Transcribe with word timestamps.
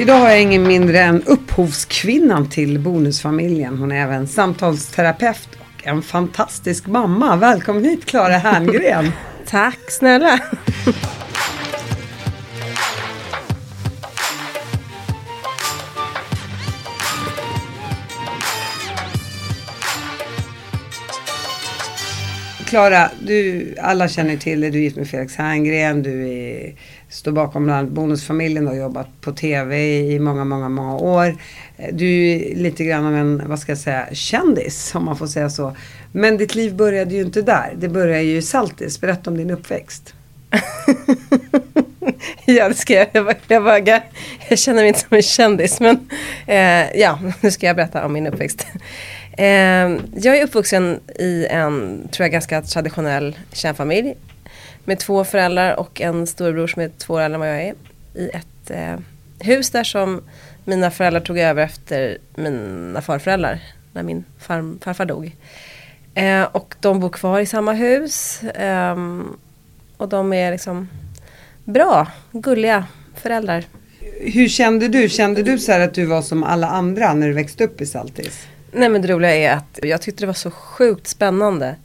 Idag 0.00 0.14
har 0.14 0.28
jag 0.28 0.42
ingen 0.42 0.62
mindre 0.62 1.00
än 1.00 1.22
upphovskvinnan 1.22 2.48
till 2.48 2.78
Bonusfamiljen. 2.78 3.78
Hon 3.78 3.92
är 3.92 4.02
även 4.02 4.26
samtalsterapeut 4.26 5.48
och 5.58 5.86
en 5.86 6.02
fantastisk 6.02 6.86
mamma. 6.86 7.36
Välkommen 7.36 7.84
hit 7.84 8.06
Klara 8.06 8.38
Herngren. 8.38 9.12
Tack 9.46 9.78
snälla. 9.90 10.40
Klara, 22.66 23.10
du, 23.20 23.74
alla 23.80 24.08
känner 24.08 24.36
till 24.36 24.60
dig. 24.60 24.70
Du 24.70 24.78
är 24.78 24.82
gift 24.82 24.96
med 24.96 25.08
Felix 25.08 25.36
Herngren. 25.36 26.02
Du 26.02 26.28
är, 26.28 26.74
står 27.10 27.32
bakom 27.32 27.64
bland 27.64 27.78
annat 27.78 27.92
Bonusfamiljen 27.92 28.66
och 28.66 28.74
har 28.74 28.80
jobbat 28.80 29.20
på 29.20 29.32
TV 29.32 29.98
i 29.98 30.18
många, 30.18 30.44
många, 30.44 30.68
många 30.68 30.96
år. 30.96 31.36
Eh, 31.76 31.94
du 31.94 32.30
är 32.30 32.56
lite 32.56 32.84
grann 32.84 33.06
av 33.06 33.16
en, 33.16 33.42
vad 33.46 33.58
ska 33.58 33.72
jag 33.72 33.78
säga, 33.78 34.08
kändis 34.12 34.94
om 34.94 35.04
man 35.04 35.16
får 35.16 35.26
säga 35.26 35.50
så. 35.50 35.76
Men 36.12 36.36
ditt 36.36 36.54
liv 36.54 36.74
började 36.74 37.14
ju 37.14 37.20
inte 37.20 37.42
där. 37.42 37.74
Det 37.76 37.88
började 37.88 38.22
ju 38.22 38.36
i 38.36 38.42
Saltis. 38.42 39.00
Berätta 39.00 39.30
om 39.30 39.36
din 39.36 39.50
uppväxt. 39.50 40.14
ja, 42.44 42.68
det 42.68 42.74
ska 42.74 42.94
jag. 42.94 43.08
Jag, 43.12 43.34
jag, 43.48 43.88
jag, 43.88 44.00
jag 44.48 44.58
känner 44.58 44.82
mig 44.82 44.88
inte 44.88 45.00
som 45.00 45.16
en 45.16 45.22
kändis. 45.22 45.80
Men 45.80 46.08
eh, 46.46 47.00
ja, 47.00 47.18
nu 47.40 47.50
ska 47.50 47.66
jag 47.66 47.76
berätta 47.76 48.06
om 48.06 48.12
min 48.12 48.26
uppväxt. 48.26 48.66
Eh, 49.38 49.46
jag 50.16 50.36
är 50.36 50.44
uppvuxen 50.44 51.00
i 51.18 51.46
en, 51.50 52.08
tror 52.12 52.24
jag, 52.24 52.32
ganska 52.32 52.62
traditionell 52.62 53.38
kärnfamilj. 53.52 54.14
Med 54.84 54.98
två 54.98 55.24
föräldrar 55.24 55.76
och 55.80 56.00
en 56.00 56.26
storebror 56.26 56.66
som 56.66 56.82
är 56.82 56.90
två 56.98 57.14
år 57.14 57.20
äldre 57.20 57.34
än 57.34 57.40
vad 57.40 57.48
jag 57.48 57.62
är. 57.62 57.74
I 58.14 58.28
ett 58.28 58.70
eh, 58.70 58.96
hus 59.38 59.70
där 59.70 59.84
som 59.84 60.22
mina 60.64 60.90
föräldrar 60.90 61.20
tog 61.20 61.38
över 61.38 61.62
efter 61.62 62.18
mina 62.34 63.02
farföräldrar. 63.02 63.60
När 63.92 64.02
min 64.02 64.24
far, 64.38 64.78
farfar 64.80 65.04
dog. 65.04 65.36
Eh, 66.14 66.42
och 66.42 66.74
de 66.80 67.00
bor 67.00 67.08
kvar 67.08 67.40
i 67.40 67.46
samma 67.46 67.72
hus. 67.72 68.40
Ehm, 68.54 69.36
och 69.96 70.08
de 70.08 70.32
är 70.32 70.50
liksom 70.50 70.88
bra, 71.64 72.06
gulliga 72.32 72.84
föräldrar. 73.14 73.64
Hur 74.20 74.48
kände 74.48 74.88
du? 74.88 75.08
Kände 75.08 75.42
du 75.42 75.58
så 75.58 75.72
att 75.72 75.94
du 75.94 76.04
var 76.04 76.22
som 76.22 76.44
alla 76.44 76.68
andra 76.68 77.14
när 77.14 77.26
du 77.26 77.32
växte 77.32 77.64
upp 77.64 77.80
i 77.80 77.86
Saltis? 77.86 78.46
Nej 78.72 78.88
men 78.88 79.02
det 79.02 79.08
roliga 79.08 79.34
är 79.34 79.56
att 79.56 79.78
jag 79.82 80.02
tyckte 80.02 80.22
det 80.22 80.26
var 80.26 80.34
så 80.34 80.50
sjukt 80.50 81.06
spännande 81.06 81.76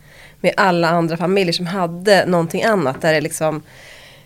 med 0.45 0.53
alla 0.57 0.89
andra 0.89 1.17
familjer 1.17 1.53
som 1.53 1.67
hade 1.67 2.25
någonting 2.25 2.63
annat. 2.63 3.01
Där 3.01 3.13
det 3.13 3.21
liksom, 3.21 3.63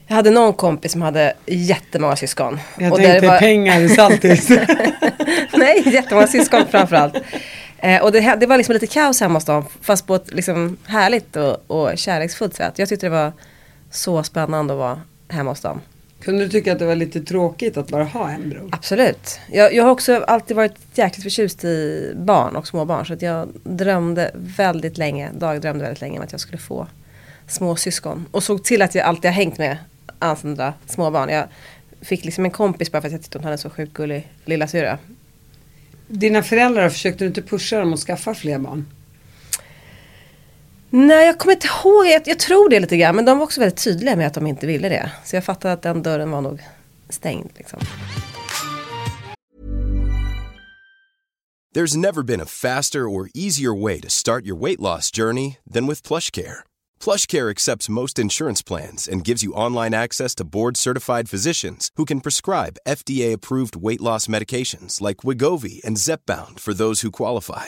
jag 0.08 0.16
hade 0.16 0.32
någon 0.32 0.54
kompis 0.54 0.92
som 0.92 1.02
hade 1.02 1.34
jättemånga 1.46 2.16
syskon. 2.16 2.60
Jag 2.78 2.92
och 2.92 2.98
tänkte 2.98 3.28
var... 3.28 3.40
pengar 3.40 3.82
i 3.82 3.90
Saltis. 3.90 4.50
Nej, 5.54 5.84
jättemånga 5.86 6.28
syskon 6.28 6.66
framförallt. 6.72 7.18
Eh, 7.78 8.02
och 8.02 8.12
det, 8.12 8.36
det, 8.40 8.46
var 8.46 8.58
liksom 8.58 8.74
lite 8.74 8.88
kaos 8.88 9.22
hemma 9.22 9.34
hos 9.34 9.46
dem. 9.46 9.66
Fast 9.82 10.08
på 10.08 10.16
ett 10.16 10.34
liksom 10.34 10.78
härligt 10.86 11.36
och, 11.36 11.58
och 11.68 11.98
kärleksfullt 11.98 12.56
sätt. 12.56 12.80
Jag 12.80 12.90
tyckte 12.90 13.06
det 13.06 13.10
var 13.10 13.34
så 13.92 14.24
spännande 14.24 14.74
att 14.74 14.80
vara 14.80 15.02
hemma 15.30 15.52
hos 15.52 15.62
dem. 15.62 15.82
Kunde 16.22 16.44
du 16.44 16.50
tycka 16.50 16.74
att 16.74 16.80
det 16.80 16.86
var 16.86 16.96
lite 16.96 17.22
tråkigt 17.22 17.78
att 17.78 17.88
bara 17.88 18.04
ha 18.04 18.30
en 18.30 18.50
bror? 18.50 18.70
Absolut. 18.72 19.40
Jag, 19.52 19.74
jag 19.74 19.84
har 19.84 19.92
också 19.92 20.24
alltid 20.28 20.58
varit 20.58 20.76
jäkligt 20.94 21.24
förtjust 21.24 21.64
i 21.64 22.12
barn 22.16 22.56
och 22.56 22.68
småbarn. 22.68 23.06
Så 23.06 23.14
att 23.14 23.22
jag 23.22 23.50
drömde 23.64 24.32
väldigt 24.34 24.98
länge, 24.98 25.32
dagdrömde 25.34 25.84
väldigt 25.84 26.02
länge 26.02 26.18
om 26.18 26.24
att 26.24 26.32
jag 26.32 26.42
skulle 26.42 26.58
få 26.58 26.88
små 27.48 27.76
syskon. 27.76 28.26
Och 28.32 28.44
såg 28.44 28.64
till 28.64 28.82
att 28.82 28.96
jag 28.96 29.06
alltid 29.06 29.26
har 29.26 29.36
hängt 29.36 29.58
med 29.58 29.78
andra 30.20 30.74
småbarn. 30.86 31.30
Jag 31.30 31.48
fick 32.02 32.26
liksom 32.26 32.46
en 32.46 32.52
kompis 32.52 32.92
bara 32.92 33.02
för 33.02 33.08
att 33.08 33.12
jag 33.12 33.22
tyckte 33.22 33.38
hon 33.38 33.44
hade 33.44 33.54
en 33.54 33.58
så 33.58 33.70
sjukt 33.70 33.94
gullig 33.94 34.28
lilla 34.46 34.68
syra. 34.68 34.98
Dina 36.08 36.44
föräldrar, 36.44 36.90
försökte 36.90 37.24
du 37.24 37.28
inte 37.28 37.42
pusha 37.42 37.80
dem 37.80 37.94
att 37.94 38.00
skaffa 38.00 38.34
fler 38.34 38.60
barn? 38.60 38.86
Nej, 40.90 41.26
jag 41.26 41.38
kommer 41.38 41.54
inte 41.54 41.68
ihåg. 41.68 42.06
Jag, 42.08 42.22
jag, 42.26 42.40
tror 42.40 42.70
det 42.70 42.80
lite 42.80 42.98
grann. 42.98 43.16
Men 43.16 43.26
de 43.26 43.38
var 43.38 43.46
också 43.46 43.60
väldigt 43.60 43.84
tydliga 43.84 44.16
med 44.16 44.28
att 44.28 44.34
de 44.34 44.48
inte 44.48 44.68
ville 44.68 44.90
det. 44.90 45.12
Så 45.26 45.36
jag 45.36 45.44
fattade 45.44 45.74
att 45.74 45.82
den 45.82 46.04
dörren 46.04 46.32
var 46.32 46.42
nog 46.42 46.62
stängd. 47.10 47.50
Liksom. 47.56 47.80
There's 51.76 51.98
never 51.98 52.24
been 52.24 52.42
a 52.42 52.46
faster 52.46 53.00
or 53.00 53.30
easier 53.36 53.82
way 53.84 54.02
to 54.02 54.10
start 54.10 54.46
your 54.46 54.60
weight 54.62 54.80
loss 54.80 55.12
journey 55.18 55.58
than 55.74 55.88
with 55.88 56.08
plush 56.08 56.32
care. 56.32 56.64
Plush 57.00 57.28
Care 57.28 57.50
accepts 57.50 57.88
most 57.90 58.20
insurance 58.20 58.62
plans 58.62 59.08
and 59.08 59.24
gives 59.24 59.42
you 59.42 59.54
online 59.54 59.94
access 59.94 60.36
to 60.36 60.44
board-certified 60.44 61.30
physicians 61.30 61.92
who 61.96 62.06
can 62.06 62.20
prescribe 62.20 62.78
FDA-approved 62.88 63.76
weight 63.78 64.02
loss 64.02 64.28
medications 64.28 65.00
like 65.00 65.18
Wigovi 65.18 65.82
and 65.86 65.96
Zepbound 65.98 66.60
for 66.60 66.74
those 66.74 67.00
who 67.02 67.12
qualify. 67.12 67.68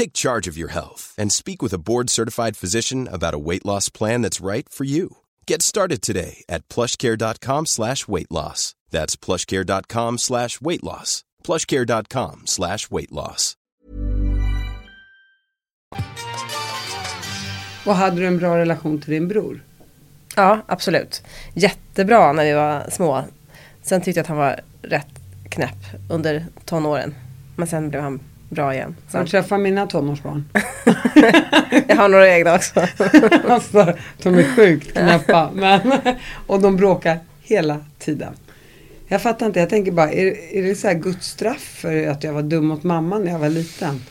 Take 0.00 0.24
charge 0.26 0.48
of 0.50 0.56
your 0.56 0.70
health 0.70 1.14
and 1.18 1.30
speak 1.30 1.60
with 1.60 1.74
a 1.74 1.78
board-certified 1.78 2.56
physician 2.56 3.06
about 3.12 3.34
a 3.34 3.38
weight 3.38 3.66
loss 3.66 3.90
plan 3.90 4.22
that's 4.22 4.40
right 4.40 4.66
for 4.66 4.84
you. 4.84 5.08
Get 5.46 5.62
started 5.62 6.00
today 6.00 6.42
at 6.48 6.66
plushcare.com 6.68 7.66
slash 7.66 8.08
weight 8.08 8.30
loss. 8.30 8.74
That's 8.90 9.16
plushcare.com 9.16 10.18
slash 10.18 10.60
weight 10.60 10.82
loss. 10.82 11.22
plushcare.com 11.44 12.42
slash 12.46 12.90
weight 12.90 13.12
loss. 13.12 13.56
Och 17.86 17.94
hade 17.94 18.16
du 18.16 18.26
en 18.26 18.38
bra 18.38 18.58
relation 18.58 19.00
till 19.00 19.10
din 19.10 19.28
bror? 19.28 19.62
Ja, 20.36 20.62
absolut. 20.66 21.22
Jättebra 21.54 22.32
när 22.32 22.44
vi 22.44 22.52
var 22.52 22.90
små. 22.90 23.24
Sen 23.82 24.00
tyckte 24.00 24.18
jag 24.18 24.24
att 24.24 24.28
han 24.28 24.38
var 24.38 24.60
rätt 24.82 25.20
knäpp 25.48 25.86
under 26.08 26.46
tonåren. 26.64 27.14
Men 27.56 27.66
sen 27.66 27.90
blev 27.90 28.02
han 28.02 28.20
bra 28.50 28.74
igen. 28.74 28.96
Så. 29.08 29.16
Har 29.16 29.24
du 29.24 29.30
träffat 29.30 29.60
mina 29.60 29.86
tonårsbarn? 29.86 30.44
jag 31.88 31.96
har 31.96 32.08
några 32.08 32.28
egna 32.28 32.54
också. 32.54 32.80
alltså, 33.48 33.94
de 34.22 34.34
är 34.34 34.56
sjukt 34.56 34.92
knäppa. 34.92 35.50
Men, 35.54 35.92
och 36.46 36.60
de 36.60 36.76
bråkar 36.76 37.18
hela 37.42 37.84
tiden. 37.98 38.34
Jag 39.08 39.22
fattar 39.22 39.46
inte, 39.46 39.60
jag 39.60 39.70
tänker 39.70 39.92
bara, 39.92 40.12
är, 40.12 40.54
är 40.56 40.62
det 40.62 40.74
så 40.74 40.88
här 40.88 40.94
Guds 40.94 41.26
straff 41.26 41.60
för 41.60 42.06
att 42.06 42.24
jag 42.24 42.32
var 42.32 42.42
dum 42.42 42.66
mot 42.66 42.82
mamma 42.82 43.18
när 43.18 43.32
jag 43.32 43.38
var 43.38 43.48
liten? 43.48 44.02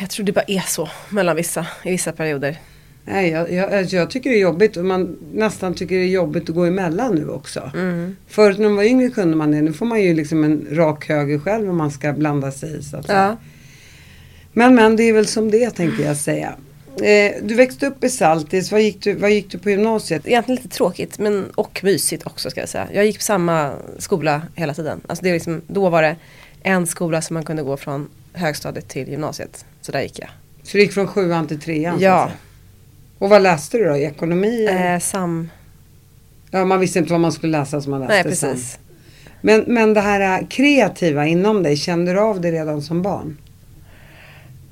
Jag 0.00 0.10
tror 0.10 0.26
det 0.26 0.32
bara 0.32 0.44
är 0.46 0.60
så 0.60 0.88
mellan 1.08 1.36
vissa, 1.36 1.66
i 1.82 1.90
vissa 1.90 2.12
perioder. 2.12 2.56
Nej, 3.04 3.30
jag, 3.30 3.52
jag, 3.52 3.74
alltså, 3.74 3.96
jag, 3.96 4.10
tycker 4.10 4.30
det 4.30 4.36
är 4.36 4.40
jobbigt 4.40 4.76
och 4.76 4.84
man 4.84 5.18
nästan 5.32 5.74
tycker 5.74 5.96
det 5.96 6.02
är 6.02 6.08
jobbigt 6.08 6.48
att 6.48 6.54
gå 6.54 6.64
emellan 6.64 7.14
nu 7.14 7.28
också. 7.28 7.70
Mm. 7.74 8.16
Förut 8.26 8.58
när 8.58 8.68
man 8.68 8.76
var 8.76 8.84
yngre 8.84 9.08
kunde 9.08 9.36
man 9.36 9.50
det. 9.50 9.62
Nu 9.62 9.72
får 9.72 9.86
man 9.86 10.02
ju 10.02 10.14
liksom 10.14 10.44
en 10.44 10.66
rak 10.70 11.08
höger 11.08 11.38
själv 11.38 11.70
om 11.70 11.76
man 11.76 11.90
ska 11.90 12.12
blanda 12.12 12.50
sig 12.50 12.78
i. 12.78 12.82
Så 12.82 12.96
att 12.96 13.08
ja. 13.08 13.36
Men 14.52 14.74
men, 14.74 14.96
det 14.96 15.02
är 15.02 15.12
väl 15.12 15.26
som 15.26 15.50
det 15.50 15.70
tänker 15.70 16.04
jag 16.04 16.16
säga. 16.16 16.54
Eh, 16.96 17.34
du 17.42 17.54
växte 17.54 17.86
upp 17.86 18.04
i 18.04 18.10
Saltis. 18.10 18.72
Vad 18.72 18.82
gick, 18.82 19.02
du, 19.02 19.14
vad 19.14 19.30
gick 19.30 19.50
du 19.50 19.58
på 19.58 19.70
gymnasiet? 19.70 20.26
Egentligen 20.26 20.62
lite 20.62 20.76
tråkigt 20.76 21.18
men, 21.18 21.50
och 21.54 21.80
mysigt 21.84 22.26
också 22.26 22.50
ska 22.50 22.60
jag 22.60 22.68
säga. 22.68 22.88
Jag 22.92 23.06
gick 23.06 23.16
på 23.16 23.22
samma 23.22 23.72
skola 23.98 24.42
hela 24.54 24.74
tiden. 24.74 25.00
Alltså 25.06 25.24
det 25.24 25.30
är 25.30 25.34
liksom, 25.34 25.62
då 25.66 25.88
var 25.88 26.02
det 26.02 26.16
en 26.62 26.86
skola 26.86 27.22
som 27.22 27.34
man 27.34 27.44
kunde 27.44 27.62
gå 27.62 27.76
från 27.76 28.08
högstadiet 28.32 28.88
till 28.88 29.08
gymnasiet. 29.08 29.64
Så 29.80 29.92
där 29.92 30.00
gick 30.00 30.18
jag. 30.18 30.28
Så 30.62 30.76
du 30.76 30.82
gick 30.82 30.92
från 30.92 31.06
sjuan 31.06 31.46
till 31.46 31.60
trean? 31.60 32.00
Ja. 32.00 32.30
Och 33.22 33.30
vad 33.30 33.42
läste 33.42 33.78
du 33.78 33.84
då? 33.84 33.96
Ekonomi? 33.96 34.66
Eh, 34.66 34.98
sam. 34.98 35.50
Ja, 36.50 36.64
man 36.64 36.80
visste 36.80 36.98
inte 36.98 37.12
vad 37.12 37.20
man 37.20 37.32
skulle 37.32 37.58
läsa 37.58 37.80
som 37.80 37.90
man 37.90 38.00
läste 38.00 38.14
Nej, 38.14 38.24
precis. 38.24 38.72
Sam. 38.72 38.80
Men, 39.40 39.64
men 39.66 39.94
det 39.94 40.00
här 40.00 40.40
äh, 40.40 40.46
kreativa 40.48 41.26
inom 41.26 41.62
dig, 41.62 41.76
kände 41.76 42.12
du 42.12 42.20
av 42.20 42.40
det 42.40 42.52
redan 42.52 42.82
som 42.82 43.02
barn? 43.02 43.38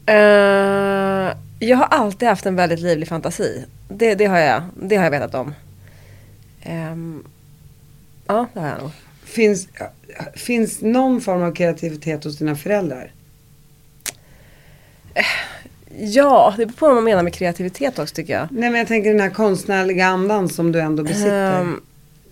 Uh, 0.08 1.36
jag 1.58 1.76
har 1.76 1.84
alltid 1.84 2.28
haft 2.28 2.46
en 2.46 2.56
väldigt 2.56 2.80
livlig 2.80 3.08
fantasi. 3.08 3.64
Det, 3.88 4.14
det, 4.14 4.26
har, 4.26 4.38
jag, 4.38 4.62
det 4.74 4.96
har 4.96 5.04
jag 5.04 5.10
vetat 5.10 5.34
om. 5.34 5.54
Um, 6.66 7.24
ja, 8.26 8.46
det 8.52 8.60
har 8.60 8.68
jag 8.68 8.78
nog. 8.82 8.90
Finns, 9.24 9.68
finns 10.34 10.80
någon 10.80 11.20
form 11.20 11.42
av 11.42 11.54
kreativitet 11.54 12.24
hos 12.24 12.38
dina 12.38 12.56
föräldrar? 12.56 13.12
Uh, 15.16 15.22
Ja, 15.98 16.54
det 16.56 16.66
beror 16.66 16.76
på 16.76 16.86
vad 16.86 16.94
man 16.94 17.04
menar 17.04 17.22
med 17.22 17.34
kreativitet 17.34 17.98
också 17.98 18.14
tycker 18.14 18.32
jag. 18.32 18.48
Nej 18.50 18.70
men 18.70 18.78
jag 18.78 18.88
tänker 18.88 19.10
den 19.10 19.20
här 19.20 19.30
konstnärliga 19.30 20.06
andan 20.06 20.48
som 20.48 20.72
du 20.72 20.80
ändå 20.80 21.02
besitter. 21.02 21.60
Um, 21.60 21.82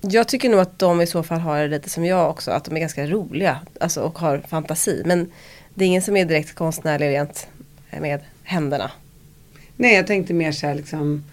Jag 0.00 0.28
tycker 0.28 0.48
nog 0.48 0.60
att 0.60 0.78
de 0.78 1.00
i 1.00 1.06
så 1.06 1.22
fall 1.22 1.38
har 1.38 1.58
det 1.58 1.68
lite 1.68 1.90
som 1.90 2.04
jag 2.04 2.30
också, 2.30 2.50
att 2.50 2.64
de 2.64 2.76
är 2.76 2.80
ganska 2.80 3.06
roliga 3.06 3.58
alltså, 3.80 4.00
och 4.00 4.18
har 4.18 4.42
fantasi. 4.48 5.02
Men 5.06 5.30
det 5.74 5.84
är 5.84 5.86
ingen 5.86 6.02
som 6.02 6.16
är 6.16 6.24
direkt 6.24 6.54
konstnärlig 6.54 7.08
rent 7.08 7.46
med 8.00 8.20
händerna. 8.42 8.90
Nej, 9.76 9.94
jag 9.94 10.06
tänkte 10.06 10.34
mer 10.34 10.52
så 10.52 10.66
här 10.66 10.74
liksom, 10.74 11.24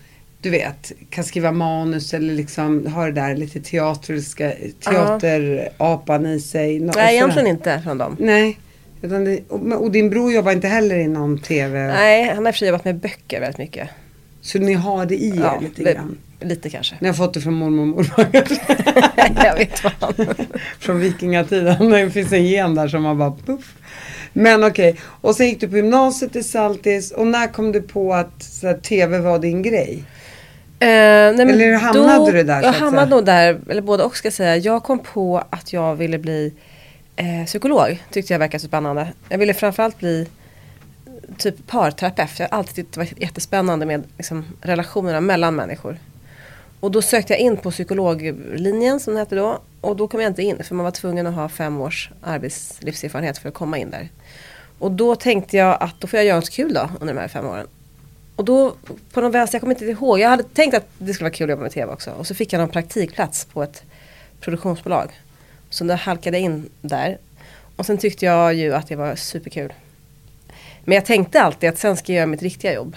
du 0.42 0.50
vet, 0.50 0.92
kan 1.10 1.24
skriva 1.24 1.52
manus 1.52 2.14
eller 2.14 2.34
liksom 2.34 2.88
ha 2.88 3.06
det 3.06 3.12
där 3.12 3.36
lite 3.36 3.62
teatriska, 3.62 4.54
teaterapan 4.80 6.26
i 6.26 6.40
sig. 6.40 6.80
Nej, 6.80 7.16
egentligen 7.16 7.48
inte 7.48 7.82
från 7.84 7.98
dem. 7.98 8.18
Nej. 8.20 8.60
Det, 9.10 9.40
och, 9.76 9.92
din 9.92 10.10
bror 10.10 10.32
jobbar 10.34 10.52
inte 10.52 10.68
heller 10.68 10.96
inom 11.00 11.40
TV? 11.40 11.88
Nej, 11.88 12.34
han 12.36 12.46
har 12.46 12.52
för 12.52 12.60
sig 12.60 12.68
jobbat 12.68 12.86
med 12.86 12.96
böcker 12.96 13.40
väldigt 13.40 13.58
mycket. 13.58 13.90
Så 14.42 14.60
ni 14.60 14.74
har 14.74 15.06
det 15.06 15.16
i 15.16 15.30
er 15.30 15.36
Ja, 15.36 15.60
lite 15.62 15.84
det- 15.84 15.94
grann? 15.94 16.18
Lite 16.40 16.70
kanske. 16.70 16.96
Ni 17.00 17.08
har 17.08 17.14
fått 17.16 17.34
det 17.34 17.42
från 17.42 17.54
mormor 17.54 17.82
och 17.82 17.88
morfar? 17.88 18.28
jag 19.46 19.56
vet 19.56 19.84
vad. 19.84 20.28
från 20.80 21.00
vikingatiden. 21.00 21.90
Det 21.92 22.10
finns 22.10 22.32
en 22.34 22.46
gen 22.46 22.76
där 22.76 22.88
som 22.88 23.06
har 23.06 23.16
bara 23.16 23.34
puff. 23.46 23.74
Men 24.34 24.64
okej, 24.64 24.96
och 25.22 25.36
sen 25.36 25.48
gick 25.48 25.60
du 25.60 25.68
på 25.68 25.76
gymnasiet 25.78 26.36
i 26.36 26.44
Saltis 26.44 27.12
och 27.12 27.28
när 27.28 27.48
kom 27.48 27.72
du 27.72 27.82
på 27.82 28.14
att 28.14 28.44
så 28.44 28.68
här, 28.68 28.78
TV 28.78 29.20
var 29.20 29.40
din 29.40 29.62
grej? 29.62 30.04
Eh, 30.80 30.88
nej, 30.88 31.42
Eller 31.42 31.74
hamnade 31.78 32.32
du 32.32 32.44
där, 32.44 32.64
Jag 32.64 32.72
hamnade 32.74 33.10
nog 33.10 33.26
där, 33.26 33.60
eller 33.70 33.82
både 33.82 34.04
och 34.04 34.18
ska 34.18 34.26
jag 34.26 34.34
säga. 34.34 34.58
Jag 34.58 34.84
kom 34.84 35.00
på 35.00 35.44
att 35.50 35.74
jag 35.74 35.96
ville 35.96 36.18
bli 36.18 36.54
eh, 37.16 37.46
psykolog. 37.46 38.04
Tyckte 38.12 38.34
jag 38.34 38.40
verkade 38.40 38.60
så 38.60 38.68
spännande. 38.68 39.14
Jag 39.30 39.38
ville 39.38 39.54
framförallt 39.54 40.00
bli 40.00 40.28
typ 41.38 41.68
parterapeut. 41.68 42.40
Jag 42.40 42.50
har 42.50 42.58
alltid 42.58 42.76
tyckt 42.76 42.94
det 42.94 43.00
var 43.00 43.08
jättespännande 43.18 43.86
med 43.86 44.04
liksom, 44.18 44.46
relationerna 44.62 45.22
mellan 45.22 45.56
människor. 45.56 45.98
Och 46.80 46.92
då 46.92 47.02
sökte 47.02 47.34
jag 47.34 47.40
in 47.40 47.58
på 47.58 47.72
psykologlinjen 47.72 49.00
som 49.00 49.14
det 49.14 49.20
hette 49.20 49.36
då. 49.36 49.60
Och 49.82 49.96
då 49.96 50.08
kom 50.08 50.22
jag 50.22 50.30
inte 50.30 50.44
in 50.44 50.64
för 50.64 50.76
man 50.76 50.84
var 50.84 50.92
tvungen 50.92 51.28
att 51.28 51.36
ha 51.36 51.50
fem 51.50 51.82
års 51.82 52.10
arbetslivserfarenhet 52.22 53.38
för 53.38 53.50
att 53.50 53.56
komma 53.56 53.78
in 53.78 53.90
där. 53.90 54.10
Och 54.80 54.92
då 54.92 55.16
tänkte 55.16 55.58
jag 55.58 55.78
att 55.80 56.02
då 56.02 56.08
får 56.08 56.18
jag 56.18 56.26
göra 56.26 56.36
något 56.36 56.50
kul 56.50 56.74
då 56.74 56.90
under 57.00 57.14
de 57.14 57.20
här 57.20 57.28
fem 57.28 57.46
åren. 57.46 57.68
Och 58.36 58.46
då 58.46 58.74
på 59.12 59.22
någon 59.22 59.32
vänster, 59.32 59.56
jag 59.56 59.62
kommer 59.62 59.74
inte 59.74 59.86
ihåg, 59.86 60.20
jag 60.20 60.30
hade 60.30 60.44
tänkt 60.44 60.74
att 60.74 60.88
det 60.98 61.14
skulle 61.14 61.26
vara 61.26 61.34
kul 61.34 61.46
att 61.46 61.50
jobba 61.50 61.62
med 61.62 61.72
TV 61.72 61.94
också. 61.94 62.12
Och 62.12 62.28
så 62.28 62.36
fick 62.36 62.54
jag 62.54 62.60
någon 62.60 62.70
praktikplats 62.70 63.46
på 63.46 63.64
ett 63.64 63.84
produktionsbolag. 64.40 65.12
Så 65.76 65.84
då 65.84 65.94
halkade 65.94 66.38
jag 66.38 66.44
in 66.44 66.70
där. 66.82 67.18
Och 67.76 67.86
sen 67.86 67.98
tyckte 67.98 68.26
jag 68.26 68.54
ju 68.54 68.76
att 68.76 68.88
det 68.88 68.96
var 68.96 69.16
superkul. 69.16 69.74
Men 70.84 70.96
jag 70.96 71.06
tänkte 71.06 71.42
alltid 71.42 71.70
att 71.70 71.78
sen 71.78 71.98
ska 71.98 72.12
jag 72.12 72.18
göra 72.18 72.28
mitt 72.28 72.42
riktiga 72.42 72.74
jobb. 72.74 72.96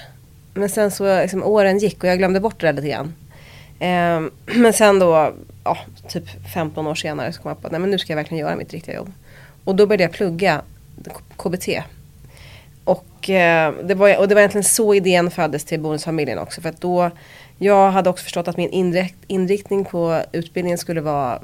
Men 0.54 0.68
sen 0.68 0.90
så 0.90 1.20
liksom, 1.20 1.42
åren 1.42 1.78
gick 1.78 2.04
och 2.04 2.08
jag 2.08 2.18
glömde 2.18 2.40
bort 2.40 2.60
det 2.60 2.66
där 2.66 2.72
lite 2.72 2.88
grann. 2.88 3.14
Eh, 3.78 4.30
men 4.58 4.72
sen 4.72 4.98
då, 4.98 5.34
ja, 5.64 5.78
typ 6.08 6.24
15 6.54 6.86
år 6.86 6.94
senare 6.94 7.32
så 7.32 7.42
kom 7.42 7.48
jag 7.48 7.60
på 7.60 7.66
att 7.66 7.72
nej, 7.72 7.80
men 7.80 7.90
nu 7.90 7.98
ska 7.98 8.12
jag 8.12 8.16
verkligen 8.16 8.46
göra 8.46 8.56
mitt 8.56 8.72
riktiga 8.72 8.94
jobb. 8.94 9.12
Och 9.64 9.76
då 9.76 9.86
började 9.86 10.02
jag 10.02 10.12
plugga 10.12 10.62
KBT. 11.36 11.68
Och, 12.84 13.30
eh, 13.30 13.74
det 13.84 13.94
var, 13.94 14.18
och 14.18 14.28
det 14.28 14.34
var 14.34 14.40
egentligen 14.40 14.64
så 14.64 14.94
idén 14.94 15.30
föddes 15.30 15.64
till 15.64 15.80
Bonusfamiljen 15.80 16.38
också. 16.38 16.60
För 16.60 16.68
att 16.68 16.80
då, 16.80 17.10
jag 17.58 17.90
hade 17.90 18.10
också 18.10 18.24
förstått 18.24 18.48
att 18.48 18.56
min 18.56 18.70
inrikt, 18.70 19.16
inriktning 19.26 19.84
på 19.84 20.22
utbildningen 20.32 20.78
skulle 20.78 21.00
vara 21.00 21.40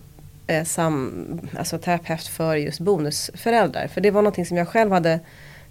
eh, 0.46 0.64
sam, 0.64 1.40
alltså 1.58 1.78
terapeut 1.78 2.26
för 2.26 2.56
just 2.56 2.80
bonusföräldrar. 2.80 3.88
För 3.88 4.00
det 4.00 4.10
var 4.10 4.22
någonting 4.22 4.46
som 4.46 4.56
jag 4.56 4.68
själv 4.68 4.92
hade 4.92 5.20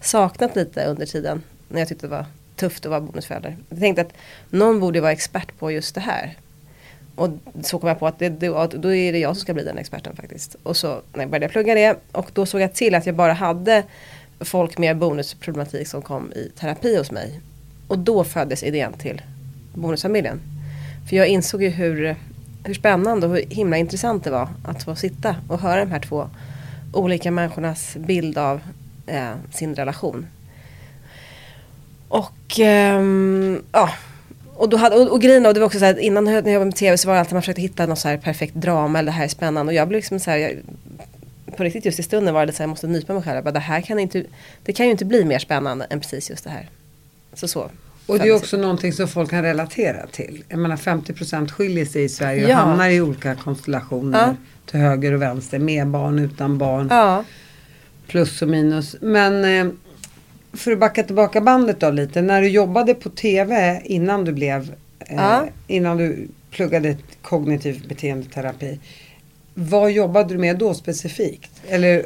saknat 0.01 0.55
lite 0.55 0.85
under 0.85 1.05
tiden. 1.05 1.43
När 1.67 1.79
jag 1.79 1.87
tyckte 1.87 2.07
det 2.07 2.11
var 2.11 2.25
tufft 2.55 2.85
att 2.85 2.89
vara 2.89 3.01
bonusförälder. 3.01 3.57
Jag 3.69 3.79
tänkte 3.79 4.01
att 4.01 4.13
någon 4.49 4.79
borde 4.79 5.01
vara 5.01 5.11
expert 5.11 5.59
på 5.59 5.71
just 5.71 5.95
det 5.95 6.01
här. 6.01 6.37
Och 7.15 7.29
så 7.61 7.79
kom 7.79 7.89
jag 7.89 7.99
på 7.99 8.07
att 8.07 8.19
det, 8.19 8.29
då, 8.29 8.67
då 8.67 8.93
är 8.93 9.11
det 9.11 9.19
jag 9.19 9.35
som 9.35 9.41
ska 9.41 9.53
bli 9.53 9.63
den 9.63 9.77
experten 9.77 10.15
faktiskt. 10.15 10.55
Och 10.63 10.77
så 10.77 11.01
när 11.13 11.19
jag 11.19 11.29
började 11.29 11.49
plugga 11.49 11.73
det 11.73 11.97
och 12.11 12.29
då 12.33 12.45
såg 12.45 12.61
jag 12.61 12.73
till 12.73 12.95
att 12.95 13.05
jag 13.05 13.15
bara 13.15 13.33
hade 13.33 13.83
folk 14.39 14.77
med 14.77 14.97
bonusproblematik 14.97 15.87
som 15.87 16.01
kom 16.01 16.31
i 16.31 16.51
terapi 16.59 16.97
hos 16.97 17.11
mig. 17.11 17.39
Och 17.87 17.99
då 17.99 18.23
föddes 18.23 18.63
idén 18.63 18.93
till 18.93 19.21
Bonusfamiljen. 19.73 20.41
För 21.09 21.15
jag 21.15 21.27
insåg 21.27 21.63
ju 21.63 21.69
hur, 21.69 22.15
hur 22.63 22.73
spännande 22.73 23.27
och 23.27 23.35
hur 23.35 23.45
himla 23.49 23.77
intressant 23.77 24.23
det 24.23 24.31
var 24.31 24.49
att 24.65 24.83
få 24.83 24.95
sitta 24.95 25.35
och 25.47 25.59
höra 25.59 25.79
de 25.85 25.91
här 25.91 25.99
två 25.99 26.29
olika 26.93 27.31
människornas 27.31 27.95
bild 27.95 28.37
av 28.37 28.61
eh, 29.07 29.31
sin 29.51 29.75
relation. 29.75 30.27
Och 32.07 32.59
eh, 32.59 33.01
ja, 33.71 33.89
och, 34.55 34.69
då 34.69 34.77
hade, 34.77 34.95
och, 34.95 35.11
och 35.11 35.21
grejen 35.21 35.43
då, 35.43 35.53
det 35.53 35.59
var 35.59 35.67
också 35.67 35.79
så 35.79 35.85
här, 35.85 35.93
att 35.93 35.99
innan 35.99 36.23
när 36.23 36.31
jag 36.31 36.47
jobbade 36.47 36.65
med 36.65 36.75
tv 36.75 36.97
så 36.97 37.07
var 37.07 37.13
det 37.13 37.19
alltid 37.19 37.33
man 37.33 37.41
försökte 37.41 37.61
hitta 37.61 37.85
något 37.85 37.99
så 37.99 38.07
här 38.07 38.17
perfekt 38.17 38.55
drama 38.55 38.99
eller 38.99 39.11
det 39.11 39.17
här 39.17 39.23
är 39.23 39.27
spännande. 39.27 39.69
Och 39.69 39.73
jag 39.73 39.87
blev 39.87 39.97
liksom 39.97 40.19
så 40.19 40.31
här, 40.31 40.37
jag, 40.37 40.61
på 41.57 41.63
riktigt 41.63 41.85
just 41.85 41.99
i 41.99 42.03
stunden 42.03 42.33
var 42.33 42.45
det 42.45 42.53
så 42.53 42.57
här, 42.57 42.63
jag 42.63 42.69
måste 42.69 42.87
nypa 42.87 43.13
mig 43.13 43.23
själv. 43.23 43.35
Jag 43.35 43.43
bara, 43.43 43.51
det 43.51 43.59
här 43.59 43.81
kan 43.81 43.99
inte, 43.99 44.23
det 44.63 44.73
kan 44.73 44.85
ju 44.85 44.91
inte 44.91 45.05
bli 45.05 45.25
mer 45.25 45.39
spännande 45.39 45.87
än 45.89 45.99
precis 45.99 46.29
just 46.29 46.43
det 46.43 46.49
här. 46.49 46.69
Så 47.33 47.47
så. 47.47 47.69
Och 48.05 48.19
det 48.19 48.27
är 48.27 48.35
också 48.35 48.57
någonting 48.57 48.93
som 48.93 49.07
folk 49.07 49.29
kan 49.29 49.43
relatera 49.43 50.07
till. 50.07 50.43
Jag 50.49 50.59
menar 50.59 50.75
50% 50.77 51.51
skiljer 51.51 51.85
sig 51.85 52.03
i 52.03 52.09
Sverige 52.09 52.43
och 52.43 52.49
Ja. 52.51 52.55
hamnar 52.55 52.89
i 52.89 53.01
olika 53.01 53.35
konstellationer. 53.35 54.19
Ja. 54.19 54.35
Till 54.65 54.79
höger 54.79 55.11
och 55.13 55.21
vänster, 55.21 55.59
med 55.59 55.87
barn, 55.87 56.19
utan 56.19 56.57
barn, 56.57 56.87
Ja, 56.91 57.23
plus 58.07 58.41
och 58.41 58.47
minus. 58.47 58.95
Men 59.01 59.67
eh, 59.67 59.73
för 60.53 60.71
att 60.71 60.79
backa 60.79 61.03
tillbaka 61.03 61.41
bandet 61.41 61.79
då 61.79 61.89
lite. 61.91 62.21
När 62.21 62.41
du 62.41 62.47
jobbade 62.49 62.93
på 62.93 63.09
TV 63.09 63.81
innan 63.85 64.25
du 64.25 64.31
blev, 64.33 64.73
eh, 64.99 65.39
innan 65.67 65.97
du 65.97 66.27
pluggade 66.51 66.97
kognitiv 67.21 67.87
beteendeterapi. 67.87 68.79
Vad 69.53 69.91
jobbade 69.91 70.33
du 70.33 70.37
med 70.37 70.57
då 70.57 70.73
specifikt? 70.73 71.51
Eller 71.67 72.05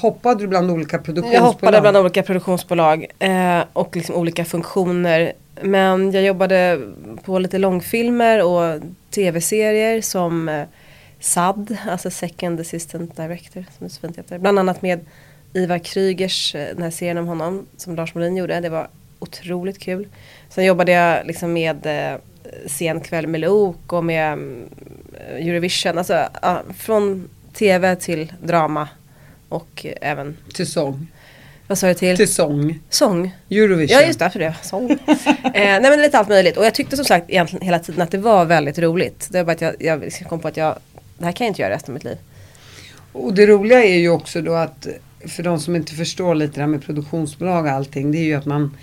hoppade 0.00 0.40
du 0.40 0.46
bland 0.46 0.70
olika 0.70 0.98
produktionsbolag? 0.98 1.34
jag 1.34 1.52
hoppade 1.52 1.80
bland 1.80 1.96
olika 1.96 2.22
produktionsbolag 2.22 3.06
eh, 3.18 3.64
och 3.72 3.96
liksom 3.96 4.14
olika 4.14 4.44
funktioner. 4.44 5.32
Men 5.62 6.12
jag 6.12 6.22
jobbade 6.22 6.80
på 7.24 7.38
lite 7.38 7.58
långfilmer 7.58 8.44
och 8.44 8.80
tv-serier 9.10 10.00
som 10.00 10.48
eh, 10.48 10.64
SAD, 11.20 11.76
alltså 11.88 12.10
Second 12.10 12.60
Assistant 12.60 13.16
Director, 13.16 13.64
som 13.78 13.86
det 13.86 13.90
så 13.90 14.00
fint 14.00 14.18
heter. 14.18 14.38
Bland 14.38 14.58
annat 14.58 14.82
med 14.82 15.00
Ivar 15.52 15.78
Krygers, 15.78 16.54
eh, 16.54 16.74
den 16.74 16.82
här 16.82 16.90
serien 16.90 17.18
om 17.18 17.26
honom 17.26 17.66
som 17.76 17.96
Lars 17.96 18.14
Molin 18.14 18.36
gjorde. 18.36 18.60
Det 18.60 18.68
var 18.68 18.88
otroligt 19.18 19.78
kul. 19.78 20.08
Sen 20.48 20.64
jobbade 20.64 20.92
jag 20.92 21.26
liksom 21.26 21.52
med 21.52 21.86
eh, 21.86 22.18
Sen 22.66 23.00
kväll 23.00 23.26
med 23.26 23.40
Lok 23.40 23.92
och 23.92 24.04
med 24.04 24.32
eh, 24.32 25.46
Eurovision. 25.46 25.98
Alltså 25.98 26.24
ja, 26.42 26.62
från 26.76 27.28
tv 27.52 27.96
till 27.96 28.32
drama 28.42 28.88
och 29.54 29.86
även, 30.00 30.36
Till 30.54 30.66
sång. 30.66 31.06
vad 31.66 31.78
sa 31.78 31.86
du 31.88 31.94
till? 31.94 32.16
Till 32.16 32.28
sång. 32.34 32.78
Sång. 32.90 33.34
Eurovision. 33.50 33.98
Ja 34.00 34.06
just 34.06 34.18
det, 34.18 34.30
för 34.30 34.38
det. 34.38 34.54
Sång. 34.62 34.90
eh, 34.90 34.98
nej 35.54 35.80
men 35.82 36.02
lite 36.02 36.18
allt 36.18 36.28
möjligt. 36.28 36.56
Och 36.56 36.64
jag 36.64 36.74
tyckte 36.74 36.96
som 36.96 37.04
sagt 37.04 37.30
egentligen 37.30 37.64
hela 37.66 37.78
tiden 37.78 38.02
att 38.02 38.10
det 38.10 38.18
var 38.18 38.44
väldigt 38.44 38.78
roligt. 38.78 39.28
Det 39.30 39.38
var 39.38 39.44
bara 39.44 39.52
att 39.52 39.60
jag, 39.80 40.04
jag 40.04 40.28
kom 40.28 40.40
på 40.40 40.48
att 40.48 40.56
jag, 40.56 40.78
det 41.18 41.24
här 41.24 41.32
kan 41.32 41.44
jag 41.44 41.50
inte 41.50 41.62
göra 41.62 41.74
resten 41.74 41.92
av 41.92 41.94
mitt 41.94 42.04
liv. 42.04 42.16
Och 43.12 43.34
det 43.34 43.46
roliga 43.46 43.84
är 43.84 43.98
ju 43.98 44.08
också 44.08 44.40
då 44.42 44.54
att 44.54 44.86
för 45.28 45.42
de 45.42 45.60
som 45.60 45.76
inte 45.76 45.94
förstår 45.94 46.34
lite 46.34 46.54
det 46.54 46.60
här 46.60 46.66
med 46.68 46.84
produktionsbolag 46.84 47.64
och 47.64 47.70
allting. 47.70 48.12
Det 48.12 48.18
är 48.18 48.24
ju 48.24 48.34
att 48.34 48.46
man 48.46 48.76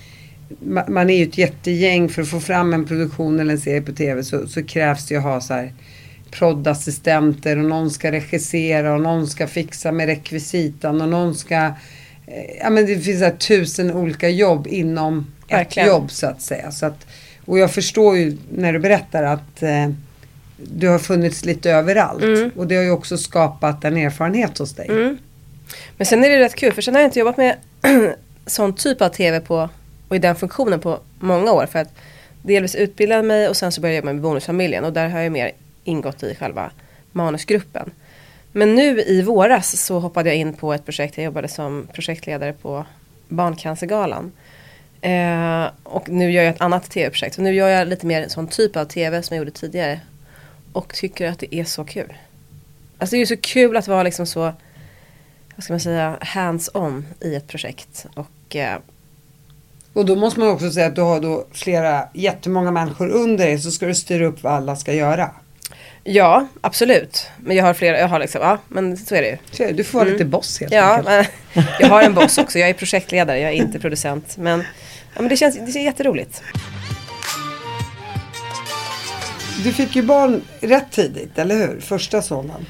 ma- 0.64 0.90
man 0.90 1.10
är 1.10 1.18
ju 1.18 1.24
ett 1.24 1.38
jättegäng 1.38 2.10
för 2.10 2.22
att 2.22 2.30
få 2.30 2.40
fram 2.40 2.74
en 2.74 2.86
produktion 2.88 3.40
eller 3.40 3.54
en 3.54 3.60
serie 3.60 3.82
på 3.82 3.92
tv 3.92 4.24
så, 4.24 4.48
så 4.48 4.64
krävs 4.64 5.08
det 5.08 5.14
ju 5.14 5.18
att 5.18 5.24
ha 5.24 5.42
så 5.42 5.54
här 5.54 5.74
proddassistenter 6.32 7.58
och 7.58 7.66
någon 7.66 7.92
ska 7.92 8.12
regissera 8.12 8.94
och 8.94 9.02
någon 9.02 9.28
ska 9.28 9.48
fixa 9.48 9.92
med 9.92 10.06
rekvisitan 10.08 11.02
och 11.02 11.10
någon 11.10 11.36
ska 11.36 11.56
eh, 11.56 11.72
Ja 12.62 12.70
men 12.70 12.86
det 12.86 13.00
finns 13.00 13.22
här 13.22 13.32
tusen 13.32 13.92
olika 13.92 14.30
jobb 14.30 14.68
inom 14.68 15.32
Verkligen. 15.50 15.88
ett 15.88 15.94
jobb 15.94 16.12
så 16.12 16.28
att 16.28 16.42
säga. 16.42 16.72
Så 16.72 16.86
att, 16.86 17.08
och 17.46 17.60
jag 17.60 17.72
förstår 17.72 18.18
ju 18.18 18.38
när 18.50 18.74
du 18.74 18.80
berättar 18.80 19.24
att 19.24 19.64
eh, 19.64 19.90
du 20.58 20.88
har 20.88 21.00
funnits 21.00 21.46
lite 21.46 21.72
överallt. 21.72 22.24
Mm. 22.24 22.52
Och 22.56 22.68
det 22.68 22.76
har 22.76 22.84
ju 22.84 22.92
också 22.92 23.18
skapat 23.18 23.86
en 23.86 23.98
erfarenhet 23.98 24.58
hos 24.58 24.74
dig. 24.74 24.88
Mm. 24.90 25.18
Men 25.98 26.06
sen 26.06 26.24
är 26.24 26.30
det 26.30 26.40
rätt 26.40 26.56
kul 26.56 26.74
för 26.74 26.82
sen 26.82 26.94
har 26.94 27.02
jag 27.02 27.08
inte 27.08 27.20
jobbat 27.20 27.38
med 27.38 27.56
sån 28.46 28.76
typ 28.76 29.02
av 29.02 29.10
tv 29.10 29.40
på 29.40 29.70
och 30.08 30.16
i 30.16 30.20
den 30.20 30.36
funktionen 30.36 30.80
på 30.80 31.00
många 31.20 31.52
år. 31.52 31.66
För 31.66 31.80
att 31.80 31.94
delvis 32.42 32.76
utbildade 32.76 33.24
mig 33.24 33.50
och 33.50 33.58
sen 33.58 33.72
så 33.72 33.82
började 33.82 33.96
jag 33.96 34.02
jobba 34.02 34.14
med 34.14 34.22
Bonusfamiljen 34.22 34.84
och 34.84 34.94
där 34.94 35.10
har 35.10 35.20
jag 35.20 35.32
mer 35.32 35.52
ingått 35.84 36.24
i 36.24 36.36
själva 36.36 36.72
manusgruppen. 37.12 37.92
Men 38.52 38.76
nu 38.76 39.02
i 39.02 39.22
våras 39.22 39.86
så 39.86 40.00
hoppade 40.00 40.30
jag 40.30 40.38
in 40.38 40.54
på 40.54 40.74
ett 40.74 40.86
projekt. 40.86 41.18
Jag 41.18 41.26
jobbade 41.26 41.48
som 41.48 41.88
projektledare 41.94 42.54
på 42.54 42.86
Barncancergalan. 43.28 44.32
Eh, 45.02 45.66
och 45.84 46.10
nu 46.10 46.32
gör 46.32 46.44
jag 46.44 46.56
ett 46.56 46.62
annat 46.62 46.90
tv-projekt. 46.90 47.36
Så 47.36 47.42
nu 47.42 47.54
gör 47.54 47.68
jag 47.68 47.88
lite 47.88 48.06
mer 48.06 48.28
sån 48.28 48.48
typ 48.48 48.76
av 48.76 48.86
tv 48.86 49.24
som 49.24 49.36
jag 49.36 49.42
gjorde 49.42 49.58
tidigare. 49.58 50.00
Och 50.74 50.94
tycker 50.94 51.30
att 51.30 51.40
det 51.40 51.56
är 51.56 51.64
så 51.64 51.84
kul. 51.84 52.14
Alltså 52.98 53.14
det 53.14 53.18
är 53.18 53.20
ju 53.20 53.26
så 53.26 53.38
kul 53.38 53.78
att 53.78 53.88
vara 53.88 54.04
liksom 54.04 54.26
så, 54.26 54.40
vad 55.56 55.64
ska 55.64 55.74
man 55.74 55.80
säga, 55.80 56.18
hands-on 56.22 57.06
i 57.20 57.36
ett 57.36 57.48
projekt. 57.48 58.06
Och 58.16 58.56
eh, 58.56 58.78
Och 59.94 60.06
då 60.06 60.16
måste 60.16 60.40
man 60.40 60.50
också 60.50 60.72
säga 60.72 60.88
att 60.88 60.96
du 60.96 61.02
har 61.02 61.20
då 61.20 61.46
flera, 61.52 62.08
jättemånga 62.14 62.72
människor 62.72 63.10
under 63.10 63.46
dig 63.46 63.60
så 63.60 63.72
ska 63.72 63.86
du 63.86 63.96
styra 63.96 64.26
upp 64.26 64.44
vad 64.44 64.54
alla 64.54 64.76
ska 64.76 64.94
göra. 64.94 65.32
Ja, 66.04 66.48
absolut. 66.62 67.28
Men 67.44 67.56
jag 67.58 67.64
har 67.64 67.74
flera, 67.74 68.00
jag 68.00 68.08
har 68.08 68.20
liksom, 68.20 68.42
ja 68.42 68.58
men 68.68 68.98
så 68.98 69.16
är 69.16 69.22
det 69.22 69.40
ju. 69.68 69.74
Du 69.74 69.84
får 69.84 70.00
vara 70.00 70.10
lite 70.10 70.26
boss 70.26 70.60
helt 70.60 70.74
Ja, 70.74 70.84
enkelt. 70.96 71.08
men, 71.54 71.64
jag 71.80 71.88
har 71.88 72.02
en 72.04 72.14
boss 72.14 72.38
också. 72.38 72.60
Jag 72.60 72.70
är 72.70 72.74
projektledare, 72.74 73.40
jag 73.40 73.52
är 73.52 73.56
inte 73.56 73.80
producent. 73.80 74.38
Men, 74.38 74.60
ja, 75.16 75.22
men 75.22 75.28
det 75.30 75.38
känns 75.38 75.56
det 75.74 75.80
är 75.80 75.84
jätteroligt. 75.84 76.44
Du 79.64 79.74
fick 79.74 79.96
ju 79.96 80.02
barn 80.02 80.42
rätt 80.60 80.92
tidigt, 80.92 81.38
eller 81.40 81.56
hur? 81.56 81.80
Första 81.80 82.22
sonen. 82.22 82.66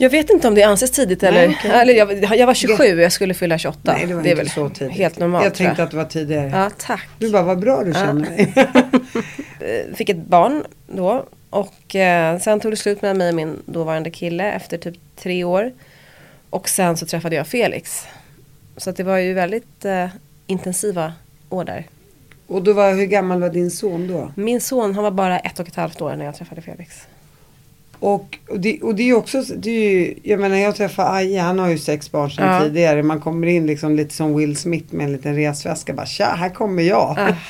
Jag 0.00 0.10
vet 0.10 0.30
inte 0.30 0.48
om 0.48 0.54
det 0.54 0.62
anses 0.62 0.90
tidigt 0.90 1.22
Nej, 1.22 1.28
eller, 1.30 1.48
okej. 1.58 1.70
eller 1.70 1.94
jag, 1.94 2.36
jag 2.36 2.46
var 2.46 2.54
27 2.54 2.94
och 2.96 3.00
jag 3.02 3.12
skulle 3.12 3.34
fylla 3.34 3.58
28. 3.58 3.78
Nej, 3.84 4.06
det 4.06 4.14
var 4.14 4.22
är 4.22 4.24
inte 4.26 4.34
väl 4.34 4.50
så 4.50 4.68
tidigt. 4.68 4.96
helt 4.96 5.18
normalt 5.18 5.44
Jag 5.44 5.54
tänkte 5.54 5.82
att 5.82 5.90
det 5.90 5.96
var 5.96 6.04
tidigare. 6.04 6.48
Ja, 6.54 6.70
tack. 6.78 7.08
Du 7.18 7.30
bara, 7.30 7.42
vad 7.42 7.58
bra 7.58 7.84
du 7.84 7.92
känner 7.92 8.30
dig. 8.30 8.52
Eh, 9.60 9.94
Fick 9.96 10.08
ett 10.08 10.16
barn 10.26 10.64
då 10.86 11.26
och 11.50 11.96
eh, 11.96 12.38
sen 12.38 12.60
tog 12.60 12.72
det 12.72 12.76
slut 12.76 13.02
med 13.02 13.16
mig 13.16 13.28
och 13.28 13.34
min 13.34 13.62
dåvarande 13.66 14.10
kille 14.10 14.52
efter 14.52 14.78
typ 14.78 14.94
tre 15.16 15.44
år. 15.44 15.72
Och 16.50 16.68
sen 16.68 16.96
så 16.96 17.06
träffade 17.06 17.36
jag 17.36 17.46
Felix. 17.46 18.06
Så 18.76 18.90
det 18.90 19.02
var 19.02 19.16
ju 19.18 19.34
väldigt 19.34 19.84
eh, 19.84 20.06
intensiva 20.46 21.12
år 21.50 21.64
där. 21.64 21.84
Och 22.46 22.62
då 22.62 22.72
var, 22.72 22.94
hur 22.94 23.06
gammal 23.06 23.40
var 23.40 23.48
din 23.48 23.70
son 23.70 24.08
då? 24.08 24.32
Min 24.36 24.60
son 24.60 24.94
han 24.94 25.04
var 25.04 25.10
bara 25.10 25.38
ett 25.38 25.60
och 25.60 25.68
ett 25.68 25.76
halvt 25.76 26.00
år 26.00 26.16
när 26.16 26.24
jag 26.24 26.36
träffade 26.36 26.60
Felix. 26.60 27.06
Och, 28.00 28.38
och, 28.48 28.60
det, 28.60 28.80
och 28.82 28.94
det 28.94 29.02
är 29.02 29.06
ju 29.06 29.14
också, 29.14 29.42
det 29.56 29.70
är 29.70 29.90
ju, 29.90 30.14
jag 30.22 30.40
menar 30.40 30.56
jag 30.56 30.76
träffar 30.76 31.14
Aje, 31.16 31.40
han 31.40 31.58
har 31.58 31.68
ju 31.68 31.78
sex 31.78 32.12
barn 32.12 32.30
sedan 32.30 32.54
Ja. 32.54 32.60
tidigare. 32.60 33.02
Man 33.02 33.20
kommer 33.20 33.46
in 33.46 33.66
liksom 33.66 33.96
lite 33.96 34.14
som 34.14 34.36
Will 34.36 34.56
Smith 34.56 34.94
med 34.94 35.04
en 35.06 35.12
liten 35.12 35.34
resväska. 35.36 35.92
Bara 35.92 36.06
tja, 36.06 36.34
här 36.38 36.48
kommer 36.50 36.82
jag. 36.82 37.16
Ah. 37.18 37.32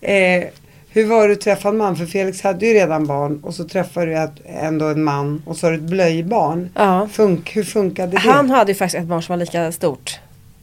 Eh, 0.00 0.44
hur 0.90 1.06
var 1.06 1.28
det 1.28 1.32
att 1.34 1.40
träffa 1.40 1.68
en 1.68 1.76
man? 1.76 1.96
För 1.96 2.06
Felix 2.06 2.42
hade 2.42 2.66
ju 2.66 2.74
redan 2.74 3.06
barn 3.06 3.40
och 3.44 3.54
så 3.54 3.64
träffade 3.64 4.06
du 4.06 4.16
ett- 4.18 4.40
ändå 4.46 4.86
en 4.86 5.04
man 5.04 5.42
och 5.46 5.56
så 5.56 5.66
har 5.66 5.70
du 5.72 5.76
ett 5.76 5.82
blöjbarn. 5.82 6.70
Ja. 6.74 7.08
Funk, 7.12 7.56
hur 7.56 7.64
funkade 7.64 8.12
det? 8.12 8.18
Han 8.18 8.50
hade 8.50 8.72
ju 8.72 8.74
faktiskt 8.78 9.00
ett 9.02 9.06
barn 9.06 9.22
som 9.22 9.32
var 9.32 9.38
lika 9.38 9.72
stort. 9.72 10.18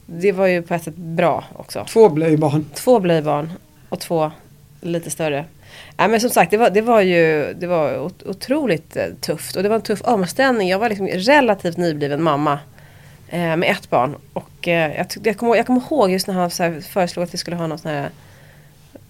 Det 0.06 0.32
var 0.32 0.46
ju 0.46 0.62
på 0.62 0.74
ett 0.74 0.82
sätt 0.84 0.96
bra 0.96 1.44
också. 1.56 1.84
Två 1.88 2.08
blöjbarn. 2.08 2.64
Två 2.74 3.00
blöjbarn 3.00 3.52
och 3.88 4.00
två 4.00 4.30
lite 4.80 5.10
större. 5.10 5.44
Nej 5.96 6.08
men 6.08 6.20
som 6.20 6.30
sagt 6.30 6.50
det 6.50 6.56
var, 6.56 6.70
det 6.70 6.80
var 6.82 7.00
ju 7.00 7.54
det 7.60 7.66
var 7.66 7.98
ot- 7.98 8.22
otroligt 8.26 8.96
eh, 8.96 9.04
tufft 9.20 9.56
och 9.56 9.62
det 9.62 9.68
var 9.68 9.76
en 9.76 9.82
tuff 9.82 10.00
omställning. 10.02 10.68
Jag 10.68 10.78
var 10.78 10.88
liksom 10.88 11.06
relativt 11.08 11.76
nybliven 11.76 12.22
mamma 12.22 12.58
eh, 13.28 13.56
med 13.56 13.62
ett 13.70 13.90
barn. 13.90 14.14
Och 14.32 14.68
eh, 14.68 14.96
jag, 14.96 15.06
jag, 15.22 15.36
kommer, 15.36 15.56
jag 15.56 15.66
kommer 15.66 15.80
ihåg 15.80 16.10
just 16.10 16.26
när 16.26 16.34
han 16.34 16.50
så 16.50 16.74
föreslog 16.88 17.22
att 17.24 17.34
vi 17.34 17.38
skulle 17.38 17.56
ha 17.56 17.66
någon 17.66 17.78
sån 17.78 17.90
här 17.90 18.08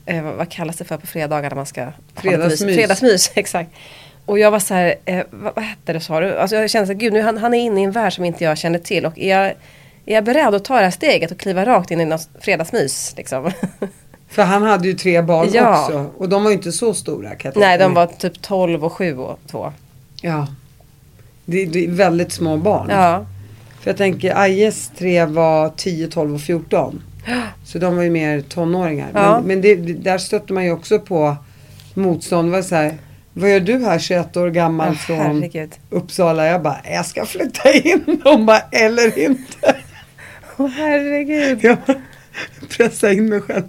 eh, 0.06 0.22
vad, 0.22 0.48
kallas 0.50 0.76
det 0.76 0.84
för 0.84 0.96
på 0.96 1.06
fredagar 1.06 1.50
när 1.50 1.56
man 1.56 1.66
ska 1.66 1.86
Fredagsmys. 2.14 2.60
mys? 2.62 2.76
Fredagsmys, 2.76 3.30
exakt. 3.34 3.70
Och 4.26 4.38
jag 4.38 4.50
var 4.50 4.58
så 4.58 4.75
här, 4.75 4.94
eh, 5.04 5.25
vad, 5.30 5.54
vad 5.54 5.64
hette 5.64 5.92
det 5.92 6.00
sa 6.00 6.20
du? 6.20 6.38
Alltså 6.38 6.56
jag 6.56 6.70
kände 6.70 6.86
så 6.86 6.92
här, 6.92 7.00
gud 7.00 7.12
nu 7.12 7.22
han, 7.22 7.38
han 7.38 7.54
är 7.54 7.58
inne 7.58 7.80
i 7.80 7.84
en 7.84 7.90
värld 7.90 8.12
som 8.14 8.25
inte 8.25 8.44
jag 8.44 8.58
känner 8.58 8.78
till. 8.78 9.06
Och 9.06 9.18
är 9.18 9.28
jag, 9.38 9.46
är 10.06 10.14
jag 10.14 10.25
beredd 10.25 10.54
att 10.54 10.64
ta 10.64 10.76
det 10.76 10.84
här 10.84 10.90
steget 10.90 11.30
och 11.30 11.38
kliva 11.38 11.64
rakt 11.66 11.90
in 11.90 12.00
i 12.00 12.04
något 12.04 12.28
fredagsmys? 12.40 13.14
Liksom? 13.16 13.50
För 14.28 14.42
han 14.42 14.62
hade 14.62 14.88
ju 14.88 14.94
tre 14.94 15.22
barn 15.22 15.48
Ja. 15.52 15.80
också. 15.82 16.10
Och 16.16 16.28
de 16.28 16.42
var 16.44 16.50
ju 16.50 16.56
inte 16.56 16.72
så 16.72 16.94
stora 16.94 17.34
kan 17.34 17.52
Nej, 17.56 17.78
de 17.78 17.94
var 17.94 18.06
typ 18.06 18.42
12 18.42 18.84
och 18.84 18.92
7 18.92 19.18
och 19.18 19.38
2. 19.46 19.72
Ja. 20.22 20.46
Det, 21.44 21.64
det 21.64 21.84
är 21.84 21.90
väldigt 21.90 22.32
små 22.32 22.56
barn. 22.56 22.86
Ja. 22.90 23.26
För 23.80 23.90
jag 23.90 23.96
tänker 23.96 24.36
Ajes 24.38 24.90
tre 24.98 25.25
var 25.25 25.68
10, 25.76 26.08
12 26.08 26.34
och 26.34 26.40
14. 26.40 27.02
Så 27.64 27.78
de 27.78 27.97
var 27.97 28.02
ju 28.02 28.11
mer 28.11 28.40
tonåringar. 28.40 29.09
Ja. 29.14 29.37
Men, 29.37 29.47
men 29.47 29.61
det, 29.61 29.75
där 29.92 30.18
stötte 30.18 30.52
man 30.52 30.64
ju 30.64 30.73
också 30.73 30.99
på 30.99 31.37
motstånd. 31.95 32.50
Var 32.52 32.62
så 32.62 32.75
här, 32.75 32.95
vad 33.33 33.50
gör 33.50 33.61
du 33.61 33.85
här 33.85 33.99
21 33.99 34.37
år 34.37 34.50
gammal 34.50 34.88
Åh, 34.88 34.95
från 34.95 35.16
herregud. 35.18 35.75
Uppsala? 35.90 36.47
Jag 36.47 36.62
bara, 36.62 36.80
jag 36.85 37.06
ska 37.06 37.26
flytta 37.26 37.73
in. 37.73 38.21
De 38.25 38.47
bara, 38.47 38.61
eller 38.73 39.18
inte. 39.18 39.76
Åh 40.56 40.68
herregud. 40.68 41.59
Jag 41.64 41.76
pressade 42.76 43.14
in 43.14 43.28
mig 43.28 43.40
själv. 43.40 43.64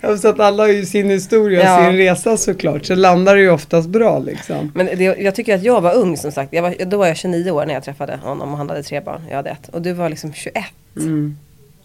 Ja, 0.00 0.16
Så 0.16 0.28
att 0.28 0.40
alla 0.40 0.62
har 0.62 0.68
ju 0.70 0.86
sin 0.86 1.10
historia, 1.10 1.62
Ja. 1.64 1.78
sin 1.90 1.96
resa 1.96 2.36
såklart. 2.36 2.84
Så 2.86 2.94
landar 2.94 3.34
det 3.34 3.40
ju 3.40 3.50
oftast 3.50 3.88
bra 3.88 4.18
liksom. 4.18 4.72
Men 4.74 4.86
det, 4.86 5.04
jag 5.04 5.34
tycker 5.34 5.54
att 5.54 5.62
jag 5.62 5.80
var 5.80 5.94
ung 5.94 6.16
som 6.16 6.32
sagt. 6.32 6.52
Jag 6.52 6.62
var, 6.62 6.84
då 6.84 6.96
var 6.96 7.06
jag 7.06 7.16
29 7.16 7.50
år 7.50 7.66
när 7.66 7.74
jag 7.74 7.84
träffade 7.84 8.16
honom 8.16 8.50
och 8.52 8.58
han 8.58 8.68
hade 8.68 8.82
tre 8.82 9.00
barn. 9.00 9.22
Jag 9.28 9.36
hade 9.36 9.50
ett. 9.50 9.68
Och 9.68 9.82
du 9.82 9.92
var 9.92 10.08
liksom 10.08 10.32
21. 10.32 10.64
Mm. 10.96 11.36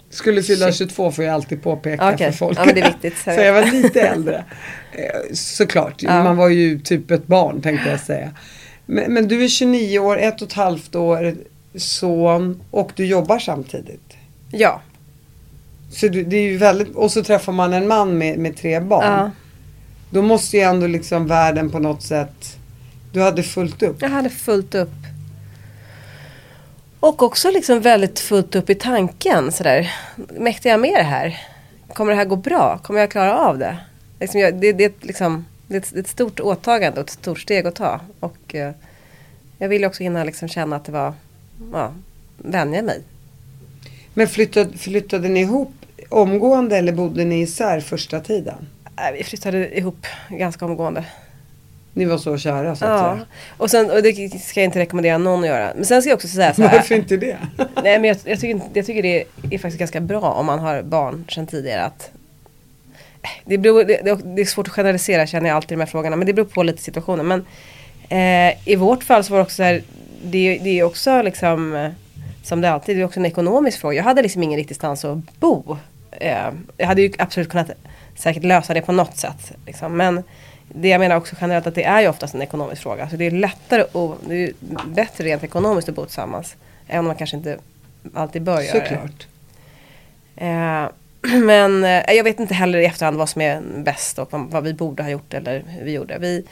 Skulle 0.10 0.44
fylla 0.44 0.66
Shit. 0.66 0.78
22 0.78 1.12
får 1.12 1.24
jag 1.26 1.34
alltid 1.34 1.64
påpeka 1.64 2.14
Okej. 2.14 2.32
för 2.32 2.38
folk. 2.38 2.58
Ja, 2.60 2.66
men 2.66 2.76
det 2.76 2.82
är 2.82 2.88
viktigt. 2.88 3.18
så 3.24 3.30
jag 3.30 3.54
var 3.54 3.72
lite 3.72 4.02
äldre. 4.02 4.44
Eh, 4.92 5.34
Såklart, 5.34 6.04
Ja. 6.04 6.24
man 6.24 6.38
var 6.38 6.50
ju 6.50 6.80
typ 6.80 7.12
ett 7.12 7.28
barn 7.28 7.62
tänkte 7.62 7.90
jag 7.90 8.00
säga. 8.00 8.30
Men, 8.86 9.14
men 9.14 9.28
du 9.28 9.44
är 9.44 9.48
29 9.48 10.00
år, 10.00 10.20
ett 10.20 10.42
och 10.42 10.48
ett 10.48 10.54
halvt 10.54 10.96
år, 10.96 11.36
son 11.76 12.62
och 12.72 12.92
du 12.96 13.06
jobbar 13.06 13.40
samtidigt. 13.40 14.14
Ja. 14.52 14.82
Så 15.92 16.08
du, 16.08 16.24
det 16.24 16.38
är 16.38 16.42
ju 16.52 16.58
väldigt, 16.58 16.96
och 16.96 17.12
så 17.12 17.24
träffar 17.24 17.54
man 17.54 17.74
en 17.74 17.88
man 17.88 18.18
med, 18.18 18.38
med 18.40 18.58
tre 18.58 18.80
barn. 18.80 19.06
ja. 19.06 19.32
Då 20.12 20.22
måste 20.22 20.58
ju 20.58 20.64
ändå 20.64 20.88
liksom 20.88 21.28
världen 21.28 21.70
på 21.70 21.80
något 21.80 22.04
sätt, 22.04 22.58
du 23.14 23.22
hade 23.22 23.44
fullt 23.44 23.84
upp. 23.84 24.02
Jag 24.02 24.10
hade 24.10 24.30
fullt 24.30 24.76
upp. 24.76 24.90
Och 27.00 27.24
också 27.24 27.52
liksom 27.52 27.82
väldigt 27.82 28.20
fullt 28.20 28.56
upp 28.56 28.70
i 28.70 28.76
tanken 28.76 29.52
sådär. 29.52 29.94
Mäktar 30.16 30.70
jag 30.70 30.80
med 30.80 30.94
det 30.94 31.04
här? 31.04 31.40
Kommer 31.94 32.12
det 32.12 32.18
här 32.18 32.26
gå 32.26 32.36
bra? 32.36 32.80
Kommer 32.84 33.00
jag 33.00 33.12
klara 33.12 33.38
av 33.38 33.58
det? 33.58 33.78
Liksom 34.20 34.40
jag, 34.40 34.56
det, 34.56 34.74
det, 34.74 34.84
är 34.84 34.90
ett 34.90 35.06
liksom, 35.06 35.46
det, 35.68 35.76
är 35.76 35.80
ett, 35.80 35.90
det 35.94 36.00
är 36.00 36.02
ett 36.02 36.08
stort 36.08 36.40
åtagande 36.40 37.02
och 37.02 37.08
ett 37.08 37.14
stort 37.14 37.40
steg 37.40 37.68
att 37.68 37.76
ta. 37.76 38.00
Och 38.20 38.56
eh, 38.56 38.72
jag 39.58 39.70
ville 39.70 39.88
också 39.88 40.04
hinna 40.04 40.24
liksom 40.24 40.48
känna 40.48 40.76
att 40.76 40.86
det 40.86 40.92
var, 40.92 41.14
ja, 41.74 41.94
vänja 42.38 42.82
mig. 42.82 43.02
Men 44.14 44.28
flyttade, 44.28 44.78
flyttade 44.78 45.30
ni 45.30 45.40
ihop 45.40 45.74
omgående 46.10 46.78
eller 46.78 46.92
bodde 46.92 47.26
ni 47.26 47.42
isär 47.42 47.80
första 47.80 48.20
tiden? 48.20 48.68
Vi 49.14 49.24
flyttade 49.24 49.78
ihop 49.78 50.08
ganska 50.30 50.66
omgående. 50.66 51.06
Ni 51.94 52.06
var 52.06 52.18
så 52.18 52.38
kära 52.38 52.76
så 52.76 52.86
att 52.86 52.92
Ja, 52.92 53.14
säga. 53.14 53.26
och, 53.58 53.70
sen, 53.72 53.92
och 53.92 54.04
det 54.04 54.40
ska 54.42 54.60
jag 54.60 54.66
inte 54.66 54.80
rekommendera 54.80 55.18
någon 55.18 55.40
att 55.40 55.48
göra. 55.48 55.72
Men 55.76 55.86
sen 55.86 56.02
ska 56.02 56.10
jag 56.10 56.16
också 56.16 56.28
säga 56.28 56.54
så 56.54 56.62
här. 56.64 56.78
Varför 56.78 56.96
inte 56.96 57.18
det? 57.18 57.38
Nej 57.84 58.00
men 58.00 58.04
jag, 58.04 58.18
jag, 58.24 58.40
tycker, 58.40 58.62
jag 58.74 58.86
tycker 58.86 59.04
det 59.04 59.24
är 59.52 59.58
faktiskt 59.58 59.80
ganska 59.80 60.00
bra 60.00 60.22
om 60.22 60.46
man 60.46 60.60
har 60.60 60.82
barn 60.82 61.26
sedan 61.30 61.48
tidigare 61.48 61.84
att 61.84 62.12
det, 63.46 63.58
beror, 63.58 63.84
det, 63.84 64.02
det- 64.36 64.42
är 64.42 64.46
svårt 64.46 64.68
att 64.68 64.74
generalisera 64.74 65.28
känner 65.28 65.50
jag 65.50 65.56
alltid 65.56 65.72
i 65.72 65.76
de 65.76 65.80
här 65.80 65.88
frågorna 65.88 66.16
men 66.16 66.28
det 66.28 66.34
beror 66.34 66.46
på 66.46 66.64
lite 66.64 66.82
situationen. 66.84 67.28
Men 67.28 67.46
eh, 68.10 68.70
i 68.70 68.76
vårt 68.76 69.04
fall 69.04 69.24
så 69.24 69.32
var 69.32 69.38
det 69.40 69.44
också 69.44 69.56
så 69.56 69.64
här, 69.64 69.82
det, 70.24 70.60
det 70.64 70.80
är 70.80 70.84
också 70.84 71.22
liksom 71.22 71.76
eh, 71.76 71.90
som 72.44 72.62
det 72.62 72.72
alltid 72.72 72.98
det 72.98 73.02
är 73.02 73.06
också 73.06 73.20
en 73.20 73.26
ekonomisk 73.26 73.80
fråga. 73.80 73.96
Jag 73.98 74.04
hade 74.04 74.22
liksom 74.22 74.44
ingen 74.44 74.58
riktig 74.60 74.76
stans 74.76 75.06
att 75.06 75.18
bo. 75.40 75.78
Eh, 76.12 76.38
jag 76.78 76.88
hade 76.88 77.02
ju 77.02 77.12
absolut 77.18 77.50
kunnat 77.50 77.70
säkert 78.16 78.44
lösa 78.44 78.74
det 78.74 78.82
på 78.82 78.92
något 78.92 79.18
sätt. 79.18 79.52
Liksom. 79.66 79.98
Men 79.98 80.24
det 80.74 80.88
jag 80.88 81.00
menar 81.00 81.16
också 81.16 81.36
generellt 81.42 81.68
att 81.68 81.76
det 81.76 81.84
är 81.84 82.02
ju 82.02 82.08
oftast 82.08 82.34
en 82.34 82.42
ekonomisk 82.42 82.82
fråga. 82.82 83.10
Så 83.10 83.16
det 83.16 83.26
är 83.26 83.32
lättare 83.32 83.84
och 83.92 84.18
det 84.28 84.44
är 84.44 84.54
bättre 84.86 85.24
rent 85.24 85.44
ekonomiskt 85.44 85.90
att 85.90 85.96
bo 85.96 86.06
tillsammans. 86.06 86.56
Även 86.88 87.00
om 87.00 87.06
man 87.06 87.16
kanske 87.16 87.38
inte 87.38 87.58
alltid 88.14 88.42
bör 88.42 88.62
göra 88.62 88.80
det. 88.80 90.46
Eh, 90.46 90.90
men 91.40 91.84
eh, 91.84 92.16
jag 92.16 92.24
vet 92.24 92.40
inte 92.40 92.54
heller 92.54 92.80
i 92.80 92.86
efterhand 92.86 93.18
vad 93.18 93.30
som 93.30 93.42
är 93.42 93.62
bäst 93.78 94.20
och 94.20 94.32
vad, 94.34 94.52
vad 94.52 94.64
vi 94.64 94.74
borde 94.74 95.04
ha 95.04 95.10
gjort 95.10 95.34
eller 95.34 95.64
hur 95.68 95.86
vi 95.86 95.92
gjorde. 95.92 96.18
Vi, 96.20 96.46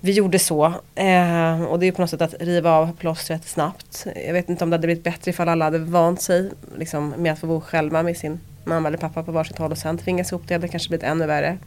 vi 0.00 0.12
gjorde 0.12 0.38
så. 0.38 0.66
Eh, 0.94 1.62
och 1.62 1.78
det 1.78 1.86
är 1.86 1.92
på 1.92 2.00
något 2.00 2.10
sätt 2.10 2.22
att 2.22 2.34
riva 2.40 2.72
av 2.72 2.96
plåstret 2.96 3.44
snabbt. 3.44 4.06
Jag 4.26 4.32
vet 4.32 4.48
inte 4.48 4.64
om 4.64 4.70
det 4.70 4.74
hade 4.74 4.86
blivit 4.86 5.04
bättre 5.04 5.30
ifall 5.30 5.48
alla 5.48 5.64
hade 5.64 5.78
vant 5.78 6.22
sig 6.22 6.50
liksom, 6.78 7.08
med 7.08 7.32
att 7.32 7.38
få 7.38 7.46
bo 7.46 7.60
själva 7.60 8.02
med 8.02 8.16
sin 8.16 8.40
mamma 8.64 8.88
eller 8.88 8.98
pappa 8.98 9.22
på 9.22 9.32
varsitt 9.32 9.58
håll 9.58 9.72
och 9.72 9.78
sen 9.78 9.98
tvingas 9.98 10.32
ihop 10.32 10.42
det. 10.42 10.48
Det 10.48 10.54
hade 10.54 10.68
kanske 10.68 10.88
blivit 10.88 11.04
ännu 11.04 11.26
värre. 11.26 11.58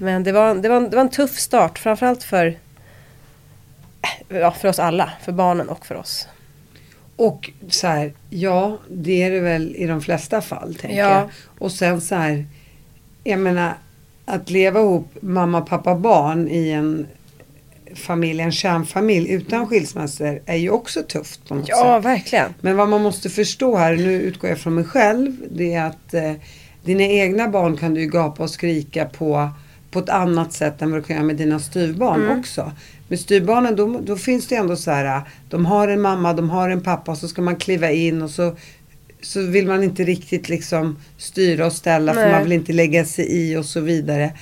Men 0.00 0.22
det 0.22 0.32
var, 0.32 0.54
det 0.54 0.68
var, 0.68 0.80
det 0.80 0.96
var 0.96 1.00
en 1.02 1.10
tuff 1.10 1.38
start 1.38 1.78
framförallt 1.78 2.22
för, 2.22 2.58
ja, 4.28 4.50
för 4.50 4.68
oss 4.68 4.78
alla. 4.78 5.12
För 5.22 5.32
barnen 5.32 5.68
och 5.68 5.86
för 5.86 5.94
oss. 5.94 6.28
Och 7.16 7.50
så 7.68 7.86
här, 7.86 8.12
ja 8.30 8.78
det 8.90 9.22
är 9.22 9.30
det 9.30 9.40
väl 9.40 9.74
i 9.76 9.86
de 9.86 10.00
flesta 10.02 10.40
fall 10.40 10.74
tänker 10.74 10.98
Ja. 10.98 11.10
jag. 11.10 11.28
Och 11.58 11.72
sen 11.72 12.00
så 12.00 12.14
här, 12.14 12.46
jag 13.24 13.38
menar 13.38 13.74
att 14.24 14.50
leva 14.50 14.80
ihop 14.80 15.08
mamma, 15.20 15.60
pappa, 15.60 15.94
barn 15.94 16.48
i 16.48 16.70
en 16.70 17.06
familj, 17.94 18.40
en 18.40 18.52
kärnfamilj 18.52 19.30
utan 19.30 19.66
skilsmässor 19.66 20.40
är 20.46 20.56
ju 20.56 20.70
också 20.70 21.02
tufft 21.02 21.48
på 21.48 21.54
något 21.54 21.68
Ja, 21.68 21.96
sätt. 21.96 22.04
verkligen. 22.04 22.54
Men 22.60 22.76
vad 22.76 22.88
man 22.88 23.02
måste 23.02 23.30
förstå 23.30 23.76
här, 23.76 23.96
nu 23.96 24.12
utgår 24.12 24.50
jag 24.50 24.58
från 24.58 24.74
mig 24.74 24.84
själv, 24.84 25.36
det 25.50 25.74
är 25.74 25.84
att 25.86 26.14
eh, 26.14 26.32
dina 26.84 27.02
egna 27.02 27.48
barn 27.48 27.76
kan 27.76 27.94
du 27.94 28.00
ju 28.00 28.06
gapa 28.06 28.42
och 28.42 28.50
skrika 28.50 29.04
på 29.04 29.48
på 29.90 29.98
ett 29.98 30.08
annat 30.08 30.52
sätt 30.52 30.82
än 30.82 30.90
vad 30.90 31.00
du 31.00 31.04
kan 31.04 31.16
göra 31.16 31.26
med 31.26 31.36
dina 31.36 31.58
styvbarn 31.58 32.22
Mm. 32.24 32.38
också. 32.40 32.72
Med 33.08 33.20
styvbarnen 33.20 33.76
då, 33.76 34.00
då 34.04 34.16
finns 34.16 34.46
det 34.46 34.54
ändå 34.56 34.76
så 34.76 34.90
här, 34.90 35.22
de 35.50 35.66
har 35.66 35.88
en 35.88 36.00
mamma, 36.00 36.32
de 36.32 36.50
har 36.50 36.68
en 36.70 36.80
pappa 36.80 37.10
och 37.12 37.18
så 37.18 37.28
ska 37.28 37.42
man 37.42 37.56
kliva 37.56 37.90
in 37.90 38.22
och 38.22 38.30
så 38.30 38.56
så 39.22 39.40
vill 39.42 39.66
man 39.66 39.82
inte 39.84 40.04
riktigt 40.04 40.48
liksom 40.48 40.96
styra 41.16 41.66
och 41.66 41.72
ställa 41.72 42.14
för 42.14 42.20
Nej. 42.20 42.32
man 42.32 42.42
vill 42.42 42.52
inte 42.52 42.72
lägga 42.72 43.04
sig 43.04 43.26
i 43.30 43.56
och 43.56 43.64
så 43.64 43.80
vidare. 43.80 44.32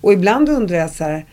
Och 0.00 0.12
ibland 0.12 0.48
undrar 0.48 0.76
jag 0.76 0.90
så 0.90 1.04
här, 1.04 1.26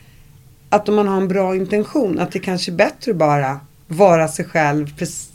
att 0.69 0.89
om 0.89 0.95
man 0.95 1.07
har 1.07 1.17
en 1.17 1.27
bra 1.27 1.55
intention 1.55 2.19
att 2.19 2.31
det 2.31 2.39
kanske 2.39 2.71
är 2.71 2.75
bättre 2.75 3.13
bara 3.13 3.59
vara 3.87 4.27
sig 4.27 4.45
själv 4.45 4.87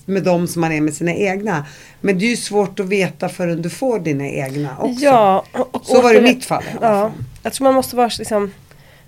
med 0.04 0.22
de 0.22 0.46
som 0.48 0.60
man 0.60 0.72
är 0.72 0.80
med 0.80 0.94
sina 0.94 1.14
egna. 1.14 1.66
Men 2.00 2.18
det 2.18 2.24
är 2.24 2.30
ju 2.30 2.36
svårt 2.36 2.80
att 2.80 2.86
veta 2.86 3.28
förrän 3.28 3.62
du 3.62 3.70
får 3.70 3.98
dina 3.98 4.28
egna 4.28 4.78
också. 4.78 5.04
Ja, 5.04 5.44
och, 5.52 5.86
Så 5.86 6.02
var 6.02 6.12
det 6.12 6.18
i 6.18 6.22
mitt 6.22 6.44
fall 6.44 6.62
i 6.62 6.76
alla 6.76 6.86
Ja, 6.96 7.00
fall. 7.00 7.12
Jag 7.46 7.52
tror 7.52 7.64
man 7.64 7.74
måste 7.74 7.96
vara 7.96 8.10
liksom, 8.18 8.52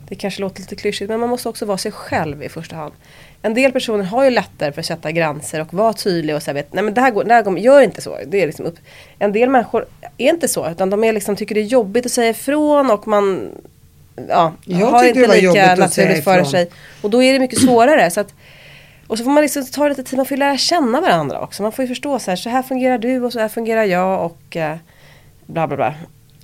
det 0.08 0.14
kanske 0.14 0.40
låter 0.40 0.60
lite 0.60 0.76
klyschigt, 0.76 1.10
men 1.10 1.20
man 1.20 1.28
måste 1.28 1.48
också 1.48 1.66
vara 1.66 1.78
sig 1.78 1.92
själv 1.92 2.42
i 2.42 2.48
första 2.48 2.76
hand. 2.76 2.94
En 3.42 3.54
del 3.54 3.72
personer 3.72 4.04
har 4.04 4.24
ju 4.24 4.30
lättare 4.30 4.72
för 4.72 4.80
att 4.80 4.86
sätta 4.86 5.12
gränser 5.12 5.60
och 5.60 5.74
vara 5.74 5.92
tydlig 5.92 6.36
och 6.36 6.42
säga 6.42 6.54
vet, 6.54 6.72
nej 6.72 6.84
men 6.84 6.94
det 6.94 7.00
här 7.00 7.10
går, 7.10 7.24
det 7.24 7.34
här 7.34 7.42
går 7.42 7.58
gör 7.58 7.80
inte 7.80 8.00
så. 8.00 8.18
Det 8.26 8.42
är 8.42 8.46
liksom 8.46 8.66
upp. 8.66 8.78
En 9.18 9.32
del 9.32 9.48
människor 9.48 9.86
är 10.18 10.28
inte 10.28 10.48
så, 10.48 10.70
utan 10.70 10.90
de 10.90 11.04
är 11.04 11.12
liksom, 11.12 11.36
tycker 11.36 11.54
det 11.54 11.60
är 11.60 11.64
jobbigt 11.64 12.06
att 12.06 12.12
säga 12.12 12.30
ifrån 12.30 12.90
och 12.90 13.08
man 13.08 13.50
ja, 14.28 14.52
Jag 14.64 14.86
har 14.86 15.04
inte 15.04 15.40
lika 15.40 15.74
naturligt 15.74 16.24
för 16.24 16.44
sig. 16.44 16.70
Och 17.02 17.10
då 17.10 17.22
är 17.22 17.32
det 17.32 17.38
mycket 17.38 17.60
svårare. 17.60 18.10
Så 18.10 18.20
att, 18.20 18.34
och 19.06 19.18
så 19.18 19.24
får 19.24 19.30
man 19.30 19.42
liksom 19.42 19.66
ta 19.66 19.88
lite 19.88 20.02
tid, 20.02 20.16
man 20.16 20.26
får 20.26 20.34
ju 20.34 20.38
lära 20.38 20.56
känna 20.56 21.00
varandra 21.00 21.40
också. 21.40 21.62
Man 21.62 21.72
får 21.72 21.82
ju 21.82 21.88
förstå 21.88 22.18
så 22.18 22.30
här, 22.30 22.36
så 22.36 22.48
här 22.48 22.62
fungerar 22.62 22.98
du 22.98 23.22
och 23.22 23.32
så 23.32 23.38
här 23.38 23.48
fungerar 23.48 23.84
jag 23.84 24.24
och 24.24 24.56
eh, 24.56 24.76
bla 25.46 25.66
bla 25.66 25.76
bla. 25.76 25.94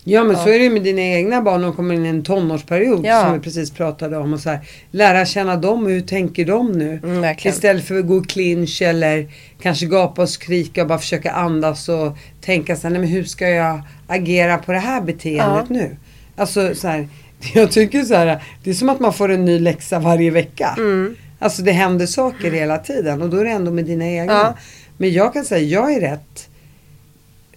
Ja 0.06 0.24
men 0.24 0.36
Ja. 0.36 0.42
så 0.44 0.48
är 0.48 0.58
det 0.58 0.64
ju 0.64 0.70
med 0.70 0.82
dina 0.82 1.00
egna 1.02 1.42
barn. 1.42 1.62
De 1.62 1.72
kommer 1.72 1.94
in 1.94 2.06
i 2.06 2.08
en 2.08 2.22
tonårsperiod 2.22 3.06
Ja. 3.06 3.22
som 3.22 3.32
vi 3.32 3.38
precis 3.40 3.70
pratade 3.70 4.16
om. 4.16 4.32
Och 4.32 4.40
så 4.40 4.50
här, 4.50 4.60
lära 4.90 5.26
känna 5.26 5.56
dem 5.56 5.84
och 5.84 5.90
hur 5.90 6.00
tänker 6.00 6.44
de 6.44 6.72
nu? 6.72 7.00
Mm. 7.04 7.34
Istället 7.44 7.84
för 7.84 7.98
att 7.98 8.06
gå 8.06 8.18
i 8.18 8.24
clinch 8.24 8.82
eller 8.82 9.26
kanske 9.62 9.86
gapa 9.86 10.22
och 10.22 10.28
skrika 10.28 10.82
och 10.82 10.88
bara 10.88 10.98
försöka 10.98 11.30
andas 11.32 11.88
och 11.88 12.16
tänka 12.40 12.76
så 12.76 12.82
här, 12.82 12.90
nej 12.90 13.00
men 13.00 13.10
hur 13.10 13.24
ska 13.24 13.48
jag 13.48 13.80
agera 14.06 14.58
på 14.58 14.72
det 14.72 14.78
här 14.78 15.00
beteendet 15.00 15.64
Ja. 15.68 15.74
nu? 15.74 15.96
Alltså 16.36 16.74
så 16.74 16.88
här, 16.88 17.08
jag 17.54 17.70
tycker 17.72 18.02
så 18.02 18.14
här, 18.14 18.42
det 18.64 18.70
är 18.70 18.74
som 18.74 18.88
att 18.88 19.00
man 19.00 19.12
får 19.12 19.28
en 19.30 19.44
ny 19.44 19.58
läxa 19.58 19.98
varje 19.98 20.30
vecka. 20.30 20.74
Mm. 20.78 21.16
Alltså 21.38 21.62
det 21.62 21.72
händer 21.72 22.06
saker 22.06 22.50
hela 22.50 22.78
tiden 22.78 23.22
och 23.22 23.28
då 23.30 23.36
är 23.36 23.44
det 23.44 23.50
ändå 23.50 23.70
med 23.70 23.84
dina 23.84 24.06
egna. 24.10 24.54
Men 24.96 25.12
jag 25.12 25.32
kan 25.32 25.44
säga, 25.44 25.62
jag 25.80 25.92
är 25.94 26.00
rätt 26.00 26.48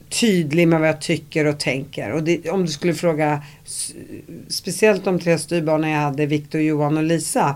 tydlig 0.09 0.67
med 0.67 0.79
vad 0.79 0.89
jag 0.89 1.01
tycker 1.01 1.45
och 1.45 1.59
tänker. 1.59 2.11
Och 2.11 2.23
det, 2.23 2.49
om 2.49 2.61
du 2.65 2.71
skulle 2.71 2.93
fråga 2.93 3.41
speciellt 4.47 5.05
de 5.05 5.19
tre 5.19 5.37
styrbarnen 5.37 5.89
jag 5.89 5.99
hade, 5.99 6.25
Viktor, 6.25 6.61
Johan 6.61 6.97
och 6.97 7.03
Lisa. 7.03 7.55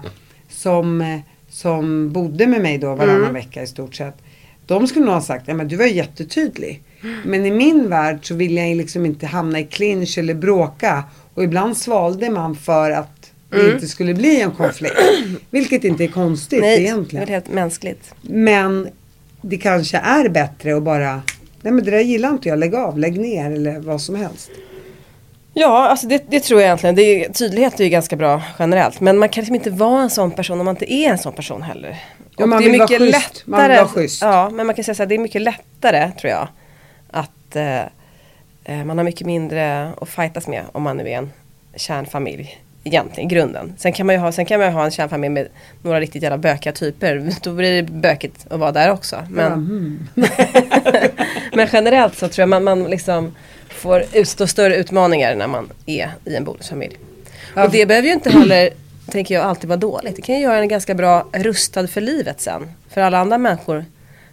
Som, 0.49 1.21
som 1.49 2.11
bodde 2.11 2.47
med 2.47 2.61
mig 2.61 2.77
då 2.77 2.95
varannan 2.95 3.21
Mm. 3.21 3.33
vecka 3.33 3.63
i 3.63 3.67
stort 3.67 3.95
sett. 3.95 4.15
De 4.65 4.87
skulle 4.87 5.05
nog 5.05 5.13
ha 5.13 5.21
sagt, 5.21 5.47
ja 5.47 5.53
men 5.53 5.67
du 5.67 5.75
var 5.75 5.85
jättetydlig. 5.85 6.81
Men 7.25 7.45
i 7.45 7.51
min 7.51 7.89
värld 7.89 8.19
så 8.21 8.35
vill 8.35 8.57
jag 8.57 8.77
liksom 8.77 9.05
inte 9.05 9.27
hamna 9.27 9.59
i 9.59 9.63
clinch 9.63 10.17
eller 10.17 10.33
bråka. 10.33 11.03
Och 11.33 11.43
ibland 11.43 11.77
svalde 11.77 12.29
man 12.29 12.55
för 12.55 12.91
att 12.91 13.31
det 13.49 13.59
Mm. 13.61 13.73
inte 13.75 13.87
skulle 13.87 14.13
bli 14.13 14.41
en 14.41 14.51
konflikt. 14.51 14.95
Vilket 15.49 15.83
inte 15.83 16.03
är 16.03 16.07
konstigt 16.07 16.61
Nej, 16.61 16.77
det 16.77 16.83
är 16.83 16.85
egentligen. 16.93 17.25
väl 17.25 17.33
helt 17.33 17.49
mänskligt. 17.53 18.13
Men 18.21 18.87
det 19.41 19.57
kanske 19.57 19.97
är 19.97 20.29
bättre 20.29 20.75
att 20.77 20.83
bara, 20.83 21.21
nej 21.61 21.73
men 21.73 21.83
det 21.85 21.91
där 21.91 21.99
gillar 21.99 22.29
inte 22.29 22.49
jag, 22.49 22.59
lägg 22.59 22.75
av, 22.75 22.99
lägg 22.99 23.19
ner 23.19 23.51
eller 23.51 23.79
vad 23.79 24.01
som 24.01 24.15
helst. 24.15 24.51
Ja, 25.53 25.87
alltså 25.87 26.07
det, 26.07 26.23
det 26.29 26.39
tror 26.39 26.59
jag 26.61 26.65
egentligen. 26.67 26.95
Det 26.95 27.01
är, 27.25 27.29
tydlighet 27.33 27.79
är 27.79 27.83
ju 27.83 27.89
ganska 27.89 28.15
bra 28.15 28.41
generellt. 28.59 28.99
Men 28.99 29.17
man 29.17 29.29
kan 29.29 29.41
liksom 29.41 29.55
inte 29.55 29.69
vara 29.69 30.01
en 30.01 30.09
sån 30.09 30.31
person 30.31 30.59
om 30.59 30.65
man 30.65 30.75
inte 30.75 30.93
är 30.93 31.09
en 31.09 31.17
sån 31.17 31.33
person 31.33 31.61
heller. 31.61 31.97
Ja, 32.37 32.45
man 32.45 32.61
det 32.61 32.67
är 32.69 32.71
mycket 32.71 32.97
schysst. 33.01 33.43
Man 33.45 33.61
vill 33.61 33.69
lättare- 33.69 33.83
vara 33.83 33.87
schysst. 33.87 34.21
Ja, 34.21 34.49
men 34.49 34.65
man 34.65 34.75
kan 34.75 34.83
säga 34.83 34.95
så 34.95 35.03
här, 35.03 35.07
det 35.07 35.15
är 35.15 35.19
mycket 35.19 35.41
lättare 35.41 36.11
tror 36.11 36.31
jag. 36.31 36.47
Att 37.11 37.55
eh, 37.55 37.79
eh, 38.63 38.85
man 38.85 38.97
har 38.97 39.03
mycket 39.05 39.27
mindre 39.27 39.91
att 40.01 40.09
fightas 40.09 40.47
med 40.47 40.63
om 40.71 40.83
man 40.83 40.97
nu 40.97 41.09
är 41.09 41.17
en 41.17 41.31
kärnfamilj. 41.75 42.57
Egentligen, 42.83 43.29
grunden. 43.29 43.73
Sen 43.77 43.93
kan 43.93 44.05
man 44.05 44.15
ju 44.15 44.21
ha, 44.21 44.31
sen 44.31 44.45
kan 44.45 44.59
man 44.59 44.73
ha 44.73 44.85
en 44.85 44.91
kärnfamilj 44.91 45.33
med 45.33 45.47
några 45.81 45.99
riktigt 45.99 46.23
jävla 46.23 46.37
bökiga 46.37 46.73
typer. 46.73 47.31
Då 47.43 47.53
blir 47.53 47.81
det 47.81 47.91
bökigt 47.91 48.45
att 48.49 48.59
vara 48.59 48.71
där 48.71 48.91
också. 48.91 49.23
Men, 49.29 49.51
hmm. 49.51 50.07
men 51.53 51.67
generellt 51.73 52.17
så 52.17 52.27
tror 52.27 52.41
jag 52.41 52.49
man, 52.49 52.63
man 52.63 52.83
liksom 52.83 53.35
får 53.69 54.03
utstå 54.13 54.47
större 54.47 54.75
utmaningar 54.75 55.35
när 55.35 55.47
man 55.47 55.69
är 55.85 56.11
i 56.25 56.35
en 56.35 56.43
bonusfamilj. 56.43 56.97
Ja. 57.55 57.65
Och 57.65 57.71
det 57.71 57.85
behöver 57.85 58.07
ju 58.07 58.13
inte 58.13 58.29
heller, 58.29 58.69
tänker 59.07 59.35
jag, 59.35 59.43
alltid 59.43 59.67
vara 59.69 59.79
dåligt. 59.79 60.15
Det 60.15 60.21
kan 60.21 60.35
ju 60.35 60.41
göra 60.41 60.57
en 60.57 60.67
ganska 60.67 60.93
bra 60.93 61.27
rustad 61.33 61.87
för 61.87 62.01
livet 62.01 62.41
sen. 62.41 62.71
För 62.89 63.01
alla 63.01 63.19
andra 63.19 63.37
människor 63.37 63.85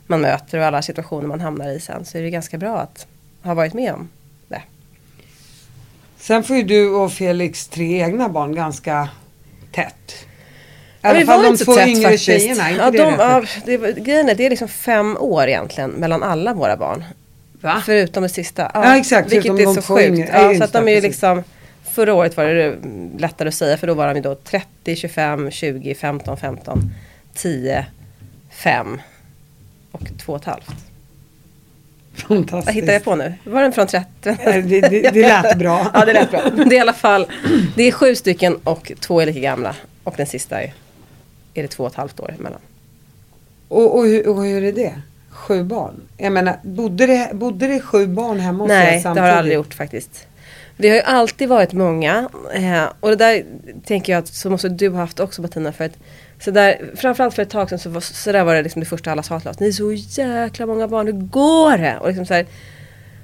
man 0.06 0.20
möter 0.20 0.58
och 0.58 0.64
alla 0.64 0.82
situationer 0.82 1.28
man 1.28 1.40
hamnar 1.40 1.68
i 1.68 1.80
sen 1.80 2.04
så 2.04 2.18
är 2.18 2.22
det 2.22 2.30
ganska 2.30 2.58
bra 2.58 2.78
att 2.78 3.06
ha 3.42 3.54
varit 3.54 3.74
med 3.74 3.94
om. 3.94 4.08
Sen 6.28 6.42
får 6.44 6.56
ju 6.56 6.62
du 6.62 6.88
och 6.90 7.12
Felix 7.12 7.68
tre 7.68 8.00
egna 8.02 8.28
barn 8.28 8.54
ganska 8.54 9.08
tätt. 9.72 9.94
I 10.10 10.24
Ja, 11.00 11.08
alla 11.08 11.26
fall 11.26 11.42
de 11.42 11.56
två 11.56 11.74
tätt 11.74 11.88
yngre 11.88 12.02
faktiskt. 12.02 12.24
tjejerna, 12.24 12.70
ja, 12.70 12.90
de, 12.90 12.98
ja, 12.98 13.44
det, 13.64 13.76
Grejen 14.04 14.28
är, 14.28 14.34
det 14.34 14.46
är 14.46 14.50
liksom 14.50 14.68
fem 14.68 15.16
år 15.20 15.46
egentligen 15.48 15.90
mellan 15.90 16.22
alla 16.22 16.54
våra 16.54 16.76
barn. 16.76 17.04
Va? 17.60 17.82
Förutom 17.86 18.22
det 18.22 18.28
sista. 18.28 18.70
Ja, 18.74 18.96
exakt, 18.96 19.32
Vilket 19.32 19.52
är 19.52 19.64
de 19.64 19.74
så 19.74 19.82
sjukt. 19.82 20.08
yngre. 20.08 20.28
Ja, 20.32 20.52
Ja, 20.52 20.58
så 20.58 20.64
att 20.64 20.72
de 20.72 20.88
är 20.88 20.92
ju 20.94 21.00
liksom 21.00 21.44
Förra 21.92 22.14
året 22.14 22.36
var 22.36 22.44
det 22.44 22.76
lättare 23.18 23.48
att 23.48 23.54
säga 23.54 23.76
för 23.76 23.86
då 23.86 23.94
var 23.94 24.06
de 24.08 24.14
ju 24.16 24.22
då 24.22 24.34
30, 24.34 24.96
25, 24.96 25.50
20, 25.50 25.94
15, 25.94 26.36
15, 26.36 26.94
10, 27.34 27.86
5 28.50 29.00
och 29.92 30.00
2,5. 30.00 30.56
Fantastiskt. 32.20 32.66
Vad 32.66 32.74
hittar 32.74 32.92
jag 32.92 33.04
på 33.04 33.14
nu? 33.16 33.34
Var 33.44 33.62
den 33.62 33.72
från 33.72 33.86
30? 33.86 34.08
Eh, 34.24 34.36
Det, 34.64 34.80
det, 34.80 35.10
det 35.10 35.22
lät 35.28 35.58
bra. 35.58 35.86
ja 35.94 36.04
det 36.04 36.12
lät 36.12 36.30
bra. 36.30 36.40
Det 36.56 36.62
är 36.62 36.72
i 36.72 36.78
alla 36.78 36.92
fall 36.92 37.26
Det 37.76 37.82
är 37.82 37.92
sju 37.92 38.14
stycken 38.14 38.56
och 38.64 38.92
två 39.00 39.20
är 39.20 39.26
lika 39.26 39.40
gamla. 39.40 39.74
Och 40.04 40.14
den 40.16 40.26
sista 40.26 40.62
är, 40.62 40.72
är 41.54 41.62
det 41.62 41.68
två 41.68 41.84
och 41.84 41.90
ett 41.90 41.96
halvt 41.96 42.20
år 42.20 42.34
emellan. 42.38 42.60
Och, 43.68 43.98
och, 43.98 44.04
hur, 44.06 44.28
och 44.28 44.44
hur 44.44 44.64
är 44.64 44.72
det? 44.72 44.94
Sju 45.30 45.62
barn? 45.64 45.94
Jag 46.16 46.32
menar, 46.32 46.56
bodde 46.62 47.06
det, 47.06 47.30
bodde 47.32 47.66
det 47.66 47.80
sju 47.80 48.06
barn 48.06 48.40
hemma 48.40 48.64
hos 48.64 48.70
er 48.70 48.74
Nej, 48.74 48.96
det 48.96 49.02
samtidigt? 49.02 49.20
har 49.22 49.28
det 49.32 49.38
aldrig 49.38 49.54
gjort 49.54 49.74
faktiskt. 49.74 50.26
Vi 50.76 50.88
har 50.88 50.96
ju 50.96 51.02
alltid 51.02 51.48
varit 51.48 51.72
många. 51.72 52.28
Eh, 52.54 52.84
och 53.00 53.08
det 53.10 53.16
där 53.16 53.44
tänker 53.84 54.12
jag 54.12 54.20
att 54.20 54.28
så 54.28 54.50
måste 54.50 54.68
du 54.68 54.88
ha 54.88 54.98
haft 54.98 55.20
också 55.20 55.42
Bettina. 55.42 55.72
För 55.72 55.84
att, 55.84 55.92
så 56.40 56.50
där, 56.50 56.90
framförallt 56.94 57.34
för 57.34 57.42
ett 57.42 57.50
tag 57.50 57.68
sedan 57.68 57.78
så, 57.78 57.90
var, 57.90 58.00
så 58.00 58.32
där 58.32 58.44
var 58.44 58.54
det 58.54 58.62
liksom 58.62 58.80
det 58.80 58.86
första 58.86 59.12
alla 59.12 59.22
sa 59.22 59.40
till 59.40 59.48
oss. 59.50 59.60
Ni 59.60 59.68
är 59.68 59.72
så 59.72 59.92
jäkla 59.92 60.66
många 60.66 60.88
barn, 60.88 61.06
hur 61.06 61.12
går 61.12 61.78
det? 61.78 61.98
Och 61.98 62.08
liksom 62.08 62.26
så 62.26 62.34
här, 62.34 62.46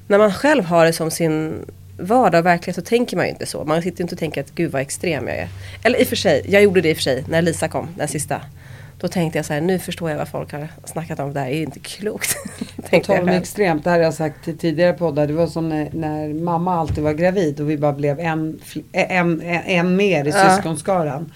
när 0.07 0.19
man 0.19 0.33
själv 0.33 0.65
har 0.65 0.87
det 0.87 0.93
som 0.93 1.11
sin 1.11 1.55
vardag 1.99 2.39
och 2.39 2.47
verklighet 2.47 2.77
så 2.77 2.83
tänker 2.83 3.17
man 3.17 3.27
ju 3.27 3.31
inte 3.33 3.47
så. 3.47 3.65
Man 3.65 3.83
sitter 3.83 4.03
inte 4.03 4.15
och 4.15 4.19
tänker 4.19 4.41
att 4.41 4.51
gud 4.55 4.71
vad 4.73 4.83
extrem 4.83 5.29
jag 5.29 5.37
är. 5.37 5.49
Eller 5.83 6.01
i 6.01 6.05
och 6.05 6.09
för 6.09 6.17
sig, 6.17 6.43
jag 6.49 6.63
gjorde 6.63 6.81
det 6.81 6.91
i 6.91 6.93
och 6.93 6.97
för 6.97 7.03
sig 7.03 7.25
när 7.29 7.43
Lisa 7.43 7.69
kom, 7.69 7.89
den 7.97 8.09
sista. 8.09 8.41
Då 9.01 9.09
tänkte 9.09 9.39
jag 9.39 9.47
så 9.47 9.53
här, 9.53 9.61
nu 9.61 9.79
förstår 9.79 10.11
jag 10.11 10.19
vad 10.19 10.29
folk 10.29 10.53
har 10.53 10.69
snackat 10.85 11.21
om. 11.21 11.33
Det 11.33 11.41
här 11.41 11.47
är 11.47 11.55
ju 11.57 11.63
inte 11.63 11.79
klokt. 11.81 12.37
På 12.91 13.01
tal 13.01 13.21
om 13.21 13.29
extremt, 13.29 13.85
det 13.85 13.91
här 13.91 13.97
har 13.97 14.05
jag 14.05 14.15
sagt 14.15 14.45
till 14.45 14.59
tidigare 14.59 14.93
poddar. 14.93 15.27
Det 15.27 15.33
var 15.33 15.47
som 15.47 15.69
när, 15.69 15.89
när 15.93 16.29
mamma 16.35 16.75
alltid 16.75 17.05
var 17.05 17.13
gravid 17.13 17.61
och 17.61 17.71
vi 17.71 17.77
bara 17.79 17.93
blev 17.93 18.21
en, 18.21 18.61
en, 18.93 19.41
en, 19.41 19.63
en 19.67 19.97
mer 19.97 20.25
i 20.25 20.31
Ja. 20.31 20.57
syskonskaran. 20.57 21.33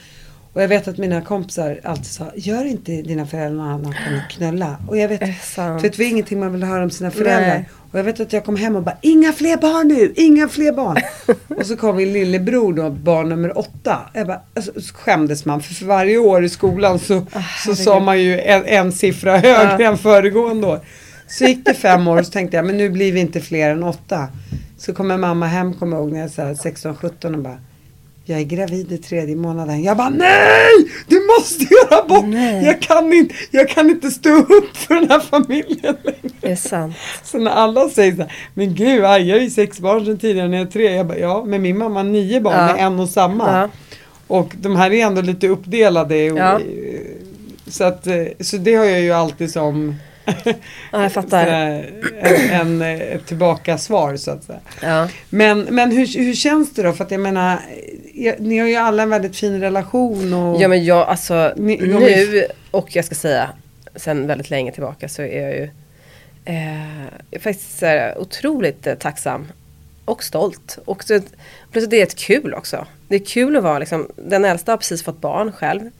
Och 0.59 0.64
jag 0.64 0.68
vet 0.68 0.88
att 0.88 0.99
mina 0.99 1.21
kompisar 1.21 1.81
alltid 1.85 2.07
sa, 2.07 2.25
gör 2.35 2.64
inte 2.64 2.92
dina 3.03 3.27
föräldrar 3.27 3.64
annat 3.64 3.94
än 4.09 4.18
att 4.18 4.31
knulla. 4.31 4.77
Och 4.88 4.97
jag 4.97 5.09
vet, 5.09 5.23
Är 5.23 5.33
för 5.33 5.81
det 5.83 5.99
var 5.99 6.05
ingenting 6.05 6.40
man 6.40 6.53
ville 6.53 6.66
höra 6.66 6.83
om 6.83 6.90
sina 6.90 7.11
föräldrar. 7.11 7.49
Nej. 7.49 7.68
Och 7.92 7.99
jag 7.99 8.05
vet 8.05 8.21
att 8.21 8.33
jag 8.33 8.44
kom 8.44 8.57
hem 8.57 8.77
och 8.77 8.83
bara, 8.83 8.97
inga 9.01 9.33
fler 9.33 9.57
barn 9.57 9.88
nu, 9.88 10.12
inga 10.16 10.49
fler 10.49 10.73
barn. 10.73 10.97
och 11.59 11.66
så 11.66 11.77
kom 11.77 11.97
min 11.97 12.12
lillebror 12.12 12.73
då, 12.73 12.90
barn 12.90 13.29
nummer 13.29 13.59
åtta. 13.59 13.99
Jag 14.12 14.27
bara, 14.27 14.40
alltså, 14.55 14.81
så 14.81 14.94
skämdes 14.94 15.44
man, 15.44 15.62
för, 15.62 15.75
för 15.75 15.87
varje 15.87 16.18
år 16.18 16.44
i 16.44 16.49
skolan 16.49 16.99
så, 16.99 17.27
så 17.64 17.75
sa 17.75 18.01
man 18.01 18.23
ju 18.23 18.40
en, 18.40 18.64
en 18.64 18.92
siffra 18.92 19.38
högre 19.38 19.87
än 19.87 19.99
föregående 19.99 20.66
år. 20.66 20.81
Så 21.27 21.44
gick 21.44 21.64
det 21.64 21.75
fem 21.75 22.09
år 22.09 22.16
och 22.16 22.27
så 22.27 22.33
tänkte 22.33 22.57
jag, 22.57 22.66
men 22.66 22.77
nu 22.77 22.90
blir 22.90 23.12
vi 23.12 23.21
inte 23.21 23.40
fler 23.40 23.71
än 23.71 23.83
åtta. 23.83 24.29
Så 24.79 24.94
kommer 24.94 25.16
mamma 25.16 25.47
hem, 25.47 25.75
kommer 25.75 25.97
jag 25.97 26.05
ihåg 26.05 26.12
när 26.12 26.21
jag 26.21 26.44
var 26.44 26.55
16-17 26.55 27.35
och 27.35 27.42
bara 27.42 27.59
jag 28.29 28.38
är 28.41 28.45
gravid 28.45 28.93
i 28.93 28.99
tredje 28.99 29.37
månaden. 29.37 29.83
Jag 29.83 29.97
bara 29.97 30.09
nej! 30.09 30.71
Du 31.07 31.27
måste 31.38 31.64
göra 31.75 32.05
bort! 32.09 32.25
Nej. 32.27 32.64
Jag 32.64 32.81
kan, 32.83 33.12
inte, 33.12 33.35
jag 33.51 33.69
kan 33.69 33.91
inte 33.91 34.11
stå 34.11 34.31
upp 34.38 34.77
för 34.77 34.95
den 34.95 35.11
här 35.11 35.21
familjen 35.21 35.97
längre. 36.05 36.37
Är 36.43 36.49
det 36.49 36.57
sant? 36.57 36.95
Så 37.25 37.38
när 37.38 37.51
alla 37.51 37.88
säger 37.88 38.12
så 38.17 38.23
här, 38.23 38.33
men 38.55 38.75
gud, 38.75 39.01
jag 39.05 39.09
har 39.09 39.19
ju 39.19 39.51
sex 39.51 39.81
barn 39.81 40.05
sedan 40.05 40.19
tidigare 40.19 40.49
när 40.49 40.59
jag 40.59 40.67
är 40.67 40.71
tre. 40.71 40.95
Jag 40.97 41.07
bara, 41.07 41.19
ja, 41.19 41.45
men 41.47 41.62
min 41.62 41.79
mamma 41.79 41.99
har 42.01 42.05
nio 42.05 42.41
barn 42.41 42.55
Ja. 42.55 42.67
med 42.75 42.85
en 42.87 43.01
och 43.01 43.09
samma. 43.09 43.61
Ja. 43.61 43.69
Och 44.27 44.53
de 44.61 44.77
här 44.77 44.91
är 44.93 45.07
ändå 45.07 45.21
lite 45.23 45.49
uppdelade. 45.49 46.31
Och, 46.33 46.38
Ja. 46.38 46.61
så, 47.67 47.85
att, 47.85 48.07
eh, 48.07 48.14
så 48.41 48.57
det 48.57 48.75
har 48.75 48.85
jag 48.85 49.01
ju 49.01 49.12
alltid 49.12 49.51
som 49.51 49.95
Ja, 50.93 51.03
jag 51.03 51.12
fattar. 51.12 51.45
sådär, 51.45 51.91
en, 52.21 52.83
en, 52.83 53.01
ett 53.01 53.27
tillbakasvar 53.27 54.17
så 54.17 54.31
att 54.31 54.45
säga. 54.45 54.59
Ja. 54.83 55.09
Men, 55.31 55.61
men 55.61 55.91
hur, 55.93 56.19
hur 56.25 56.35
känns 56.35 56.73
det 56.75 56.83
då? 56.83 56.93
För 56.93 57.05
att 57.05 57.11
jag 57.11 57.21
menar, 57.21 57.59
ni 58.38 58.59
har 58.59 58.66
ju 58.68 58.74
alla 58.76 59.02
en 59.02 59.11
väldigt 59.11 59.37
fin 59.37 59.61
relation. 59.61 60.33
Och, 60.33 60.61
Ja 60.62 60.68
men 60.68 60.85
jag 60.85 61.09
alltså 61.09 61.52
Ni- 61.57 61.76
nu 61.76 62.46
och 62.70 62.96
jag 62.96 63.04
ska 63.04 63.14
säga 63.14 63.50
sen 63.96 64.26
väldigt 64.26 64.50
länge 64.50 64.72
tillbaka 64.72 65.09
så 65.09 65.22
är 65.22 65.42
jag 65.42 65.52
ju 65.57 65.70
eh, 66.44 67.40
faktiskt 67.40 67.78
så 67.78 68.12
otroligt 68.16 68.87
eh, 68.87 68.94
tacksam 68.94 69.46
och 70.04 70.24
stolt. 70.24 70.78
Och 70.85 71.04
så, 71.04 71.20
plus 71.72 71.85
att 71.85 71.90
det 71.90 72.00
är 72.00 72.02
ett 72.02 72.18
kul 72.18 72.54
också. 72.54 72.87
Det 73.09 73.14
är 73.14 73.24
kul 73.24 73.57
att 73.57 73.62
vara 73.62 73.78
liksom, 73.78 74.11
den 74.16 74.44
äldsta 74.44 74.72
har 74.72 74.76
precis 74.76 75.02
fått 75.02 75.20
barn 75.20 75.52
själv. 75.52 75.90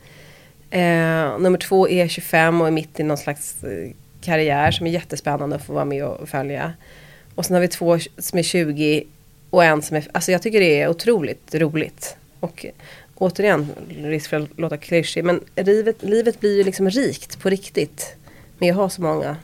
Eh, 0.71 1.39
nummer 1.39 1.57
två 1.57 1.89
är 1.89 2.07
25 2.07 2.61
och 2.61 2.67
är 2.67 2.71
mitt 2.71 2.99
i 2.99 3.03
någon 3.03 3.17
slags 3.17 3.63
eh, 3.63 3.91
karriär 4.21 4.71
som 4.71 4.87
är 4.87 4.91
jättespännande 4.91 5.55
att 5.55 5.65
få 5.65 5.73
vara 5.73 5.85
med 5.85 6.03
och 6.05 6.29
följa. 6.29 6.73
Och 7.35 7.45
sen 7.45 7.53
har 7.53 7.61
vi 7.61 7.67
två 7.67 7.99
som 8.17 8.39
är 8.39 8.43
20 8.43 9.03
och 9.49 9.63
en 9.63 9.81
som 9.81 9.97
är, 9.97 10.07
alltså 10.11 10.31
jag 10.31 10.41
tycker 10.41 10.59
det 10.59 10.81
är 10.81 10.87
otroligt 10.87 11.55
roligt. 11.55 12.15
Och 12.39 12.65
återigen, 13.15 13.67
risk 14.03 14.29
för 14.29 14.37
att 14.37 14.49
låta 14.59 14.77
klyschig, 14.77 15.23
men 15.23 15.41
livet, 15.55 15.95
livet 16.03 16.39
blir 16.39 16.57
ju 16.57 16.63
liksom 16.63 16.89
rikt 16.89 17.39
på 17.39 17.49
riktigt. 17.49 18.15
Med 18.57 18.71
att 18.71 18.77
ha 18.77 18.89
så 18.89 19.01
många 19.01 19.35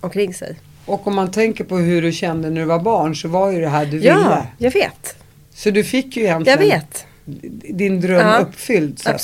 omkring 0.00 0.34
sig. 0.34 0.56
Och 0.86 1.06
om 1.06 1.14
man 1.14 1.30
tänker 1.30 1.64
på 1.64 1.76
hur 1.76 2.02
du 2.02 2.12
kände 2.12 2.50
när 2.50 2.60
du 2.60 2.66
var 2.66 2.78
barn 2.78 3.16
så 3.16 3.28
var 3.28 3.50
ju 3.50 3.60
det 3.60 3.68
här 3.68 3.86
du 3.86 3.98
Ja, 3.98 4.14
ville. 4.18 4.46
jag 4.58 4.70
vet. 4.70 5.16
Så 5.54 5.70
du 5.70 5.84
fick 5.84 6.16
ju 6.16 6.22
Jag 6.22 6.28
egentligen 6.30 6.58
vet. 6.58 7.06
din 7.76 8.00
dröm 8.00 8.26
Ja, 8.26 8.38
uppfylld. 8.38 8.98
så 8.98 9.10
att 9.10 9.20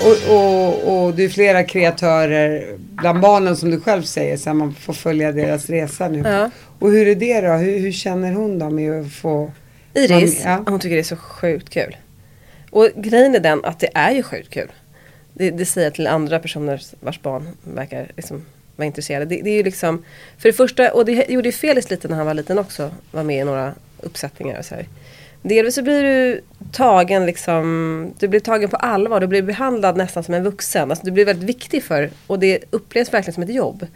Och, 0.00 0.34
och, 0.34 1.04
och 1.04 1.14
det 1.14 1.24
är 1.24 1.28
flera 1.28 1.64
kreatörer 1.64 2.76
bland 2.78 3.20
barnen 3.20 3.56
som 3.56 3.70
du 3.70 3.80
själv 3.80 4.02
säger 4.02 4.36
så 4.36 4.50
här, 4.50 4.54
man 4.54 4.74
får 4.74 4.92
följa 4.92 5.32
deras 5.32 5.70
resa 5.70 6.08
nu. 6.08 6.22
Ja. 6.24 6.50
Och 6.78 6.90
hur 6.90 7.08
är 7.08 7.14
det 7.14 7.40
då? 7.40 7.52
Hur, 7.52 7.78
hur 7.78 7.92
känner 7.92 8.32
hon 8.32 8.58
då 8.58 8.70
med 8.70 9.00
att 9.00 9.12
få 9.12 9.52
Iris, 9.94 10.42
Ja. 10.44 10.62
hon 10.66 10.80
tycker 10.80 10.94
det 10.94 11.00
är 11.00 11.04
så 11.04 11.16
sjukt 11.16 11.70
kul. 11.70 11.96
Och 12.70 12.88
grejen 12.96 13.34
är 13.34 13.40
den 13.40 13.64
att 13.64 13.80
det 13.80 13.88
är 13.94 14.10
ju 14.10 14.22
sjukt 14.22 14.50
kul. 14.50 14.72
Det, 15.32 15.50
det 15.50 15.64
säger 15.66 15.86
jag 15.86 15.94
till 15.94 16.06
andra 16.06 16.38
personer 16.38 16.82
vars 17.00 17.20
barn 17.22 17.48
verkar 17.64 18.10
liksom 18.16 18.44
vara 18.76 18.86
intresserade. 18.86 19.24
Det, 19.24 19.42
det 19.42 19.50
är 19.50 19.54
ju 19.56 19.62
liksom, 19.62 20.04
för 20.38 20.48
det 20.48 20.52
första, 20.52 20.92
och 20.92 21.04
det 21.04 21.28
gjorde 21.30 21.48
ju 21.48 21.52
Felix 21.52 21.90
lite 21.90 22.08
när 22.08 22.16
han 22.16 22.26
var 22.26 22.34
liten 22.34 22.58
också, 22.58 22.90
var 23.10 23.22
med 23.22 23.40
i 23.40 23.44
några 23.44 23.74
uppsättningar 24.00 24.58
och 24.58 24.64
så 24.64 24.74
här. 24.74 24.86
Delvis 25.46 25.74
så 25.74 25.82
blir 25.82 26.02
du 26.02 26.40
tagen 26.72 27.26
liksom, 27.26 28.12
du 28.18 28.28
blir 28.28 28.40
tagen 28.40 28.68
på 28.70 28.76
allvar, 28.76 29.20
du 29.20 29.26
blir 29.26 29.42
behandlad 29.42 29.96
nästan 29.96 30.24
som 30.24 30.34
en 30.34 30.44
vuxen. 30.44 30.90
Alltså 30.90 31.06
du 31.06 31.10
blir 31.10 31.24
väldigt 31.24 31.48
viktig 31.48 31.84
för, 31.84 32.10
och 32.26 32.38
det 32.38 32.64
upplevs 32.70 33.12
verkligen 33.12 33.34
som 33.34 33.42
ett 33.42 33.54
jobb. 33.54 33.86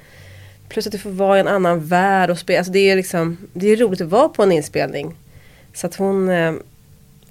Plus 0.69 0.87
att 0.87 0.93
du 0.93 0.99
får 0.99 1.11
vara 1.11 1.37
i 1.37 1.41
en 1.41 1.49
annan 1.49 1.87
värld 1.87 2.31
och 2.31 2.39
spela, 2.39 2.59
alltså 2.59 2.73
det 2.73 2.91
är 2.91 2.97
liksom, 2.97 3.37
det 3.53 3.69
är 3.69 3.77
roligt 3.77 4.01
att 4.01 4.09
vara 4.09 4.29
på 4.29 4.43
en 4.43 4.53
inspelning. 4.53 5.15
Så 5.75 5.87
att 5.87 5.95
hon, 5.95 6.29
eh, 6.29 6.53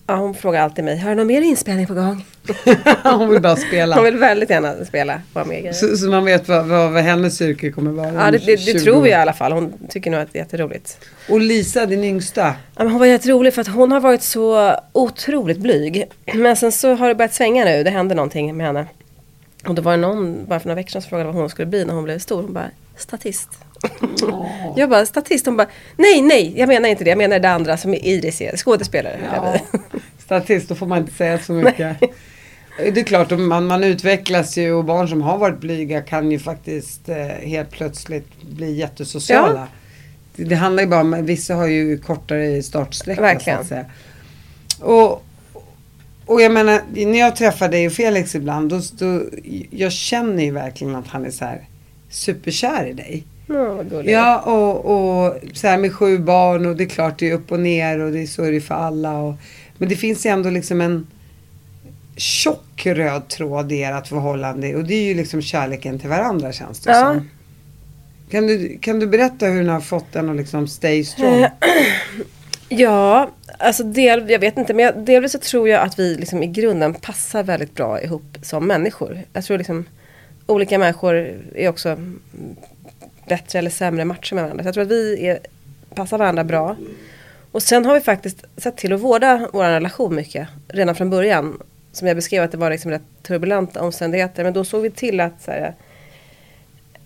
ja, 0.07 0.15
hon 0.15 0.33
frågar 0.33 0.61
alltid 0.61 0.85
mig, 0.85 0.97
har 0.97 1.09
du 1.09 1.15
någon 1.15 1.27
mer 1.27 1.41
inspelning 1.41 1.87
på 1.87 1.93
gång? 1.93 2.25
hon 3.03 3.29
vill 3.29 3.41
bara 3.41 3.55
spela. 3.55 3.95
Hon 3.95 4.05
vill 4.05 4.17
väldigt 4.17 4.49
gärna 4.49 4.85
spela, 4.85 5.21
vara 5.33 5.45
med. 5.45 5.75
Så, 5.75 5.97
så 5.97 6.09
man 6.09 6.25
vet 6.25 6.47
vad, 6.47 6.65
vad, 6.65 6.91
vad 6.91 7.03
hennes 7.03 7.41
yrke 7.41 7.71
kommer 7.71 7.91
vara. 7.91 8.13
Ja 8.13 8.31
det, 8.31 8.37
det, 8.37 8.55
det 8.55 8.57
20 8.57 8.79
tror 8.79 9.07
jag 9.07 9.19
i 9.19 9.21
alla 9.21 9.33
fall, 9.33 9.51
hon 9.51 9.73
tycker 9.89 10.11
nog 10.11 10.19
att 10.19 10.33
det 10.33 10.39
är 10.39 10.43
jätteroligt. 10.43 10.97
Och 11.29 11.39
Lisa, 11.39 11.85
din 11.85 12.03
yngsta. 12.03 12.53
Ja, 12.75 12.83
hon 12.83 12.99
var 12.99 13.05
jätterolig 13.05 13.53
för 13.53 13.61
att 13.61 13.67
hon 13.67 13.91
har 13.91 13.99
varit 13.99 14.21
så 14.21 14.75
otroligt 14.93 15.57
blyg. 15.57 16.05
Men 16.33 16.55
sen 16.55 16.71
så 16.71 16.95
har 16.95 17.07
det 17.07 17.15
börjat 17.15 17.33
svänga 17.33 17.65
nu, 17.65 17.83
det 17.83 17.89
hände 17.89 18.15
någonting 18.15 18.57
med 18.57 18.65
henne. 18.65 18.85
Och 19.67 19.75
då 19.75 19.81
var 19.81 19.91
det 19.91 19.97
någon, 19.97 20.45
bara 20.45 20.59
för 20.59 20.67
några 20.67 20.75
veckor 20.75 20.89
sedan, 20.91 21.01
som 21.01 21.09
frågade 21.09 21.27
vad 21.27 21.35
hon 21.35 21.49
skulle 21.49 21.65
bli 21.65 21.85
när 21.85 21.93
hon 21.93 22.03
blev 22.03 22.19
stor. 22.19 22.41
Hon 22.41 22.53
bara, 22.53 22.71
statist. 22.97 23.49
Jag 24.75 24.89
bara, 24.89 25.05
statist? 25.05 25.45
Hon 25.45 25.57
bara, 25.57 25.67
nej, 25.95 26.21
nej, 26.21 26.53
jag 26.57 26.67
menar 26.67 26.89
inte 26.89 27.03
det. 27.03 27.09
Jag 27.09 27.17
menar 27.17 27.39
det 27.39 27.49
andra 27.49 27.77
som 27.77 27.93
Iris 27.93 28.41
är, 28.41 28.57
skådespelare. 28.57 29.19
Ja. 29.33 29.59
Statist, 30.19 30.69
då 30.69 30.75
får 30.75 30.85
man 30.85 30.97
inte 30.97 31.13
säga 31.13 31.39
så 31.39 31.53
mycket. 31.53 31.97
Det 32.77 32.99
är 32.99 33.03
klart, 33.03 33.31
man, 33.31 33.67
man 33.67 33.83
utvecklas 33.83 34.57
ju 34.57 34.73
och 34.73 34.85
barn 34.85 35.07
som 35.07 35.21
har 35.21 35.37
varit 35.37 35.59
blyga 35.59 36.01
kan 36.01 36.31
ju 36.31 36.39
faktiskt 36.39 37.09
eh, 37.09 37.15
helt 37.25 37.71
plötsligt 37.71 38.41
bli 38.41 38.71
jättesociala. 38.71 39.67
Det, 40.35 40.43
det 40.43 40.55
handlar 40.55 40.83
ju 40.83 40.89
bara 40.89 41.01
om, 41.01 41.25
vissa 41.25 41.55
har 41.55 41.67
ju 41.67 41.97
kortare 41.97 42.63
startsträcka 42.63 43.21
Verkligen. 43.21 43.57
så 43.57 43.61
att 43.61 43.67
säga. 43.67 43.85
Och, 44.79 45.25
och 46.25 46.41
jag 46.41 46.51
menar, 46.51 46.81
när 47.05 47.19
jag 47.19 47.35
träffar 47.35 47.69
dig 47.69 47.87
och 47.87 47.93
Felix 47.93 48.35
ibland, 48.35 48.69
då, 48.69 48.81
då, 48.91 49.21
jag 49.69 49.91
känner 49.91 50.43
ju 50.43 50.51
verkligen 50.51 50.95
att 50.95 51.07
han 51.07 51.25
är 51.25 51.31
så 51.31 51.45
här 51.45 51.61
superkär 52.09 52.85
i 52.85 52.93
dig. 52.93 53.23
Gullig. 53.89 54.11
Ja, 54.13 54.39
och, 54.39 54.85
och 54.85 55.35
så 55.53 55.67
här 55.67 55.77
med 55.77 55.93
sju 55.93 56.17
barn 56.17 56.65
och 56.65 56.75
det 56.75 56.83
är 56.83 56.89
klart 56.89 57.19
det 57.19 57.29
är 57.29 57.33
upp 57.33 57.51
och 57.51 57.59
ner 57.59 57.99
och 57.99 58.11
det 58.11 58.19
är 58.21 58.27
så 58.27 58.43
är 58.43 58.51
det 58.51 58.61
för 58.61 58.75
alla. 58.75 59.17
Och, 59.17 59.35
men 59.77 59.89
det 59.89 59.95
finns 59.95 60.25
ju 60.25 60.29
ändå 60.29 60.49
liksom 60.49 60.81
en 60.81 61.07
tjock 62.15 62.85
röd 62.85 63.27
tråd 63.27 63.71
i 63.71 63.83
ert 63.83 64.07
förhållande 64.07 64.75
och 64.75 64.83
det 64.83 64.93
är 64.93 65.03
ju 65.03 65.13
liksom 65.13 65.41
kärleken 65.41 65.99
till 65.99 66.09
varandra 66.09 66.51
känns 66.51 66.79
det 66.79 66.91
Ja. 66.91 67.13
som. 67.13 67.29
Kan 68.31 68.47
du, 68.47 68.77
kan 68.81 68.99
du 68.99 69.07
berätta 69.07 69.45
hur 69.45 69.63
ni 69.63 69.69
har 69.69 69.79
fått 69.81 70.13
den 70.13 70.29
att 70.29 70.35
liksom 70.35 70.67
stay 70.67 71.03
strong? 71.03 71.45
Ja, 72.69 73.29
alltså 73.59 73.83
del, 73.83 74.29
jag 74.29 74.39
vet 74.39 74.57
inte, 74.57 74.73
men 74.73 74.85
jag, 74.85 74.97
delvis 75.05 75.31
så 75.31 75.37
tror 75.37 75.69
jag 75.69 75.81
att 75.81 75.99
vi 75.99 76.15
liksom 76.15 76.43
i 76.43 76.47
grunden 76.47 76.93
passar 76.93 77.43
väldigt 77.43 77.75
bra 77.75 78.01
ihop 78.01 78.37
som 78.41 78.67
människor. 78.67 79.21
Jag 79.33 79.43
tror 79.43 79.57
liksom 79.57 79.85
olika 80.45 80.77
människor 80.77 81.15
är 81.55 81.69
också 81.69 81.97
bättre 83.27 83.59
eller 83.59 83.69
sämre 83.69 84.05
matcher 84.05 84.35
med 84.35 84.43
varandra. 84.43 84.63
Så 84.63 84.67
jag 84.67 84.73
tror 84.73 84.83
att 84.83 84.91
vi 84.91 85.27
är, 85.27 85.39
passar 85.95 86.17
varandra 86.17 86.43
bra. 86.43 86.75
Och 87.51 87.63
sen 87.63 87.85
har 87.85 87.93
vi 87.93 88.01
faktiskt 88.01 88.43
sett 88.57 88.77
till 88.77 88.93
att 88.93 89.01
vårda 89.01 89.49
vår 89.53 89.63
relation 89.63 90.15
mycket 90.15 90.47
redan 90.67 90.95
från 90.95 91.09
början. 91.09 91.61
Som 91.91 92.07
jag 92.07 92.17
beskrev 92.17 92.43
att 92.43 92.51
det 92.51 92.57
var 92.57 92.69
liksom 92.69 92.91
rätt 92.91 93.01
turbulenta 93.23 93.81
omständigheter. 93.81 94.43
Men 94.43 94.53
då 94.53 94.65
såg 94.65 94.81
vi 94.81 94.89
till 94.89 95.19
att, 95.19 95.41
så 95.41 95.51
här, 95.51 95.75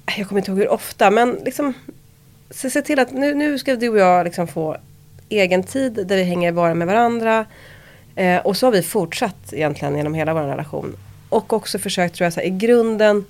äh, 0.06 0.20
jag 0.20 0.28
kommer 0.28 0.42
inte 0.42 0.52
ihåg 0.52 0.60
hur 0.60 0.72
ofta, 0.72 1.12
men 1.12 1.38
liksom 1.46 1.74
se, 2.50 2.70
se 2.70 2.82
till 2.82 3.00
att 3.00 3.12
nu, 3.12 3.34
nu 3.34 3.60
ska 3.60 3.76
du 3.76 3.90
och 3.90 3.98
jag 3.98 4.24
liksom 4.24 4.48
få 4.48 4.78
egen 5.30 5.64
tid 5.64 5.94
där 5.94 6.16
vi 6.16 6.24
hänger 6.24 6.52
bara 6.52 6.74
med 6.74 6.88
varandra. 6.88 7.46
Eh, 8.16 8.38
och 8.38 8.58
så 8.58 8.68
har 8.68 8.72
vi 8.72 8.82
fortsatt 8.82 9.54
egentligen 9.54 9.98
genom 9.98 10.14
hela 10.14 10.34
vår 10.34 10.42
relation. 10.42 10.98
Och 11.30 11.54
också 11.54 11.80
försökt 11.80 12.16
tror 12.16 12.26
jag 12.26 12.34
så 12.34 12.40
här, 12.40 12.48
i 12.48 12.50
grunden 12.50 13.26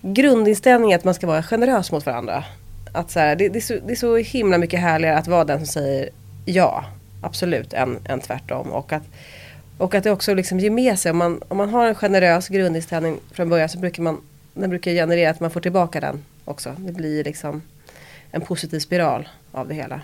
grundinställningen 0.00 0.94
är 0.94 0.98
att 0.98 1.04
man 1.04 1.14
ska 1.14 1.26
vara 1.26 1.42
generös 1.42 1.92
mot 1.92 2.06
varandra. 2.06 2.44
Att 2.92 3.10
så 3.10 3.20
här, 3.20 3.36
det, 3.36 3.48
det, 3.48 3.58
är 3.58 3.60
så, 3.60 3.74
det 3.86 3.92
är 3.92 3.96
så 3.96 4.16
himla 4.16 4.58
mycket 4.58 4.80
härligare 4.80 5.18
att 5.18 5.28
vara 5.28 5.44
den 5.44 5.58
som 5.58 5.66
säger 5.66 6.08
ja, 6.44 6.84
absolut, 7.22 7.72
än, 7.72 7.98
än 8.08 8.20
tvärtom. 8.20 8.72
Och 8.72 8.92
att, 8.92 9.02
och 9.78 9.94
att 9.94 10.04
det 10.04 10.10
också 10.10 10.34
liksom 10.34 10.60
ger 10.60 10.70
med 10.70 10.98
sig, 10.98 11.10
om 11.10 11.16
man, 11.18 11.42
om 11.48 11.56
man 11.56 11.68
har 11.68 11.86
en 11.86 11.94
generös 11.94 12.48
grundinställning 12.48 13.18
från 13.32 13.48
början 13.48 13.68
så 13.68 13.78
brukar 13.78 14.02
man, 14.02 14.20
den 14.54 14.70
brukar 14.70 14.90
generera 14.90 15.30
att 15.30 15.40
man 15.40 15.50
får 15.50 15.60
tillbaka 15.60 16.00
den 16.00 16.24
också. 16.44 16.74
Det 16.78 16.92
blir 16.92 17.24
liksom 17.24 17.62
en 18.30 18.40
positiv 18.40 18.78
spiral 18.78 19.28
av 19.52 19.68
det 19.68 19.74
hela. 19.74 20.00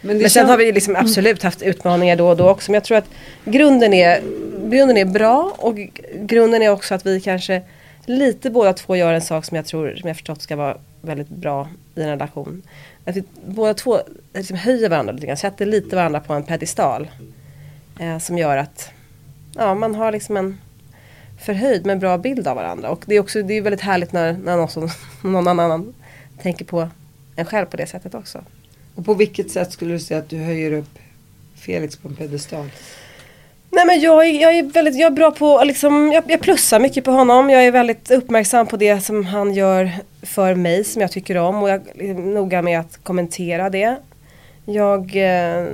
Men, 0.00 0.16
det 0.16 0.22
Men 0.22 0.30
sen 0.30 0.40
känns- 0.40 0.50
har 0.50 0.56
vi 0.58 0.72
liksom 0.72 0.96
absolut 0.96 1.42
haft 1.42 1.62
utmaningar 1.62 2.16
då 2.16 2.28
och 2.28 2.36
då 2.36 2.48
också. 2.48 2.70
Men 2.70 2.74
jag 2.74 2.84
tror 2.84 2.98
att 2.98 3.08
grunden 3.44 3.94
är, 3.94 4.20
grunden 4.70 4.96
är 4.96 5.04
bra 5.04 5.54
och 5.58 5.76
grunden 6.14 6.62
är 6.62 6.68
också 6.68 6.94
att 6.94 7.06
vi 7.06 7.20
kanske 7.20 7.62
lite 8.06 8.50
båda 8.50 8.72
två 8.72 8.96
gör 8.96 9.12
en 9.12 9.20
sak 9.20 9.44
som 9.44 9.56
jag 9.56 9.66
tror, 9.66 9.96
som 9.96 10.08
jag 10.08 10.16
förstått 10.16 10.42
ska 10.42 10.56
vara 10.56 10.76
väldigt 11.00 11.28
bra 11.28 11.68
i 11.94 12.02
en 12.02 12.08
relation. 12.08 12.62
Att 13.04 13.16
vi 13.16 13.24
båda 13.46 13.74
två 13.74 14.00
liksom 14.34 14.56
höjer 14.56 14.88
varandra 14.88 15.12
lite 15.12 15.26
grann, 15.26 15.36
sätter 15.36 15.66
lite 15.66 15.96
varandra 15.96 16.20
på 16.20 16.32
en 16.32 16.42
pedestal. 16.42 17.08
Eh, 18.00 18.18
som 18.18 18.38
gör 18.38 18.56
att 18.56 18.90
ja, 19.54 19.74
man 19.74 19.94
har 19.94 20.12
liksom 20.12 20.36
en 20.36 20.58
förhöjd 21.40 21.86
men 21.86 21.98
bra 21.98 22.18
bild 22.18 22.48
av 22.48 22.56
varandra. 22.56 22.90
Och 22.90 23.04
det 23.06 23.14
är 23.14 23.20
också 23.20 23.42
det 23.42 23.54
är 23.54 23.62
väldigt 23.62 23.80
härligt 23.80 24.12
när, 24.12 24.32
när 24.32 24.56
någon, 24.56 24.68
som, 24.68 24.90
någon 25.22 25.48
annan 25.48 25.94
tänker 26.42 26.64
på 26.64 26.88
en 27.36 27.46
själv 27.46 27.66
på 27.66 27.76
det 27.76 27.86
sättet 27.86 28.14
också. 28.14 28.44
Och 28.94 29.04
på 29.04 29.14
vilket 29.14 29.50
sätt 29.50 29.72
skulle 29.72 29.92
du 29.92 30.00
säga 30.00 30.20
att 30.20 30.28
du 30.28 30.38
höjer 30.38 30.72
upp 30.72 30.98
Felix 31.54 31.96
på 31.96 32.08
en 32.08 32.16
pedestal? 32.16 32.70
Nej 33.74 33.86
men 33.86 34.00
jag 34.00 34.26
är, 34.26 34.40
jag 34.40 34.58
är 34.58 34.62
väldigt, 34.62 34.94
jag 34.94 35.06
är 35.06 35.16
bra 35.16 35.30
på, 35.30 35.62
liksom, 35.64 36.12
jag, 36.12 36.24
jag 36.28 36.40
plussar 36.40 36.80
mycket 36.80 37.04
på 37.04 37.10
honom. 37.10 37.50
Jag 37.50 37.64
är 37.64 37.72
väldigt 37.72 38.10
uppmärksam 38.10 38.66
på 38.66 38.76
det 38.76 39.00
som 39.00 39.26
han 39.26 39.54
gör 39.54 39.90
för 40.22 40.54
mig 40.54 40.84
som 40.84 41.02
jag 41.02 41.12
tycker 41.12 41.36
om 41.36 41.62
och 41.62 41.68
jag 41.68 41.80
är 41.98 42.14
noga 42.14 42.62
med 42.62 42.80
att 42.80 42.98
kommentera 43.02 43.70
det. 43.70 43.96
Jag 44.64 45.16
eh, 45.16 45.66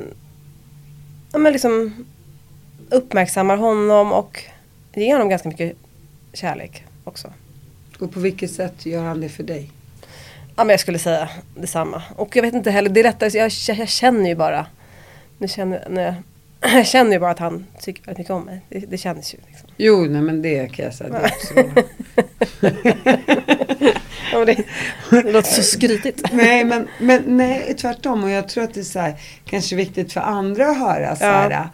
ja, 1.32 1.38
men 1.38 1.52
liksom 1.52 2.06
uppmärksammar 2.90 3.56
honom 3.56 4.12
och 4.12 4.44
ger 4.94 5.12
honom 5.12 5.28
ganska 5.28 5.48
mycket 5.48 5.76
kärlek 6.32 6.84
också. 7.04 7.28
Och 7.98 8.12
på 8.12 8.20
vilket 8.20 8.50
sätt 8.50 8.86
gör 8.86 9.02
han 9.02 9.20
det 9.20 9.28
för 9.28 9.42
dig? 9.42 9.70
Ja 10.56 10.64
men 10.64 10.70
jag 10.70 10.80
skulle 10.80 10.98
säga 10.98 11.28
detsamma. 11.56 12.02
Och 12.16 12.36
jag 12.36 12.42
vet 12.42 12.54
inte 12.54 12.70
heller, 12.70 12.90
det 12.90 13.00
är 13.00 13.04
lättare, 13.04 13.38
jag, 13.38 13.50
jag 13.78 13.88
känner 13.88 14.28
ju 14.28 14.34
bara. 14.34 14.66
Nu 15.38 15.48
känner, 15.48 16.00
jag, 16.02 16.14
jag 16.60 16.86
känner 16.86 17.12
ju 17.12 17.18
bara 17.18 17.30
att 17.30 17.38
han 17.38 17.66
tycker 17.80 18.02
väldigt 18.06 18.18
mycket 18.18 18.32
om 18.32 18.42
mig. 18.44 18.60
Det, 18.68 18.78
det 18.78 18.98
känns 18.98 19.34
ju. 19.34 19.38
Liksom. 19.48 19.68
Jo, 19.76 20.06
nej 20.10 20.22
men 20.22 20.42
det 20.42 20.66
kan 20.72 20.84
jag 20.84 20.94
säga. 20.94 21.10
Det. 21.10 21.84
Ja, 24.32 24.44
det, 24.44 24.56
det 25.10 25.32
låter 25.32 25.50
så 25.50 25.62
skrytigt. 25.62 26.22
nej, 26.32 26.64
men, 26.64 26.88
men 27.00 27.22
nej, 27.26 27.74
tvärtom. 27.80 28.24
Och 28.24 28.30
jag 28.30 28.48
tror 28.48 28.64
att 28.64 28.74
det 28.74 28.80
är 28.80 28.84
så 28.84 28.98
här, 29.00 29.14
kanske 29.44 29.76
viktigt 29.76 30.12
för 30.12 30.20
andra 30.20 30.66
att 30.70 30.78
höra 30.78 31.16
så 31.16 31.24
Ja. 31.24 31.30
här. 31.30 31.68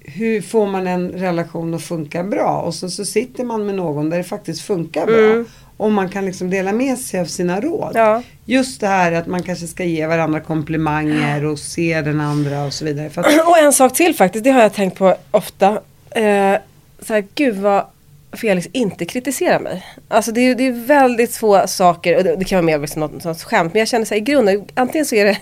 hur 0.00 0.40
får 0.40 0.66
man 0.66 0.86
en 0.86 1.08
relation 1.10 1.74
att 1.74 1.82
funka 1.82 2.24
bra? 2.24 2.60
Och 2.62 2.74
så, 2.74 2.90
så 2.90 3.04
sitter 3.04 3.44
man 3.44 3.66
med 3.66 3.74
någon 3.74 4.10
där 4.10 4.18
det 4.18 4.24
faktiskt 4.24 4.62
funkar 4.62 5.06
bra. 5.06 5.16
Mm. 5.18 5.46
Och 5.84 5.92
man 5.92 6.08
kan 6.08 6.24
liksom 6.24 6.50
dela 6.50 6.72
med 6.72 6.98
sig 6.98 7.20
av 7.20 7.24
sina 7.24 7.60
råd. 7.60 7.92
Ja. 7.94 8.22
Just 8.44 8.80
det 8.80 8.86
här 8.86 9.12
att 9.12 9.26
man 9.26 9.42
kanske 9.42 9.66
ska 9.66 9.84
ge 9.84 10.06
varandra 10.06 10.40
komplimanger 10.40 11.44
och 11.44 11.58
se 11.58 12.00
den 12.00 12.20
andra 12.20 12.64
och 12.64 12.72
så 12.72 12.84
vidare. 12.84 13.10
Att, 13.14 13.26
Och 13.48 13.58
en 13.58 13.72
sak 13.72 13.92
till 13.92 14.14
faktiskt, 14.14 14.44
det 14.44 14.50
har 14.50 14.62
jag 14.62 14.74
tänkt 14.74 14.98
på 14.98 15.16
ofta. 15.30 15.68
Eh, 16.10 16.56
så 17.00 17.14
här, 17.14 17.24
gud 17.34 17.56
vad 17.56 17.86
Felix 18.32 18.66
inte 18.72 19.04
kritiserar 19.04 19.60
mig. 19.60 19.86
Alltså 20.08 20.32
det 20.32 20.40
är, 20.40 20.54
det 20.54 20.66
är 20.66 20.86
väldigt 20.86 21.36
få 21.36 21.66
saker, 21.66 22.16
och 22.16 22.24
det, 22.24 22.36
det 22.36 22.44
kan 22.44 22.56
vara 22.56 22.66
mer 22.66 22.78
liksom 22.78 23.00
något, 23.00 23.24
något 23.24 23.42
skämt, 23.42 23.72
men 23.72 23.78
jag 23.78 23.88
känner 23.88 24.04
så 24.04 24.14
här, 24.14 24.20
i 24.20 24.24
grunden, 24.24 24.64
antingen 24.74 25.06
så 25.06 25.14
är 25.14 25.24
det 25.24 25.38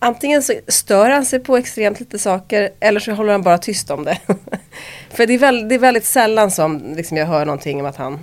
Antingen 0.00 0.42
så 0.42 0.52
stör 0.68 1.10
han 1.10 1.24
sig 1.24 1.40
på 1.40 1.56
extremt 1.56 2.00
lite 2.00 2.18
saker 2.18 2.70
eller 2.80 3.00
så 3.00 3.12
håller 3.12 3.32
han 3.32 3.42
bara 3.42 3.58
tyst 3.58 3.90
om 3.90 4.04
det. 4.04 4.18
För 5.10 5.26
det 5.26 5.34
är, 5.34 5.38
väl, 5.38 5.68
det 5.68 5.74
är 5.74 5.78
väldigt 5.78 6.04
sällan 6.04 6.50
som 6.50 6.94
liksom, 6.96 7.16
jag 7.16 7.26
hör 7.26 7.44
någonting 7.44 7.80
om 7.80 7.86
att 7.86 7.96
han 7.96 8.18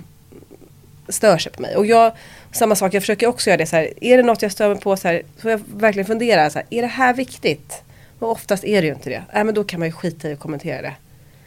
stör 1.08 1.38
sig 1.38 1.52
på 1.52 1.62
mig. 1.62 1.76
Och 1.76 1.86
jag, 1.86 2.12
samma 2.52 2.74
sak, 2.74 2.94
jag 2.94 3.02
försöker 3.02 3.26
också 3.26 3.50
göra 3.50 3.56
det 3.58 3.66
så 3.66 3.76
här, 3.76 3.92
är 4.00 4.16
det 4.16 4.22
något 4.22 4.42
jag 4.42 4.52
stör 4.52 4.68
mig 4.68 4.80
på 4.80 4.96
så 4.96 5.08
här, 5.08 5.22
får 5.42 5.50
jag 5.50 5.60
verkligen 5.74 6.06
fundera, 6.06 6.50
så 6.50 6.58
här, 6.58 6.66
är 6.70 6.82
det 6.82 6.88
här 6.88 7.14
viktigt? 7.14 7.82
Och 8.18 8.30
oftast 8.30 8.64
är 8.64 8.82
det 8.82 8.86
ju 8.86 8.94
inte 8.94 9.10
det. 9.10 9.22
Äh, 9.32 9.44
men 9.44 9.54
då 9.54 9.64
kan 9.64 9.80
man 9.80 9.88
ju 9.88 9.92
skita 9.92 10.28
i 10.28 10.32
att 10.32 10.38
kommentera 10.38 10.82
det. 10.82 10.94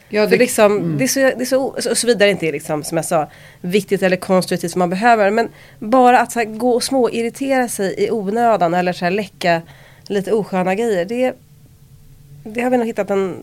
ja, 0.10 0.30
För 0.30 0.38
liksom, 0.38 0.98
det 0.98 1.04
är 1.04 1.08
så, 1.08 1.20
det 1.20 1.42
är 1.42 1.46
så, 1.46 1.64
och 1.64 1.98
så 1.98 2.08
vidare 2.08 2.30
inte 2.30 2.48
är 2.48 2.52
liksom, 2.52 2.84
som 2.84 2.98
jag 2.98 3.06
sa, 3.06 3.30
viktigt 3.62 4.04
eller 4.04 4.18
konstruktivt 4.18 4.72
som 4.72 4.80
man 4.80 4.90
behöver. 4.90 5.32
Men 5.32 5.50
bara 5.80 6.20
att 6.20 6.32
så 6.32 6.40
här, 6.40 6.46
gå 6.46 6.72
och 6.72 6.84
småirritera 6.84 7.68
sig 7.68 7.96
i 7.98 8.12
onödan 8.12 8.74
eller 8.74 8.94
så 8.94 9.06
här, 9.06 9.12
läcka 9.12 9.62
lite 10.08 10.32
osköna 10.32 10.76
grejer. 10.76 11.06
Det, 11.06 11.34
det 12.44 12.62
har 12.62 12.70
vi 12.70 12.78
nog 12.78 12.88
hittat 12.88 13.10
en 13.10 13.36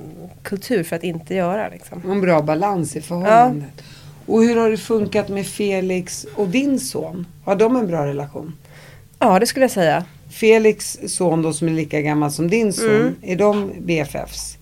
kultur 0.42 0.84
för 0.84 0.96
att 0.96 1.02
inte 1.02 1.34
göra. 1.34 1.68
Liksom. 1.68 2.10
en 2.10 2.20
bra 2.20 2.42
balans 2.42 2.96
i 2.96 3.00
förhållandet. 3.00 3.82
Och 4.26 4.42
hur 4.42 4.56
har 4.56 4.70
det 4.70 4.76
funkat 4.76 5.28
med 5.28 5.46
Felix 5.46 6.26
och 6.34 6.48
din 6.48 6.80
son? 6.80 7.26
Har 7.44 7.56
de 7.56 7.76
en 7.76 7.86
bra 7.86 8.06
relation? 8.06 8.56
Ja, 9.18 9.38
det 9.38 9.46
skulle 9.46 9.64
jag 9.64 9.70
säga. 9.70 10.04
Felix 10.30 10.98
son 11.06 11.42
då 11.42 11.52
som 11.52 11.68
är 11.68 11.72
lika 11.72 12.00
gammal 12.00 12.30
som 12.30 12.48
din 12.50 12.72
son, 12.72 12.90
Mm. 12.90 13.14
är 13.22 13.36
de 13.36 13.72
BFFs? 13.80 14.56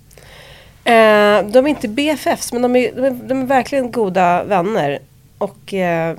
Eh, 0.85 1.47
de 1.47 1.57
är 1.59 1.69
inte 1.69 1.89
BFFs 1.89 2.53
men 2.53 2.63
de 2.63 2.77
är, 2.77 2.93
de 2.93 3.05
är, 3.05 3.11
de 3.11 3.41
är 3.41 3.47
verkligen 3.47 3.93
goda 3.93 4.45
vänner. 4.45 4.99
Och 5.39 5.75
eh, 5.75 6.17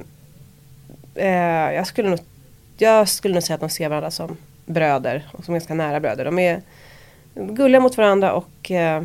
eh, 1.15 1.73
jag, 1.75 1.87
skulle 1.87 2.09
nog, 2.09 2.19
jag 2.77 3.09
skulle 3.09 3.33
nog 3.33 3.43
säga 3.43 3.55
att 3.55 3.61
de 3.61 3.69
ser 3.69 3.89
varandra 3.89 4.11
som 4.11 4.37
bröder. 4.65 5.27
Och 5.31 5.45
som 5.45 5.53
ganska 5.53 5.73
nära 5.73 5.99
bröder. 5.99 6.25
De 6.25 6.39
är 6.39 6.61
gulliga 7.35 7.81
mot 7.81 7.97
varandra 7.97 8.33
och 8.33 8.71
eh, 8.71 9.03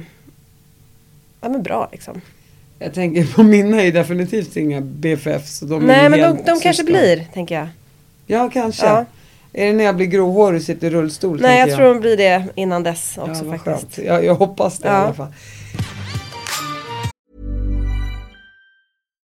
ja, 1.41 1.49
men 1.49 1.63
bra 1.63 1.89
liksom. 1.93 2.21
Jag 2.83 2.95
tänker 2.95 3.35
på 3.35 3.43
mina 3.43 3.83
är 3.83 3.93
definitivt 3.93 4.57
inga 4.57 4.81
BFFs. 4.81 5.59
så 5.59 5.65
De 5.65 5.87
Nej 5.87 6.09
men 6.09 6.21
de, 6.21 6.27
de 6.37 6.45
kanske 6.45 6.73
syskon. 6.73 6.87
blir, 6.87 7.27
tänker 7.35 7.55
jag. 7.55 7.69
Ja, 8.27 8.51
kanske. 8.53 8.87
Ja. 8.87 9.05
Är 9.53 9.67
det 9.67 9.73
när 9.73 9.85
jag 9.85 9.97
blir 9.97 10.07
gråhårig 10.07 10.61
och 10.61 10.65
sitter 10.67 10.87
i 10.87 10.91
rullstol? 10.91 11.41
Nej 11.41 11.59
jag 11.59 11.69
tänker 11.69 11.77
tror 11.77 11.95
de 11.95 12.01
blir 12.01 12.17
det 12.17 12.45
innan 12.55 12.83
dess 12.83 13.19
också 13.19 13.45
ja, 13.45 13.51
faktiskt. 13.59 13.97
skönt. 13.97 14.07
Jag, 14.09 14.25
jag 14.25 14.35
hoppas 14.35 14.79
det 14.79 14.89
i 14.89 14.91
Ja. 14.91 14.97
alla 14.97 15.15
fall. 15.15 15.27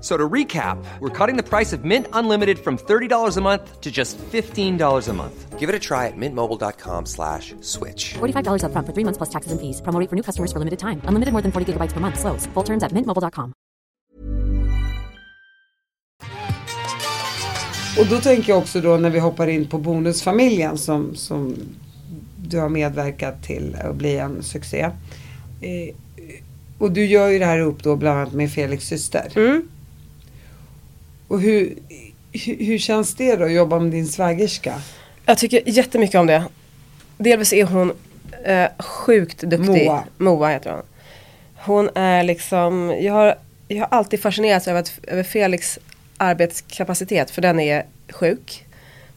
So 0.00 0.16
to 0.16 0.28
recap, 0.28 0.82
we're 1.00 1.10
cutting 1.10 1.36
the 1.36 1.42
price 1.42 1.74
of 1.74 1.84
Mint 1.84 2.06
Unlimited 2.14 2.58
from 2.58 2.78
$30 2.78 3.36
a 3.36 3.40
month 3.40 3.80
to 3.80 3.90
just 3.90 4.16
$15 4.18 5.08
a 5.08 5.12
month. 5.12 5.58
Give 5.58 5.68
it 5.68 5.74
a 5.74 5.78
try 5.78 6.06
at 6.06 6.16
mintmobile.com 6.16 7.04
slash 7.04 7.54
switch. 7.60 8.14
$45 8.14 8.64
upfront 8.64 8.86
for 8.86 8.94
three 8.94 9.04
months 9.04 9.18
plus 9.18 9.28
taxes 9.28 9.52
and 9.52 9.60
fees. 9.60 9.82
Promo 9.82 10.00
rate 10.00 10.08
for 10.08 10.16
new 10.16 10.22
customers 10.22 10.52
for 10.52 10.58
limited 10.58 10.78
time. 10.78 11.02
Unlimited 11.04 11.32
more 11.32 11.42
than 11.42 11.52
40 11.52 11.72
gigabytes 11.72 11.92
per 11.92 12.00
month. 12.00 12.18
Slows. 12.18 12.46
Full 12.54 12.64
terms 12.64 12.82
at 12.82 12.92
mintmobile.com. 12.92 13.52
Och 17.98 18.06
då 18.06 18.20
tänker 18.20 18.52
jag 18.52 18.58
också 18.58 18.80
då 18.80 18.96
när 18.96 19.10
vi 19.10 19.18
hoppar 19.18 19.46
in 19.46 19.68
på 19.68 19.78
Bonusfamiljen 19.78 20.78
som, 20.78 21.14
som 21.14 21.54
du 22.36 22.58
har 22.58 22.68
medverkat 22.68 23.42
till 23.42 23.76
att 23.76 23.96
bli 23.96 24.16
en 24.16 24.42
succé. 24.42 24.90
Eh, 25.60 25.94
och 26.78 26.92
du 26.92 27.06
gör 27.06 27.28
ju 27.28 27.38
det 27.38 27.44
här 27.44 27.58
upp 27.58 27.82
då 27.82 27.96
bland 27.96 28.18
annat 28.18 28.32
med 28.32 28.50
Felix 28.50 28.86
syster. 28.86 29.32
Mm. 29.36 29.68
Och 31.30 31.40
hur, 31.40 31.74
hur, 32.32 32.64
hur 32.64 32.78
känns 32.78 33.14
det 33.14 33.36
då 33.36 33.44
att 33.44 33.52
jobba 33.52 33.78
med 33.78 33.92
din 33.92 34.06
svägerska? 34.06 34.74
Jag 35.26 35.38
tycker 35.38 35.62
jättemycket 35.66 36.20
om 36.20 36.26
det. 36.26 36.44
Delvis 37.18 37.52
är 37.52 37.64
hon 37.64 37.92
eh, 38.44 38.68
sjukt 38.78 39.40
duktig. 39.40 39.86
Moa. 39.86 40.04
Moa 40.18 40.48
heter 40.48 40.70
hon. 40.70 40.82
Hon 41.56 41.90
är 41.94 42.22
liksom, 42.22 42.96
jag 43.00 43.12
har, 43.12 43.34
jag 43.68 43.78
har 43.78 43.88
alltid 43.98 44.22
fascinerats 44.22 44.68
över, 44.68 44.80
att, 44.80 44.92
över 45.02 45.22
Felix 45.22 45.78
arbetskapacitet 46.16 47.30
för 47.30 47.42
den 47.42 47.60
är 47.60 47.84
sjuk. 48.08 48.64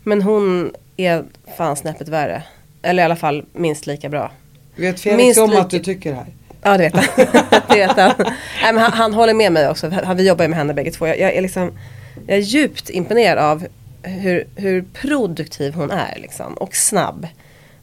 Men 0.03 0.21
hon 0.21 0.73
är 0.97 1.23
fan 1.57 1.75
snäppet 1.75 2.07
värre. 2.07 2.43
Eller 2.81 3.03
i 3.03 3.05
alla 3.05 3.15
fall 3.15 3.45
minst 3.53 3.87
lika 3.87 4.09
bra. 4.09 4.31
Vet 4.75 4.99
Felix 4.99 5.17
Minst 5.17 5.39
om 5.39 5.49
lika- 5.49 5.61
att 5.61 5.69
du 5.69 5.79
tycker 5.79 6.09
det 6.09 6.15
här? 6.15 6.27
Ja 6.61 6.77
det 6.77 6.83
vet 6.83 6.95
han. 6.95 7.05
det 7.69 7.75
vet 7.75 7.97
han. 7.97 8.13
Nej, 8.17 8.73
men 8.73 8.77
han, 8.77 8.93
han 8.93 9.13
håller 9.13 9.33
med 9.33 9.51
mig 9.51 9.69
också. 9.69 9.89
Han, 9.89 10.17
vi 10.17 10.27
jobbar 10.27 10.45
ju 10.45 10.49
med 10.49 10.57
henne 10.57 10.73
bägge 10.73 10.91
två. 10.91 11.07
Jag, 11.07 11.19
jag, 11.19 11.33
är 11.33 11.41
liksom, 11.41 11.71
jag 12.27 12.37
är 12.37 12.41
djupt 12.41 12.89
imponerad 12.89 13.37
av 13.37 13.67
hur, 14.03 14.47
hur 14.55 14.85
produktiv 14.93 15.73
hon 15.73 15.91
är. 15.91 16.19
Liksom, 16.19 16.53
och 16.53 16.75
snabb. 16.75 17.27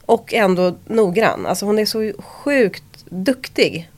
Och 0.07 0.35
ändå 0.35 0.77
noggrann. 0.87 1.47
Alltså 1.47 1.67
hon 1.67 1.79
är 1.79 1.85
så 1.85 2.13
sjukt 2.19 2.85
duktig. 3.05 3.91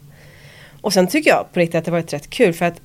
Och 0.80 0.92
sen 0.92 1.06
tycker 1.06 1.30
jag 1.30 1.46
på 1.52 1.60
riktigt 1.60 1.74
att 1.78 1.84
det 1.84 1.90
varit 1.90 2.12
rätt 2.12 2.30
kul. 2.30 2.54
För 2.54 2.64
att 2.64 2.80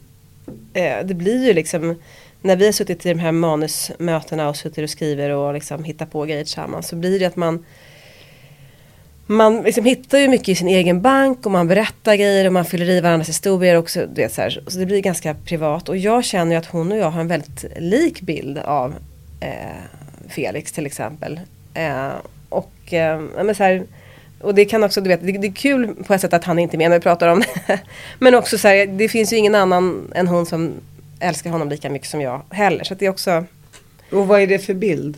eh, 0.73 0.97
det 1.03 1.13
blir 1.13 1.45
ju 1.45 1.53
liksom 1.53 1.95
när 2.41 2.55
vi 2.55 2.65
har 2.65 2.71
suttit 2.71 3.05
i 3.05 3.09
de 3.09 3.19
här 3.19 3.31
manusmötena 3.31 4.49
och 4.49 4.55
suttit 4.55 4.83
och 4.83 4.89
skriver 4.89 5.29
och 5.29 5.53
liksom 5.53 5.83
hittar 5.83 6.05
på 6.05 6.25
grejer 6.25 6.43
tillsammans. 6.43 6.87
Så 6.87 6.95
blir 6.95 7.19
det 7.19 7.25
att 7.25 7.35
man 7.35 7.65
man 9.27 9.61
liksom 9.61 9.85
hittar 9.85 10.17
ju 10.17 10.27
mycket 10.27 10.49
i 10.49 10.55
sin 10.55 10.67
egen 10.67 11.01
bank 11.01 11.45
och 11.45 11.51
man 11.51 11.67
berättar 11.67 12.15
grejer 12.15 12.45
och 12.45 12.53
man 12.53 12.65
fyller 12.65 12.89
i 12.89 13.01
varandras 13.01 13.29
historier 13.29 13.75
också. 13.75 14.05
Du 14.13 14.21
vet, 14.21 14.33
så, 14.33 14.41
här, 14.41 14.63
så 14.67 14.79
det 14.79 14.85
blir 14.85 15.01
ganska 15.01 15.33
privat. 15.33 15.89
Och 15.89 15.97
jag 15.97 16.23
känner 16.23 16.51
ju 16.51 16.57
att 16.57 16.65
hon 16.65 16.91
och 16.91 16.97
jag 16.97 17.11
har 17.11 17.21
en 17.21 17.27
väldigt 17.27 17.65
lik 17.79 18.21
bild 18.21 18.57
av 18.57 18.93
eh, 19.39 19.49
Felix 20.29 20.71
till 20.71 20.85
exempel. 20.85 21.39
Eh, 21.73 22.09
och, 22.49 22.93
eh, 22.93 23.19
men 23.19 23.55
så 23.55 23.63
här, 23.63 23.83
och 24.41 24.55
det 24.55 24.65
kan 24.65 24.83
också, 24.83 25.01
du 25.01 25.07
vet, 25.07 25.21
det, 25.21 25.31
det 25.31 25.47
är 25.47 25.51
kul 25.51 25.95
på 26.07 26.13
ett 26.13 26.21
sätt 26.21 26.33
att 26.33 26.43
han 26.43 26.59
inte 26.59 26.75
är 26.75 26.77
med 26.77 26.89
när 26.89 26.97
vi 26.97 27.03
pratar 27.03 27.27
om 27.27 27.39
det. 27.39 27.79
Men 28.19 28.35
också 28.35 28.57
så 28.57 28.67
här, 28.67 28.87
det 28.87 29.09
finns 29.09 29.33
ju 29.33 29.37
ingen 29.37 29.55
annan 29.55 30.11
än 30.15 30.27
hon 30.27 30.45
som 30.45 30.71
älskar 31.19 31.49
honom 31.49 31.69
lika 31.69 31.89
mycket 31.89 32.07
som 32.07 32.21
jag 32.21 32.41
heller. 32.49 32.83
Så 32.83 32.93
att 32.93 32.99
det 32.99 33.05
är 33.05 33.09
också 33.09 33.45
Och 34.11 34.27
vad 34.27 34.41
är 34.41 34.47
det 34.47 34.59
för 34.59 34.73
bild? 34.73 35.17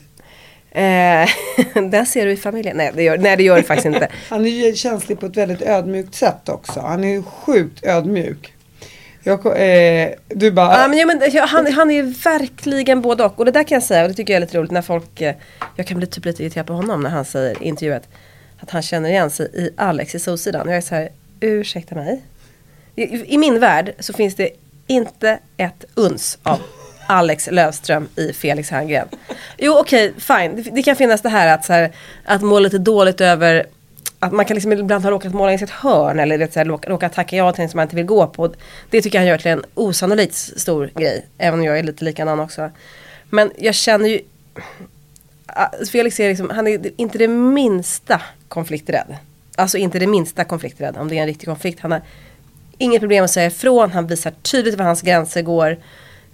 Eh, 0.71 1.29
den 1.89 2.05
ser 2.05 2.25
du 2.25 2.31
i 2.31 2.37
familjen. 2.37 2.77
Nej 2.77 2.91
det, 2.95 3.03
gör, 3.03 3.17
nej, 3.17 3.37
det 3.37 3.43
gör 3.43 3.57
det 3.57 3.63
faktiskt 3.63 3.85
inte. 3.85 4.07
Han 4.29 4.45
är 4.45 4.49
ju 4.49 4.75
känslig 4.75 5.19
på 5.19 5.25
ett 5.25 5.37
väldigt 5.37 5.61
ödmjukt 5.61 6.15
sätt 6.15 6.49
också. 6.49 6.79
Han 6.79 7.03
är 7.03 7.09
ju 7.09 7.23
sjukt 7.23 7.85
ödmjuk. 7.85 8.53
Jag, 9.23 9.45
eh, 9.45 10.09
du 10.27 10.51
bara, 10.51 10.81
Ja, 10.81 10.87
men, 10.87 10.97
ja, 10.97 11.05
men, 11.05 11.47
han, 11.47 11.73
han 11.73 11.91
är 11.91 12.03
verkligen 12.23 13.01
både 13.01 13.23
och. 13.23 13.39
Och 13.39 13.45
det 13.45 13.51
där 13.51 13.63
kan 13.63 13.75
jag 13.75 13.83
säga, 13.83 14.03
och 14.03 14.09
det 14.09 14.13
tycker 14.13 14.33
jag 14.33 14.37
är 14.37 14.45
lite 14.45 14.57
roligt 14.57 14.71
när 14.71 14.81
folk, 14.81 15.21
eh, 15.21 15.35
jag 15.75 15.87
kan 15.87 15.97
bli 15.97 16.07
typ 16.07 16.25
lite 16.25 16.43
irriterad 16.43 16.67
på 16.67 16.73
honom 16.73 17.01
när 17.01 17.09
han 17.09 17.25
säger 17.25 17.63
i 17.63 17.67
intervjuet 17.67 18.09
att 18.59 18.69
han 18.69 18.81
känner 18.81 19.09
igen 19.09 19.29
sig 19.29 19.49
i 19.53 19.69
Alex 19.77 20.15
i 20.15 20.19
Solsidan. 20.19 20.67
Jag 20.67 20.77
är 20.77 20.81
så 20.81 20.95
här, 20.95 21.09
ursäkta 21.39 21.95
mig. 21.95 22.21
I, 22.95 23.33
I 23.33 23.37
min 23.37 23.59
värld 23.59 23.93
så 23.99 24.13
finns 24.13 24.35
det 24.35 24.49
inte 24.87 25.39
ett 25.57 25.85
uns 25.95 26.37
av 26.43 26.59
Alex 27.11 27.49
Lövström 27.51 28.07
i 28.15 28.33
Felix 28.33 28.69
Herngren. 28.69 29.07
Jo 29.57 29.77
okej, 29.79 30.13
fine. 30.17 30.55
Det, 30.55 30.61
det 30.61 30.83
kan 30.83 30.95
finnas 30.95 31.21
det 31.21 31.29
här 31.29 31.53
att, 31.53 31.65
så 31.65 31.73
här, 31.73 31.91
att 32.25 32.41
må 32.41 32.59
lite 32.59 32.77
dåligt 32.77 33.21
över 33.21 33.65
att 34.19 34.31
man 34.31 34.45
kan 34.45 34.55
liksom 34.55 34.71
ibland 34.71 35.03
ha 35.03 35.11
råkat 35.11 35.33
måla 35.33 35.51
in 35.51 35.59
sitt 35.59 35.69
hörn 35.69 36.19
eller 36.19 36.37
vet, 36.37 36.53
så 36.53 36.59
här, 36.59 36.65
råka, 36.65 37.09
tacka 37.09 37.35
ja 37.35 37.51
till 37.51 37.63
en 37.63 37.69
som 37.69 37.77
man 37.77 37.83
inte 37.83 37.95
vill 37.95 38.05
gå 38.05 38.27
på. 38.27 38.53
Det 38.89 39.01
tycker 39.01 39.17
jag 39.17 39.21
han 39.21 39.27
gör 39.27 39.37
till 39.37 39.51
en 39.51 39.63
osannolikt 39.73 40.35
stor 40.35 40.91
grej. 40.95 41.25
Även 41.37 41.59
om 41.59 41.65
jag 41.65 41.79
är 41.79 41.83
lite 41.83 42.05
likadan 42.05 42.39
också. 42.39 42.69
Men 43.29 43.51
jag 43.57 43.75
känner 43.75 44.09
ju 44.09 44.21
ah, 45.45 45.69
Felix 45.91 46.19
är 46.19 46.29
liksom, 46.29 46.49
han 46.49 46.67
är 46.67 47.01
inte 47.01 47.17
det 47.17 47.27
minsta 47.27 48.21
konflikträdd. 48.47 49.17
Alltså 49.55 49.77
inte 49.77 49.99
det 49.99 50.07
minsta 50.07 50.43
konflikträdd 50.43 50.97
om 50.97 51.07
det 51.07 51.17
är 51.17 51.21
en 51.21 51.27
riktig 51.27 51.47
konflikt. 51.47 51.79
Han 51.79 51.91
har 51.91 52.01
inget 52.77 52.99
problem 52.99 53.23
att 53.23 53.31
säga 53.31 53.47
ifrån, 53.47 53.91
han 53.91 54.07
visar 54.07 54.31
tydligt 54.31 54.75
var 54.75 54.85
hans 54.85 55.01
gränser 55.01 55.41
går. 55.41 55.77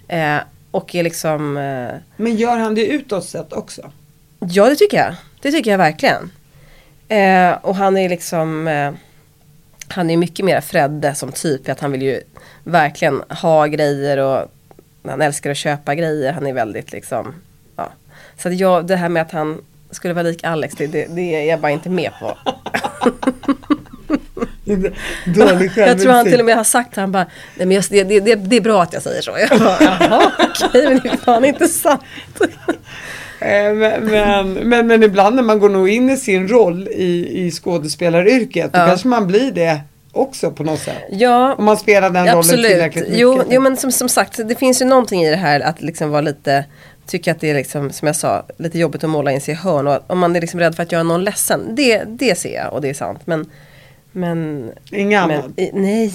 Eh, 0.08 0.38
och 0.76 0.96
är 0.96 1.04
liksom... 1.04 1.58
Eh, 1.58 1.96
Men 2.18 2.36
gör 2.36 2.58
han 2.58 2.76
det 2.76 2.86
utåt 2.86 3.26
sett 3.26 3.54
också? 3.54 3.92
ja 4.40 4.70
det 4.70 4.76
tycker 4.76 4.98
jag. 4.98 5.16
Det 5.42 5.52
tycker 5.52 5.72
jag 5.72 5.78
verkligen. 5.78 6.32
Eh, 7.08 7.52
och 7.62 7.76
han 7.76 7.98
är 7.98 8.10
liksom... 8.10 8.68
Eh, 8.68 8.92
han 9.88 10.10
är 10.10 10.18
mycket 10.18 10.46
mer 10.46 10.62
Fredde 10.62 11.16
som 11.16 11.32
typ. 11.32 11.66
För 11.66 11.72
att 11.72 11.80
han 11.80 11.92
vill 11.92 12.02
ju 12.02 12.22
verkligen 12.64 13.24
ha 13.30 13.66
grejer 13.66 14.18
och 14.18 14.52
han 15.04 15.22
älskar 15.22 15.52
att 15.52 15.58
köpa 15.58 15.96
grejer. 15.96 16.34
Han 16.34 16.48
är 16.48 16.54
väldigt 16.54 16.92
liksom... 16.92 17.34
Ja. 17.76 17.92
Så 18.38 18.50
jag, 18.50 18.88
det 18.88 18.96
här 18.96 19.10
med 19.10 19.22
att 19.22 19.32
han 19.32 19.62
skulle 19.92 20.14
vara 20.14 20.24
lik 20.24 20.44
Alex, 20.44 20.76
det, 20.76 20.88
det, 20.88 21.06
det 21.10 21.36
är 21.36 21.50
jag 21.50 21.60
bara 21.60 21.72
inte 21.72 21.90
med 21.90 22.12
på. 22.20 22.38
Dålig 25.26 25.72
Jag 25.78 26.00
tror 26.00 26.12
han 26.12 26.26
till 26.26 26.40
och 26.40 26.46
med 26.46 26.56
har 26.56 26.64
sagt 26.64 26.96
han 26.96 27.12
bara, 27.12 27.26
nej 27.56 27.68
men 27.68 27.72
jag, 27.72 27.84
det, 27.90 28.20
det, 28.20 28.36
det, 28.36 28.56
är 28.56 28.62
bra 28.62 28.82
att 28.84 28.94
jag 28.94 29.02
säger 29.02 29.22
så. 29.22 29.32
Jag 29.50 29.60
bara, 29.60 29.78
jaha 30.00 30.32
okej 30.40 30.84
men 30.84 31.00
det 31.04 31.10
är 31.10 31.18
fan 31.18 31.46
inte 31.46 31.68
sant. 31.68 32.02
Eh, 33.40 33.74
Men, 33.74 34.04
men, 34.06 34.54
men, 34.54 34.88
men 34.88 35.04
ibland 35.04 35.36
när 35.36 35.44
man 35.44 35.60
går 35.60 35.70
nog 35.70 35.90
in 35.90 36.10
i 36.10 36.18
sin 36.18 36.48
roll 36.48 36.88
i, 36.88 37.46
i 37.46 37.52
skådespelaryrket, 37.52 38.74
då 38.74 38.80
Ja. 38.80 38.86
kanske 38.88 39.08
man 39.08 39.28
blir 39.28 39.52
det 39.52 39.82
också 40.12 40.52
på 40.52 40.64
något 40.64 40.80
sätt. 40.80 40.98
Ja, 41.10 41.56
Om 41.58 41.66
man 41.66 41.78
spelar 41.78 42.10
den 42.10 42.24
rollen 42.26 42.38
absolut. 42.38 42.66
tillräckligt 42.66 43.04
mycket. 43.04 43.20
Jo, 43.20 43.44
jo 43.50 43.62
men 43.62 43.78
som, 43.78 43.92
som 43.92 44.10
sagt, 44.10 44.40
det 44.48 44.56
finns 44.56 44.82
ju 44.82 44.86
någonting 44.86 45.24
i 45.24 45.30
det 45.30 45.36
här 45.36 45.60
att 45.60 45.82
liksom 45.82 46.10
vara 46.10 46.22
lite 46.22 46.66
Tycka 47.08 47.32
att 47.32 47.40
det 47.40 47.50
är 47.50 47.54
liksom, 47.54 47.92
som 47.92 48.06
jag 48.06 48.16
sa, 48.16 48.46
lite 48.58 48.80
jobbigt 48.80 49.04
att 49.04 49.10
måla 49.10 49.32
in 49.32 49.42
sig 49.42 49.52
i 49.54 49.58
hörn 49.58 49.88
och 49.88 50.00
om 50.08 50.20
man 50.20 50.36
är 50.36 50.42
liksom 50.42 50.60
rädd 50.60 50.76
för 50.76 50.84
att 50.84 50.92
göra 50.92 51.04
någon 51.04 51.24
ledsen. 51.24 51.76
Det, 51.76 52.04
det 52.08 52.38
ser 52.38 52.56
jag 52.56 52.74
och 52.74 52.82
det 52.82 52.90
är 52.90 52.94
sant. 52.94 53.20
Men, 53.26 53.50
men, 54.16 54.72
men 54.92 55.14
annat. 55.14 55.46
i, 55.60 55.72
nej, 55.74 56.14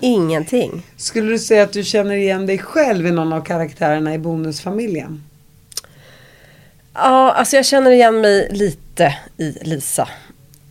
ingenting. 0.00 0.82
Skulle 0.96 1.30
du 1.30 1.38
säga 1.38 1.62
att 1.62 1.72
du 1.72 1.84
känner 1.84 2.14
igen 2.14 2.46
dig 2.46 2.58
själv 2.58 3.06
i 3.06 3.10
någon 3.10 3.32
av 3.32 3.40
karaktärerna 3.44 4.14
i 4.14 4.18
Bonusfamiljen? 4.18 5.24
Ja, 6.94 7.32
alltså 7.32 7.56
jag 7.56 7.66
känner 7.66 7.90
igen 7.90 8.20
mig 8.20 8.48
lite 8.50 9.14
i 9.36 9.50
Lisa. 9.62 10.08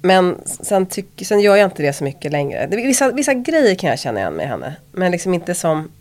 Men 0.02 0.38
sen, 0.46 0.86
tyck, 0.86 1.06
sen 1.26 1.40
gör 1.40 1.56
jag 1.56 1.66
inte 1.68 1.84
det 1.84 1.94
så 1.94 2.04
mycket 2.04 2.32
längre. 2.32 2.68
Vissa, 2.72 3.12
vissa 3.12 3.34
grejer 3.34 3.76
kan 3.76 3.90
jag 3.90 4.00
känna 4.00 4.20
igen 4.20 4.34
mig 4.34 4.46
i 4.46 4.50
henne. 4.50 4.76
Men 4.92 5.12
liksom 5.12 5.34
inte 5.34 5.56
som, 5.56 5.92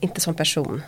inte 0.00 0.20
som 0.20 0.34
person. 0.34 0.82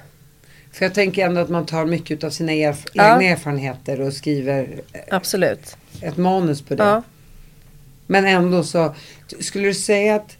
För 0.72 0.84
jag 0.84 0.94
tänker 0.94 1.26
ändå 1.26 1.40
att 1.40 1.48
man 1.48 1.66
tar 1.66 1.84
mycket 1.86 2.24
av 2.24 2.30
sina 2.30 2.52
erf- 2.52 2.88
Ja. 2.92 3.12
egna 3.14 3.30
erfarenheter 3.32 4.00
och 4.00 4.12
skriver 4.12 4.80
Absolut. 5.10 5.76
ett 6.02 6.16
manus 6.16 6.62
på 6.62 6.74
det. 6.74 6.84
Ja. 6.84 7.02
Men 8.10 8.26
ändå 8.26 8.62
så, 8.64 8.94
skulle 9.40 9.68
du 9.68 9.74
säga 9.74 10.14
att 10.14 10.36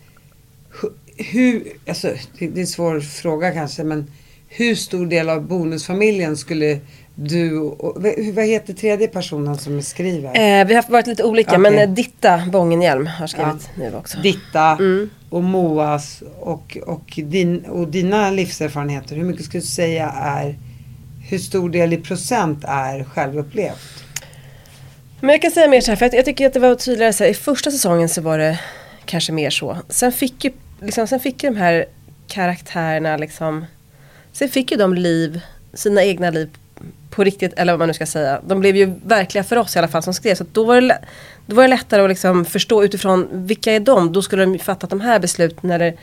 hu- 0.81 0.92
hur, 1.16 1.62
alltså 1.88 2.12
det, 2.38 2.44
är 2.44 2.59
en 2.59 2.66
svår 2.66 3.00
fråga 3.00 3.50
kanske, 3.52 3.85
men 3.85 4.11
hur 4.48 4.74
stor 4.74 5.07
del 5.07 5.28
av 5.28 5.42
bonusfamiljen 5.42 6.37
skulle 6.37 6.81
du, 7.14 7.59
och, 7.59 8.02
vad 8.35 8.44
heter 8.44 8.72
tredje 8.74 9.09
personen 9.09 9.59
som 9.59 9.83
skriver? 9.83 10.28
Eh, 10.61 10.66
vi 10.66 10.74
har 10.74 10.90
varit 10.90 11.07
lite 11.07 11.24
olika 11.24 11.50
Okej. 11.50 11.59
men 11.61 11.78
eh, 11.78 11.88
Ditta 11.90 12.42
Bångenhielm 12.52 13.07
har 13.07 13.26
skrivit 13.26 13.70
nu 13.76 13.94
också. 13.96 14.18
Ditta 14.18 14.70
Mm. 14.70 15.11
och 15.31 15.42
Moas 15.44 16.22
och, 16.40 16.78
och, 16.87 17.20
din, 17.24 17.64
och 17.64 17.88
dina 17.88 18.31
livserfarenheter. 18.31 19.16
Hur 19.16 19.24
mycket 19.24 19.44
skulle 19.44 19.61
du 19.61 19.66
säga 19.66 20.11
är, 20.11 20.59
hur 21.28 21.38
stor 21.38 21.70
del 21.70 21.92
i 21.92 21.96
procent 21.96 22.64
är 22.64 23.04
självupplevt? 23.04 24.04
Men 25.20 25.31
jag 25.31 25.42
kan 25.42 25.50
säga 25.50 25.68
mer 25.68 25.81
så 25.81 25.90
här, 25.90 25.96
för 25.96 26.16
jag, 26.16 26.24
tycker 26.24 26.46
att 26.46 26.52
det 26.52 26.61
var 26.61 26.74
tydligare 26.74 27.12
så 27.12 27.24
här, 27.24 27.31
i 27.31 27.35
första 27.35 27.70
säsongen 27.70 28.09
så 28.09 28.20
var 28.20 28.38
det 28.38 28.61
kanske 29.04 29.33
mer 29.33 29.50
så. 29.50 29.78
Sen 29.88 30.12
fick 30.12 30.44
ju, 30.44 30.52
liksom, 30.81 31.07
sen 31.07 31.20
fick 31.20 31.42
ju 31.42 31.50
de 31.50 31.57
här 31.57 31.87
karaktärerna 32.28 33.16
liksom, 33.16 33.66
sen 34.33 34.48
fick 34.48 34.70
ju 34.70 34.76
de 34.76 34.94
liv, 34.94 35.40
sina 35.74 36.04
egna 36.04 36.31
liv 36.31 36.48
på 37.11 37.24
riktigt, 37.24 37.52
eller 37.57 37.72
vad 37.72 37.78
man 37.78 37.88
nu 37.88 37.94
ska 37.94 38.07
säga. 38.07 38.40
De 38.46 38.61
blev 38.61 38.76
ju 38.76 38.92
verkliga 39.04 39.44
för 39.44 39.57
oss 39.57 39.76
i 39.76 39.78
alla 39.78 39.88
fall 39.88 40.02
som 40.02 40.14
skrev. 40.14 40.35
Så 40.35 40.44
då, 40.52 40.64
var 40.64 40.81
det, 40.81 40.98
då 41.46 41.57
var 41.57 41.62
det 41.62 41.68
lättare 41.68 42.02
att 42.02 42.09
liksom 42.09 42.44
förstå 42.44 42.85
utifrån 42.85 43.28
vilka 43.33 43.72
är 43.72 43.81
de? 43.81 44.12
Då 44.12 44.22
skulle 44.22 44.42
de 44.42 44.52
ju 44.52 44.59
fattat 44.59 44.90
de 44.90 45.00
här 45.00 45.18
besluten 45.18 45.70
eller 45.70 45.94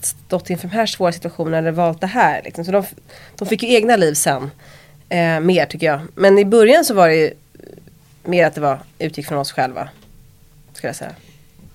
stått 0.00 0.50
inför 0.50 0.68
de 0.68 0.74
här 0.74 0.86
svåra 0.86 1.12
situationerna 1.12 1.58
eller 1.58 1.70
valt 1.70 2.00
det 2.00 2.06
här. 2.06 2.40
Liksom. 2.44 2.64
Så 2.64 2.72
de, 2.72 2.84
de 3.38 3.48
fick 3.48 3.62
ju 3.62 3.74
egna 3.74 3.96
liv 3.96 4.14
sen. 4.14 4.50
Eh, 5.08 5.40
mer 5.40 5.66
tycker 5.66 5.86
jag. 5.86 6.00
Men 6.14 6.38
i 6.38 6.44
början 6.44 6.84
så 6.84 6.94
var 6.94 7.08
det 7.08 7.16
ju 7.16 7.30
mer 8.22 8.46
att 8.46 8.54
det 8.54 8.60
var 8.60 8.78
utgick 8.98 9.26
från 9.26 9.38
oss 9.38 9.52
själva. 9.52 9.88
Skulle 10.72 10.88
jag 10.88 10.96
säga. 10.96 11.14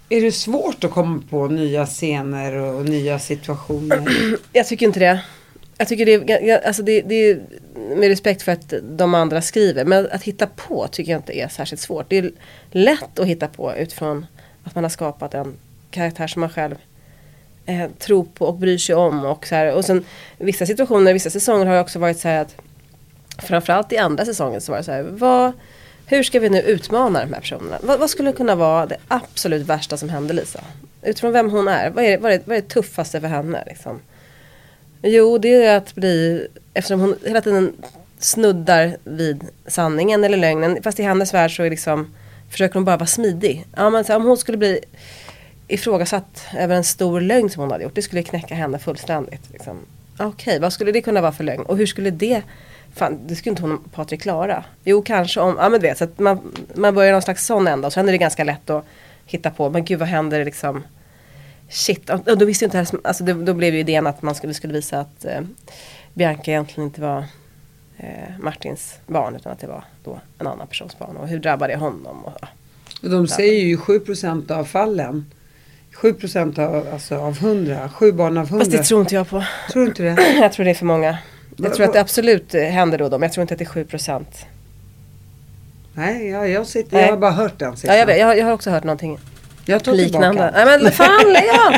Är 0.10 0.21
det 0.21 0.31
svårt 0.31 0.83
att 0.83 0.91
komma 0.91 1.23
på 1.29 1.47
nya 1.47 1.86
scener 1.86 2.55
och 2.55 2.86
nya 2.86 3.19
situationer? 3.19 4.03
Jag 4.53 4.67
tycker 4.67 4.86
inte 4.86 4.99
det. 4.99 5.23
Jag 5.77 5.88
tycker 5.88 6.05
det 6.05 6.49
är, 6.49 6.67
alltså 6.67 6.83
det, 6.83 7.01
det 7.01 7.15
är 7.15 7.41
med 7.95 8.10
respekt 8.10 8.41
för 8.41 8.51
att 8.51 8.73
de 8.81 9.13
andra 9.15 9.41
skriver. 9.41 9.86
Men 9.86 10.07
att 10.12 10.23
hitta 10.23 10.47
på 10.47 10.88
tycker 10.88 11.12
jag 11.12 11.19
inte 11.19 11.39
är 11.39 11.47
särskilt 11.47 11.81
svårt. 11.81 12.10
Det 12.10 12.17
är 12.17 12.31
lätt 12.71 13.19
att 13.19 13.25
hitta 13.25 13.47
på 13.47 13.75
utifrån 13.75 14.25
att 14.63 14.75
man 14.75 14.83
har 14.83 14.89
skapat 14.89 15.33
en 15.33 15.53
karaktär 15.91 16.27
som 16.27 16.39
man 16.39 16.49
själv 16.49 16.75
eh, 17.65 17.89
tror 17.99 18.23
på 18.23 18.45
och 18.45 18.55
bryr 18.55 18.77
sig 18.77 18.95
om. 18.95 19.25
Och, 19.25 19.47
så 19.47 19.55
här, 19.55 19.73
och 19.73 19.86
sen 19.86 20.05
vissa 20.38 20.65
situationer, 20.65 21.13
vissa 21.13 21.29
säsonger 21.29 21.65
har 21.65 21.73
det 21.73 21.81
också 21.81 21.99
varit 21.99 22.19
så 22.19 22.27
här 22.27 22.41
att 22.41 22.55
framförallt 23.38 23.91
i 23.91 23.97
andra 23.97 24.25
säsongen 24.25 24.62
så 24.62 24.71
var 24.71 24.77
det 24.77 24.83
så 24.83 24.91
här. 24.91 25.03
Vad, 25.03 25.51
hur 26.10 26.24
ska 26.24 26.39
vi 26.39 26.50
nu 26.50 26.62
utmana 26.62 27.20
de 27.26 27.34
här 27.34 27.39
personerna? 27.41 27.78
Vad, 27.82 28.00
vad 28.00 28.10
skulle 28.10 28.32
kunna 28.32 28.56
vara 28.56 28.86
det 28.86 28.98
absolut 29.08 29.65
värsta 29.67 29.98
som 29.98 30.10
hände 30.10 30.34
Lisa? 30.34 30.60
Utifrån 31.02 31.32
vem 31.32 31.50
hon 31.52 31.67
är. 31.67 31.89
Vad 31.89 32.04
är, 32.04 32.10
det- 32.12 32.17
vad 32.17 32.32
är, 32.32 32.41
vad 32.46 32.58
är 32.58 32.62
det 32.62 32.67
tuffaste 32.67 33.22
för 33.22 33.28
henne? 33.28 33.63
Liksom? 33.67 34.00
Jo, 35.02 35.38
det 35.38 35.63
är 35.65 35.78
att 35.78 35.96
bli, 35.96 36.48
eftersom 36.74 37.00
hon 37.00 37.15
hela 37.26 37.41
tiden 37.41 37.74
snuddar 38.20 38.98
vid 39.04 39.43
sanningen 39.67 40.24
eller 40.24 40.38
lögnen. 40.38 40.84
Fast 40.84 41.00
i 41.00 41.04
hennes 41.04 41.34
värld 41.34 41.56
så 41.56 41.63
är 41.63 41.70
liksom, 41.70 42.13
försöker 42.50 42.74
hon 42.74 42.86
bara 42.86 42.98
vara 42.98 43.08
smidig. 43.08 43.65
Ja, 43.76 43.89
men 43.89 44.04
så, 44.04 44.15
om 44.15 44.24
hon 44.26 44.38
skulle 44.38 44.58
bli 44.58 44.80
ifrågasatt 45.67 46.46
över 46.58 46.76
en 46.76 46.84
stor 46.84 47.22
lögn 47.22 47.50
som 47.50 47.62
hon 47.62 47.72
hade 47.72 47.84
gjort. 47.84 47.96
Det 47.96 48.02
skulle 48.02 48.24
knäcka 48.24 48.56
henne 48.56 48.80
fullständigt. 48.80 49.41
Liksom. 49.54 49.78
Okej, 50.20 50.60
vad 50.60 50.74
skulle 50.74 50.91
det 50.91 51.02
kunna 51.02 51.22
vara 51.22 51.32
för 51.32 51.43
lögn? 51.43 51.63
Och 51.63 51.78
hur 51.78 51.86
skulle 51.86 52.10
det 52.12 52.41
Fan, 52.97 53.19
det 53.27 53.36
skulle 53.36 53.51
inte 53.51 53.62
hon 53.62 53.71
och 53.71 53.91
Patrik 53.91 54.21
klara. 54.21 54.63
Jo, 54.83 55.01
kanske 55.01 55.39
om, 55.39 55.55
ja 55.60 55.69
men 55.69 55.81
du 55.81 55.88
vet, 55.88 55.97
så 55.97 56.03
att 56.03 56.19
man, 56.19 56.53
man 56.75 56.95
börjar 56.95 57.12
någon 57.12 57.21
slags 57.21 57.45
sån 57.45 57.67
ända 57.67 57.88
och 57.88 57.93
sen 57.93 58.07
är 58.07 58.12
det 58.12 58.17
ganska 58.17 58.43
lätt 58.43 58.69
att 58.69 58.86
hitta 59.25 59.51
på, 59.51 59.69
men 59.69 59.86
gud 59.86 59.99
vad 59.99 60.07
händer 60.07 60.45
liksom 60.45 60.83
Shit, 61.69 62.10
och 62.10 62.38
då 62.38 62.45
visste 62.45 62.65
inte 62.65 62.77
heller, 62.77 62.99
alltså 63.03 63.23
då, 63.23 63.33
då 63.33 63.53
blev 63.53 63.73
ju 63.73 63.79
idén 63.79 64.07
att 64.07 64.21
man 64.21 64.36
skulle, 64.36 64.53
skulle 64.53 64.73
visa 64.73 64.99
att 64.99 65.25
eh, 65.25 65.41
Bianca 66.13 66.51
egentligen 66.51 66.88
inte 66.88 67.01
var 67.01 67.23
eh, 67.97 68.39
Martins 68.39 68.99
barn 69.07 69.36
utan 69.36 69.51
att 69.51 69.60
det 69.60 69.67
var 69.67 69.83
då 70.03 70.19
en 70.39 70.47
annan 70.47 70.67
persons 70.67 70.99
barn 70.99 71.17
och 71.17 71.27
hur 71.27 71.39
drabbar 71.39 71.67
det 71.67 71.75
honom? 71.75 72.25
Och, 72.25 72.33
ja. 72.41 72.47
Och 73.03 73.10
de 73.10 73.27
säger 73.27 73.65
ju 73.65 73.77
7% 73.77 74.51
av 74.51 74.65
fallen. 74.65 75.31
7% 75.93 76.60
av, 76.60 76.88
alltså 76.93 77.15
av 77.17 77.38
100. 77.38 77.89
7 77.89 78.12
barn 78.12 78.38
av 78.38 78.45
100. 78.47 78.65
Fast 78.65 78.77
det 78.77 78.83
tror 78.83 79.01
inte 79.01 79.15
jag 79.15 79.29
på. 79.29 79.43
Tror 79.71 79.81
du 79.81 79.88
inte 79.88 80.03
det? 80.03 80.38
Jag 80.41 80.53
tror 80.53 80.65
det 80.65 80.71
är 80.71 80.75
för 80.75 80.86
många. 80.86 81.17
Jag 81.58 81.74
tror 81.74 81.86
att 81.86 81.93
det 81.93 82.02
absolut 82.02 82.54
eh, 82.56 82.62
händer 82.63 82.98
då, 82.98 83.10
men 83.10 83.22
jag 83.22 83.32
tror 83.34 83.41
inte 83.41 83.54
att 83.54 83.58
det 83.60 83.63
är 83.63 83.70
7 83.70 83.84
procent. 83.86 84.46
Nej, 85.93 86.28
jag, 86.30 86.50
jag, 86.50 86.67
sitter, 86.67 86.93
Nej. 86.93 87.02
jag 87.06 87.10
har 87.12 87.17
bara 87.17 87.32
hört 87.32 87.60
den 87.60 87.70
Ja, 87.70 87.76
siffran. 87.76 87.98
jag, 87.98 88.06
vet, 88.06 88.20
jag, 88.20 88.28
har- 88.28 88.36
jag 88.36 88.46
har 88.46 88.52
också 88.54 88.70
hört 88.70 88.84
någonting 88.84 89.20
jag 89.65 89.88
liknande. 89.88 90.52
Nej 90.56 90.65
men 90.65 90.91
fan 90.91 91.10
av! 91.65 91.74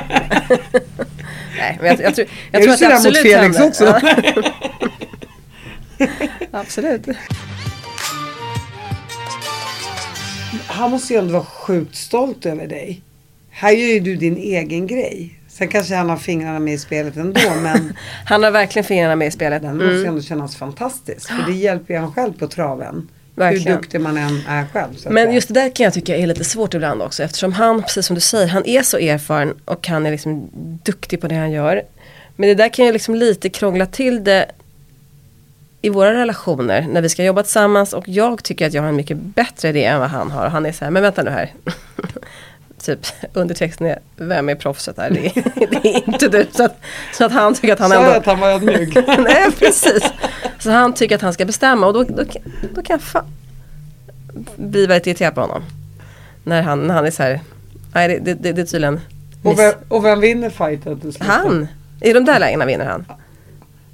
Nej 1.58 1.78
men 1.82 1.88
jag, 1.88 2.02
jag 2.02 2.16
tror, 2.16 2.28
jag 2.52 2.62
Är 2.62 2.66
tror 2.66 2.74
att 2.74 2.80
det 2.80 2.86
sådär 2.86 2.90
mot 2.90 2.96
absolut 2.96 3.18
Felix 3.18 3.58
händer. 3.58 3.68
också? 3.68 3.86
Ja. 5.98 6.10
absolut. 6.60 7.08
Han 10.68 10.92
måste 10.92 11.14
ju 11.14 11.20
ändå 11.20 11.34
vara 11.34 11.44
sjukt 11.46 11.96
stolt 11.96 12.46
över 12.46 12.68
dig. 12.68 13.02
Här 13.50 13.72
gör 13.72 13.88
ju 13.88 14.00
du 14.00 14.16
din 14.16 14.38
egen 14.38 14.88
grej. 14.88 15.39
Sen 15.60 15.68
kanske 15.68 15.96
han 15.96 16.10
har 16.10 16.18
fingrarna 16.18 16.60
med 16.60 16.74
i 16.74 16.78
spelet 16.78 17.18
ändå 17.18 17.40
men 17.62 17.94
Han 18.26 18.44
har 18.44 18.52
verkligen 18.52 18.84
fingrarna 18.84 19.16
med 19.16 19.28
i 19.28 19.32
spelet. 19.32 19.62
den 19.62 19.76
måste 19.78 19.90
Mm. 19.92 20.06
ändå 20.08 20.22
kännas 20.22 20.56
fantastisk. 20.56 21.30
För 21.30 21.44
det 21.52 21.54
hjälper 21.58 21.94
ju 21.94 22.00
han 22.00 22.14
själv 22.14 22.34
på 22.34 22.48
traven. 22.48 23.08
Verkligen. 23.36 23.68
Hur 23.68 23.76
duktig 23.82 24.02
man 24.02 24.18
än 24.18 24.42
är 24.48 24.66
själv. 24.74 24.90
Men 25.10 25.34
just 25.34 25.48
det 25.48 25.54
där 25.54 25.76
kan 25.76 25.84
jag 25.84 25.94
tycka 25.94 26.18
är 26.18 26.28
lite 26.28 26.44
svårt 26.44 26.74
ibland 26.74 27.02
också 27.02 27.24
eftersom 27.24 27.54
han, 27.54 27.82
precis 27.84 28.06
som 28.06 28.16
du 28.16 28.22
säger, 28.22 28.48
han 28.48 28.66
är 28.66 28.82
så 28.84 28.98
erfaren 28.98 29.54
och 29.66 29.88
han 29.88 30.06
är 30.06 30.12
liksom 30.12 30.50
duktig 30.84 31.22
på 31.22 31.28
det 31.28 31.36
han 31.36 31.52
gör. 31.52 31.82
Men 32.36 32.50
det 32.50 32.56
där 32.56 32.70
kan 32.70 32.86
ju 32.86 32.92
liksom 32.92 33.16
lite 33.16 33.50
krångla 33.50 33.86
till 33.86 34.24
det 34.24 34.46
i 35.82 35.90
våra 35.90 36.14
relationer, 36.14 36.88
när 36.92 37.02
vi 37.02 37.10
ska 37.10 37.24
jobba 37.24 37.44
tillsammans 37.44 37.94
och 37.94 38.08
jag 38.08 38.44
tycker 38.44 38.68
att 38.68 38.74
jag 38.74 38.82
har 38.82 38.90
en 38.90 38.96
mycket 38.96 39.18
bättre 39.18 39.70
idé 39.70 39.84
än 39.86 40.00
vad 40.00 40.10
han 40.10 40.32
har. 40.32 40.46
Och 40.46 40.52
han 40.52 40.66
är 40.66 40.72
så 40.72 40.84
här, 40.86 40.92
men 40.92 41.04
vänta 41.04 41.24
nu 41.24 41.30
här. 41.30 41.54
typ 42.80 43.08
undertexten 43.34 43.88
är, 43.88 44.00
vem 44.16 44.50
är 44.50 44.56
proffset 44.56 44.98
här? 44.98 45.10
Det 45.10 45.26
är, 45.26 45.44
det 45.82 45.90
är 45.90 46.08
inte 46.08 46.28
du. 46.28 46.48
Så 46.52 46.64
att, 46.64 46.82
så 47.14 47.26
att 47.26 47.32
han 47.32 47.54
tycker 47.54 47.74
att 47.74 47.80
han 47.80 47.90
Sa 47.90 47.96
ändå... 47.96 48.12
att 48.12 48.26
han 48.26 48.40
var 48.40 48.50
ödmjuk? 48.50 48.96
Nej 49.20 49.52
precis. 49.60 50.04
Så 50.60 50.72
han 50.72 50.94
tycker 50.94 51.16
att 51.16 51.22
han 51.22 51.34
ska 51.34 51.46
bestämma 51.46 51.88
och 51.88 51.94
då, 51.94 52.04
då, 52.04 52.24
då 52.74 52.82
kan 52.82 52.94
jag 52.94 53.02
fan 53.02 53.26
bli 54.56 54.86
väldigt 54.86 55.08
irriterad 55.08 55.36
på 55.36 55.42
honom. 55.42 55.64
När 56.44 56.62
han, 56.62 56.88
när 56.88 56.94
han 56.94 57.06
är 57.06 57.12
så 57.12 57.24
här, 57.24 57.40
nej 57.94 58.08
det, 58.08 58.20
det, 58.20 58.34
det, 58.34 58.52
det 58.52 58.62
är 58.62 58.66
tydligen 58.66 59.00
och, 59.44 59.60
vem, 59.60 59.74
och 59.88 60.06
vem 60.06 60.20
vinner 60.20 60.50
fighten 60.50 61.00
till 61.00 61.14
slut? 61.14 61.30
han. 61.30 61.68
I 62.02 62.14
de 62.14 62.26
där 62.26 62.40
lägena 62.40 62.66
vinner 62.66 62.86
han. 62.86 63.06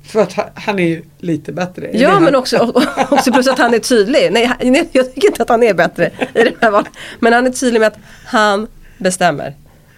För 0.07 0.21
att 0.21 0.33
han- 0.33 0.49
han 0.55 0.79
är 0.79 0.87
ju 0.87 1.03
lite 1.17 1.51
bättre. 1.51 1.87
Det 1.91 1.97
Ja 1.97 2.09
han? 2.09 2.23
men 2.23 2.35
också, 2.35 2.57
och- 2.57 2.75
och- 2.75 3.11
också 3.13 3.31
plus 3.31 3.47
att 3.47 3.59
han 3.59 3.73
är 3.73 3.79
tydlig. 3.79 4.29
Nej, 4.31 4.45
han- 4.45 4.57
nej 4.71 4.89
jag 4.91 5.13
tycker 5.15 5.27
inte 5.27 5.43
att 5.43 5.49
han 5.49 5.63
är 5.63 5.73
bättre 5.73 6.11
i 6.33 6.43
den 6.43 6.53
här 6.61 6.71
valen. 6.71 6.91
Men 7.19 7.33
han 7.33 7.47
är 7.47 7.51
tydlig 7.51 7.79
med 7.79 7.87
att 7.87 7.97
han 8.25 8.67
bestämmer 8.97 9.53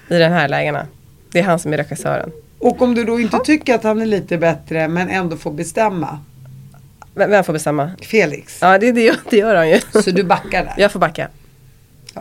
i 0.09 0.17
de 0.17 0.25
här 0.27 0.47
lägena. 0.47 0.87
Det 1.31 1.39
är 1.39 1.43
han 1.43 1.59
som 1.59 1.73
är 1.73 1.77
regissören. 1.77 2.31
Och 2.59 2.81
om 2.81 2.95
du 2.95 3.03
då 3.03 3.19
inte 3.19 3.37
tycker 3.39 3.75
att 3.75 3.83
han 3.83 4.01
är 4.01 4.05
lite 4.05 4.37
bättre 4.37 4.87
men 4.87 5.09
ändå 5.09 5.37
får 5.37 5.51
bestämma. 5.51 6.19
Vem 7.15 7.29
vem 7.31 7.43
får 7.43 7.53
bestämma? 7.53 7.91
Felix. 8.01 8.57
Ja 8.61 8.77
det, 8.77 8.91
det, 8.91 9.01
gör, 9.03 9.15
det 9.29 9.37
gör 9.37 9.55
han 9.55 9.69
ju. 9.69 9.79
Så 10.03 10.11
du 10.11 10.23
backar 10.23 10.63
där? 10.65 10.73
Jag 10.77 10.91
får 10.91 10.99
backa. 10.99 11.27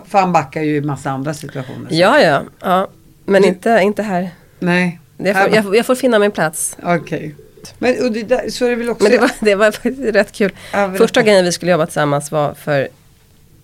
För 0.07 0.19
han 0.19 0.33
backar 0.33 0.63
ju 0.63 0.77
i 0.77 0.81
massa 0.81 1.11
andra 1.11 1.35
situationer. 1.35 1.87
Ja 1.91 2.21
ja, 2.21 2.43
ja. 2.61 2.89
men 3.25 3.45
inte, 3.45 3.81
inte 3.83 4.03
här. 4.03 4.31
Nej. 4.59 5.01
Jag 5.17 5.37
får, 5.43 5.55
jag, 5.55 5.77
jag 5.77 5.87
får 5.87 5.95
finna 5.95 6.19
min 6.19 6.31
plats. 6.31 6.77
Okej. 6.83 7.35
Men 7.79 8.05
och 8.05 8.13
det 8.13 8.23
där, 8.23 8.51
så 8.51 8.65
är 8.65 8.71
det 8.71 8.77
väl 8.77 8.91
också. 8.91 9.03
Men 9.03 9.13
det 9.13 9.19
var, 9.19 9.31
det 9.41 9.55
var 9.55 10.13
rätt 10.13 10.33
kul. 10.33 10.53
Ja. 10.73 10.95
Första 10.99 11.23
gången 11.23 11.45
vi 11.45 11.53
skulle 11.53 11.73
jobba 11.73 11.87
tillsammans 11.87 12.33
var 12.33 12.55
för, 12.55 12.89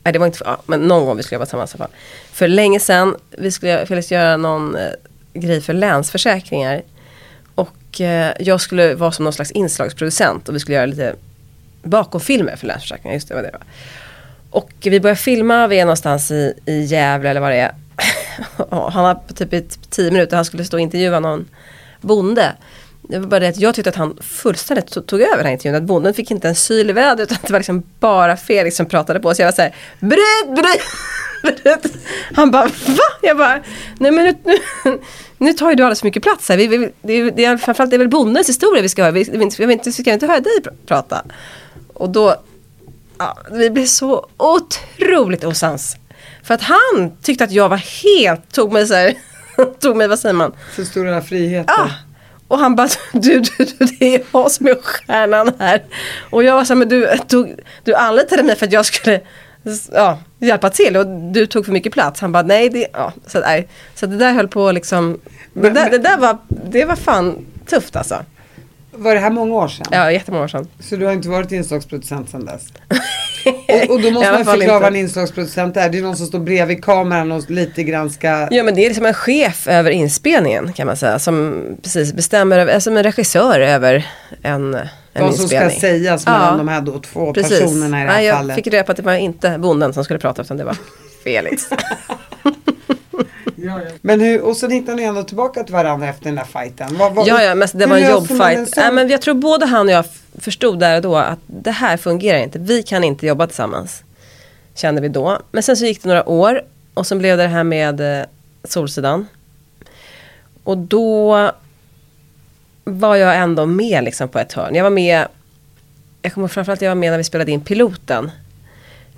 nej 0.04 0.12
det 0.12 0.18
var 0.18 0.26
inte 0.26 0.38
för, 0.38 0.44
ja, 0.44 0.62
men 0.66 0.80
någon 0.80 1.06
gång 1.06 1.16
vi 1.16 1.22
skulle 1.22 1.36
jobba 1.36 1.46
tillsammans 1.46 1.74
i 1.74 1.76
alla 1.78 1.88
fall. 1.88 1.96
För 2.32 2.48
länge 2.48 2.80
sedan, 2.80 3.16
vi 3.30 3.50
skulle 3.50 3.86
Felix 3.86 4.12
göra 4.12 4.36
någon 4.36 4.76
eh, 4.76 4.90
grej 5.34 5.60
för 5.60 5.72
Länsförsäkringar. 5.72 6.82
Och 7.54 8.00
eh, 8.00 8.32
jag 8.38 8.60
skulle 8.60 8.94
vara 8.94 9.12
som 9.12 9.24
någon 9.24 9.32
slags 9.32 9.50
inslagsproducent 9.50 10.48
och 10.48 10.54
vi 10.54 10.60
skulle 10.60 10.76
göra 10.76 10.86
lite 10.86 11.14
bakomfilmer 11.82 12.56
för 12.56 12.66
Länsförsäkringar, 12.66 13.14
just 13.14 13.28
det 13.28 13.34
var 13.34 13.42
det 13.42 13.50
var. 13.52 13.62
Och 14.50 14.72
vi 14.80 15.00
börjar 15.00 15.16
filma, 15.16 15.66
vi 15.66 15.78
är 15.78 15.84
någonstans 15.84 16.30
i, 16.30 16.54
i 16.66 16.80
Gävle 16.80 17.30
eller 17.30 17.40
vad 17.40 17.50
det 17.50 17.56
är. 17.56 17.74
Han 18.70 19.04
har 19.04 19.20
typ 19.34 19.52
i 19.52 19.66
tio 19.90 20.10
minuter, 20.10 20.36
han 20.36 20.44
skulle 20.44 20.64
stå 20.64 20.76
och 20.76 20.80
intervjua 20.80 21.20
någon 21.20 21.48
bonde. 22.00 22.52
Det 23.08 23.18
var 23.18 23.26
bara 23.26 23.40
det 23.40 23.48
att 23.48 23.56
jag 23.58 23.74
tyckte 23.74 23.90
att 23.90 23.96
han 23.96 24.18
fullständigt 24.20 25.06
tog, 25.06 25.20
över 25.20 25.36
den 25.36 25.46
här 25.46 25.52
intervjun. 25.52 25.74
Att 25.74 25.82
bonden 25.82 26.14
fick 26.14 26.30
inte 26.30 26.48
en 26.48 26.54
syl 26.54 26.90
i 26.90 26.92
vädret 26.92 27.32
utan 27.32 27.38
det 27.42 27.52
var 27.52 27.60
liksom 27.60 27.82
bara 28.00 28.36
Felix 28.36 28.76
som 28.76 28.86
pratade 28.86 29.20
på. 29.20 29.34
Så 29.34 29.42
jag 29.42 29.46
var 29.46 29.52
såhär, 29.52 29.74
bryt, 30.00 30.56
bryt, 30.56 31.62
bryt. 31.64 31.96
Han 32.34 32.50
bara, 32.50 32.66
va? 32.66 33.04
Jag 33.22 33.36
bara, 33.36 33.62
nej 33.98 34.10
men 34.10 34.24
nu, 34.24 34.34
nu, 34.44 34.98
nu 35.38 35.52
tar 35.52 35.70
ju 35.70 35.76
du 35.76 35.82
alldeles 35.82 36.00
för 36.00 36.06
mycket 36.06 36.22
plats 36.22 36.48
här. 36.48 36.56
Vi, 36.56 36.66
vi, 36.66 36.92
det, 37.02 37.12
är, 37.12 37.30
det 37.30 37.44
är, 37.44 37.56
framförallt 37.56 37.90
det 37.90 37.96
är 37.96 37.98
väl 37.98 38.08
bondens 38.08 38.48
historia 38.48 38.82
vi 38.82 38.88
ska 38.88 39.02
höra. 39.02 39.12
Vi, 39.12 39.24
vi, 39.24 39.50
vi, 39.58 39.80
vi, 39.84 39.92
ska 39.92 40.12
inte 40.12 40.26
höra 40.26 40.40
dig 40.40 40.52
pr- 40.64 40.86
prata. 40.86 41.22
Och 41.94 42.10
då, 42.10 42.36
ja, 43.18 43.38
vi 43.52 43.70
blev 43.70 43.86
så 43.86 44.26
otroligt 44.36 45.44
osams. 45.44 45.96
För 46.42 46.54
att 46.54 46.62
han 46.62 47.16
tyckte 47.22 47.44
att 47.44 47.52
jag 47.52 47.68
var 47.68 47.76
helt, 47.76 48.52
tog 48.52 48.72
mig 48.72 48.86
så 48.86 48.94
här, 48.94 49.14
tog 49.80 49.96
mig, 49.96 50.08
vad 50.08 50.18
säger 50.18 50.32
man? 50.32 50.52
För 50.74 50.84
stora 50.84 51.22
friheter. 51.22 51.74
Ah! 51.74 51.90
Och 52.52 52.58
han 52.58 52.74
bara, 52.76 52.88
du, 53.12 53.40
du, 53.40 53.64
du, 53.64 53.84
det 53.84 54.14
är 54.14 54.22
jag 54.32 54.50
som 54.50 54.66
är 54.66 54.74
stjärnan 54.82 55.52
här. 55.58 55.82
Och 56.30 56.44
jag 56.44 56.54
var 56.54 56.64
så 56.64 56.72
här, 56.72 56.78
men 56.78 56.88
du, 56.88 57.08
du, 57.28 57.56
du 57.84 57.94
anlitade 57.94 58.42
mig 58.42 58.56
för 58.56 58.66
att 58.66 58.72
jag 58.72 58.86
skulle 58.86 59.20
ja, 59.92 60.18
hjälpa 60.38 60.70
till 60.70 60.96
och 60.96 61.06
du 61.06 61.46
tog 61.46 61.64
för 61.64 61.72
mycket 61.72 61.92
plats. 61.92 62.20
Han 62.20 62.32
bara, 62.32 62.42
nej, 62.42 62.68
det, 62.68 62.86
ja. 62.92 63.12
så, 63.26 63.40
nej. 63.40 63.68
så 63.94 64.06
det 64.06 64.16
där 64.16 64.32
höll 64.32 64.48
på 64.48 64.72
liksom, 64.72 65.20
det 65.52 65.60
Men- 65.60 65.74
där, 65.74 65.90
det 65.90 65.98
där 65.98 66.16
var, 66.16 66.38
det 66.48 66.84
var 66.84 66.96
fan 66.96 67.46
tufft 67.66 67.96
alltså. 67.96 68.24
Var 68.94 69.14
det 69.14 69.20
här 69.20 69.30
många 69.30 69.54
år 69.54 69.68
sedan? 69.68 69.86
Ja, 69.90 70.12
jättemånga 70.12 70.44
år 70.44 70.48
sedan. 70.48 70.68
Så 70.80 70.96
du 70.96 71.04
har 71.06 71.12
inte 71.12 71.28
varit 71.28 71.52
inslagsproducent 71.52 72.30
sedan 72.30 72.44
dess? 72.44 72.62
och, 73.88 73.94
och 73.94 74.02
då 74.02 74.10
måste 74.10 74.32
man 74.32 74.44
förklara 74.44 74.78
vad 74.78 74.88
en 74.88 74.96
inslagsproducent 74.96 75.76
är. 75.76 75.88
Det 75.88 75.98
är 75.98 76.02
någon 76.02 76.16
som 76.16 76.26
står 76.26 76.38
bredvid 76.38 76.84
kameran 76.84 77.32
och 77.32 77.50
lite 77.50 77.82
grann 77.82 78.10
ska... 78.10 78.48
Ja 78.50 78.62
men 78.62 78.74
det 78.74 78.84
är 78.84 78.88
liksom 78.88 79.06
en 79.06 79.14
chef 79.14 79.68
över 79.68 79.90
inspelningen 79.90 80.72
kan 80.72 80.86
man 80.86 80.96
säga. 80.96 81.18
Som 81.18 81.62
precis 81.82 82.12
bestämmer, 82.12 82.58
över, 82.58 82.80
som 82.80 82.96
en 82.96 83.02
regissör 83.02 83.60
över 83.60 84.06
en, 84.42 84.74
en 84.74 85.24
vad 85.24 85.34
som 85.34 85.48
ska 85.48 85.70
sägas 85.70 86.22
Ja. 86.26 86.32
mellan 86.32 86.58
de 86.58 86.68
här 86.68 86.80
då 86.80 86.98
två 86.98 87.32
Precis. 87.34 87.60
personerna 87.60 88.00
i 88.02 88.04
det 88.04 88.10
här 88.10 88.16
Nej, 88.16 88.26
jag 88.26 88.36
fallet. 88.36 88.56
fick 88.56 88.66
reda 88.66 88.84
på 88.84 88.92
att 88.92 88.96
det 88.96 89.02
var 89.02 89.14
inte 89.14 89.58
bonden 89.58 89.92
som 89.92 90.04
skulle 90.04 90.18
prata 90.18 90.42
utan 90.42 90.56
det 90.56 90.64
var 90.64 90.76
Felix. 91.24 91.62
Men 94.00 94.20
hur, 94.20 94.40
och 94.40 94.56
sen 94.56 94.70
hittar 94.70 94.94
ni 94.94 95.02
ändå 95.02 95.22
tillbaka 95.22 95.64
till 95.64 95.74
varandra 95.74 96.08
efter 96.08 96.24
den 96.24 96.34
där 96.34 96.44
fighten. 96.44 96.96
Vad, 96.98 97.14
vad, 97.14 97.26
Ja, 97.26 97.42
ja, 97.42 97.54
men 97.54 97.68
det 97.72 97.86
var 97.86 97.96
en 97.96 98.10
jobbfight. 98.10 98.76
Nej, 98.76 98.92
men 98.92 99.08
jag 99.08 99.22
tror 99.22 99.34
både 99.34 99.66
han 99.66 99.86
och 99.86 99.92
jag 99.92 100.04
förstod 100.38 100.78
där 100.80 100.96
och 100.96 101.02
då 101.02 101.16
att 101.16 101.38
det 101.46 101.70
här 101.70 101.96
fungerar 101.96 102.38
inte. 102.38 102.58
Vi 102.58 102.82
kan 102.82 103.04
inte 103.04 103.26
jobba 103.26 103.46
tillsammans. 103.46 104.02
Kände 104.74 105.00
vi 105.00 105.08
då. 105.08 105.38
Men 105.52 105.62
sen 105.62 105.76
så 105.76 105.84
gick 105.84 106.02
det 106.02 106.08
några 106.08 106.28
år 106.28 106.62
och 106.94 107.06
sen 107.06 107.18
blev 107.18 107.36
det 107.36 107.42
det 107.42 107.48
här 107.48 107.64
med 107.64 108.20
eh, 108.20 108.26
Solsidan. 108.64 109.26
Och 110.64 110.78
då 110.78 111.50
var 112.84 113.16
jag 113.16 113.36
ändå 113.36 113.66
med 113.66 114.04
liksom 114.04 114.28
på 114.28 114.38
ett 114.38 114.52
hörn. 114.52 114.74
Jag 114.74 114.82
var 114.84 114.90
med, 114.90 115.26
jag 116.22 116.32
kommer 116.32 116.48
framförallt 116.48 116.82
jag 116.82 116.90
var 116.90 116.94
med 116.94 117.10
när 117.10 117.18
vi 117.18 117.24
spelade 117.24 117.52
in 117.52 117.60
piloten. 117.60 118.30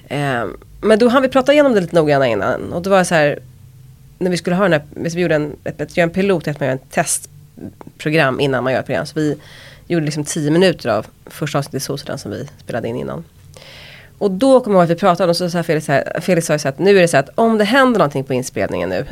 Eh, 0.09 0.45
men 0.81 0.99
då 0.99 1.09
hann 1.09 1.23
vi 1.23 1.29
prata 1.29 1.53
igenom 1.53 1.75
det 1.75 1.81
lite 1.81 1.97
noggrannare 1.97 2.29
innan. 2.29 2.73
Och 2.73 2.83
då 2.83 2.91
var 2.91 2.99
det 2.99 3.05
så 3.05 3.15
här, 3.15 3.39
när 4.25 4.31
vi 4.31 4.37
skulle 4.37 4.57
ha 4.57 4.63
den 4.69 4.73
här, 4.73 4.83
vi 4.95 5.21
gjorde 5.21 5.35
en, 5.35 5.57
ett, 5.65 5.81
ett, 5.81 5.99
en 5.99 6.11
pilot, 6.11 6.49
att 6.49 6.61
man 6.61 6.67
gör 6.67 6.73
en 6.73 6.79
testprogram 6.91 8.41
innan 8.41 8.65
man 8.65 8.73
gör 8.73 8.81
ett 8.81 8.87
program. 8.87 9.07
Så 9.07 9.13
vi 9.15 9.37
gjorde 9.87 10.05
liksom 10.05 10.25
tio 10.25 10.51
minuter 10.51 10.89
av 10.89 11.07
första 11.27 11.59
avsnittet 11.59 11.83
i 11.83 11.85
Solsidan 11.85 12.19
som 12.19 12.31
vi 12.31 12.49
spelade 12.65 12.89
in 12.89 12.97
innan. 12.97 13.25
Och 14.19 14.31
då 14.31 14.61
kommer 14.61 14.77
jag 14.77 14.83
ihåg 14.83 14.93
att 14.93 14.97
vi 14.97 15.01
pratade 15.01 15.31
och 15.31 15.37
så 15.37 15.51
sa 15.51 15.63
Felix, 15.63 15.87
så 15.87 15.93
här, 15.93 16.21
Felix 16.21 16.47
sa 16.47 16.53
ju 16.53 16.59
så 16.59 16.69
här 16.69 16.73
att 16.73 16.79
nu 16.79 16.97
är 16.97 17.01
det 17.01 17.09
så 17.09 17.17
här 17.17 17.25
att 17.25 17.31
om 17.35 17.59
det 17.59 17.65
händer 17.65 17.99
någonting 17.99 18.25
på 18.25 18.35
inspelningen 18.35 18.89
nu. 18.89 19.07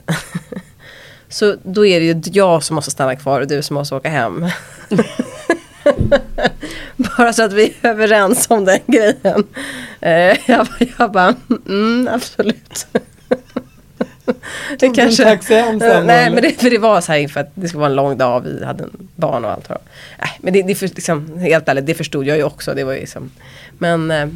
så 1.28 1.56
då 1.62 1.86
är 1.86 2.00
det 2.00 2.06
ju 2.06 2.22
jag 2.32 2.62
som 2.62 2.74
måste 2.74 2.90
stanna 2.90 3.16
kvar 3.16 3.40
och 3.40 3.46
du 3.46 3.62
som 3.62 3.74
måste 3.74 3.94
åka 3.94 4.08
hem. 4.08 4.46
Bara 6.96 7.32
så 7.32 7.42
att 7.42 7.52
vi 7.52 7.74
är 7.82 7.88
överens 7.88 8.46
om 8.50 8.64
den 8.64 8.78
grejen. 8.86 9.44
Eh, 10.00 10.50
jag, 10.50 10.66
bara- 10.66 10.88
jag 10.98 11.12
bara, 11.12 11.34
mm, 11.50 11.62
mm 11.66 12.08
absolut. 12.14 12.86
det 14.78 14.86
en 14.86 15.16
taxi 15.16 15.54
hem 15.54 15.80
sen, 15.80 16.06
Nej 16.06 16.24
eller? 16.24 16.34
men 16.34 16.42
det, 16.42 16.60
för 16.60 16.70
det 16.70 16.78
var 16.78 17.00
så 17.00 17.12
här 17.12 17.28
för 17.28 17.40
att 17.40 17.50
det 17.54 17.68
skulle 17.68 17.80
vara 17.80 17.90
en 17.90 17.96
lång 17.96 18.16
dag 18.16 18.40
vi 18.40 18.64
hade 18.64 18.84
en 18.84 19.08
barn 19.16 19.44
och 19.44 19.50
allt. 19.50 19.70
Äh, 19.70 19.76
men 20.38 20.52
det, 20.52 20.62
det 20.62 20.74
för, 20.74 20.88
liksom, 20.88 21.38
helt 21.38 21.68
ärligt, 21.68 21.86
det 21.86 21.94
förstod 21.94 22.26
jag 22.26 22.36
ju 22.36 22.44
också. 22.44 22.74
Det 22.74 22.84
var 22.84 22.92
ju 22.92 23.00
liksom, 23.00 23.30
men 23.78 24.10
eh, 24.10 24.26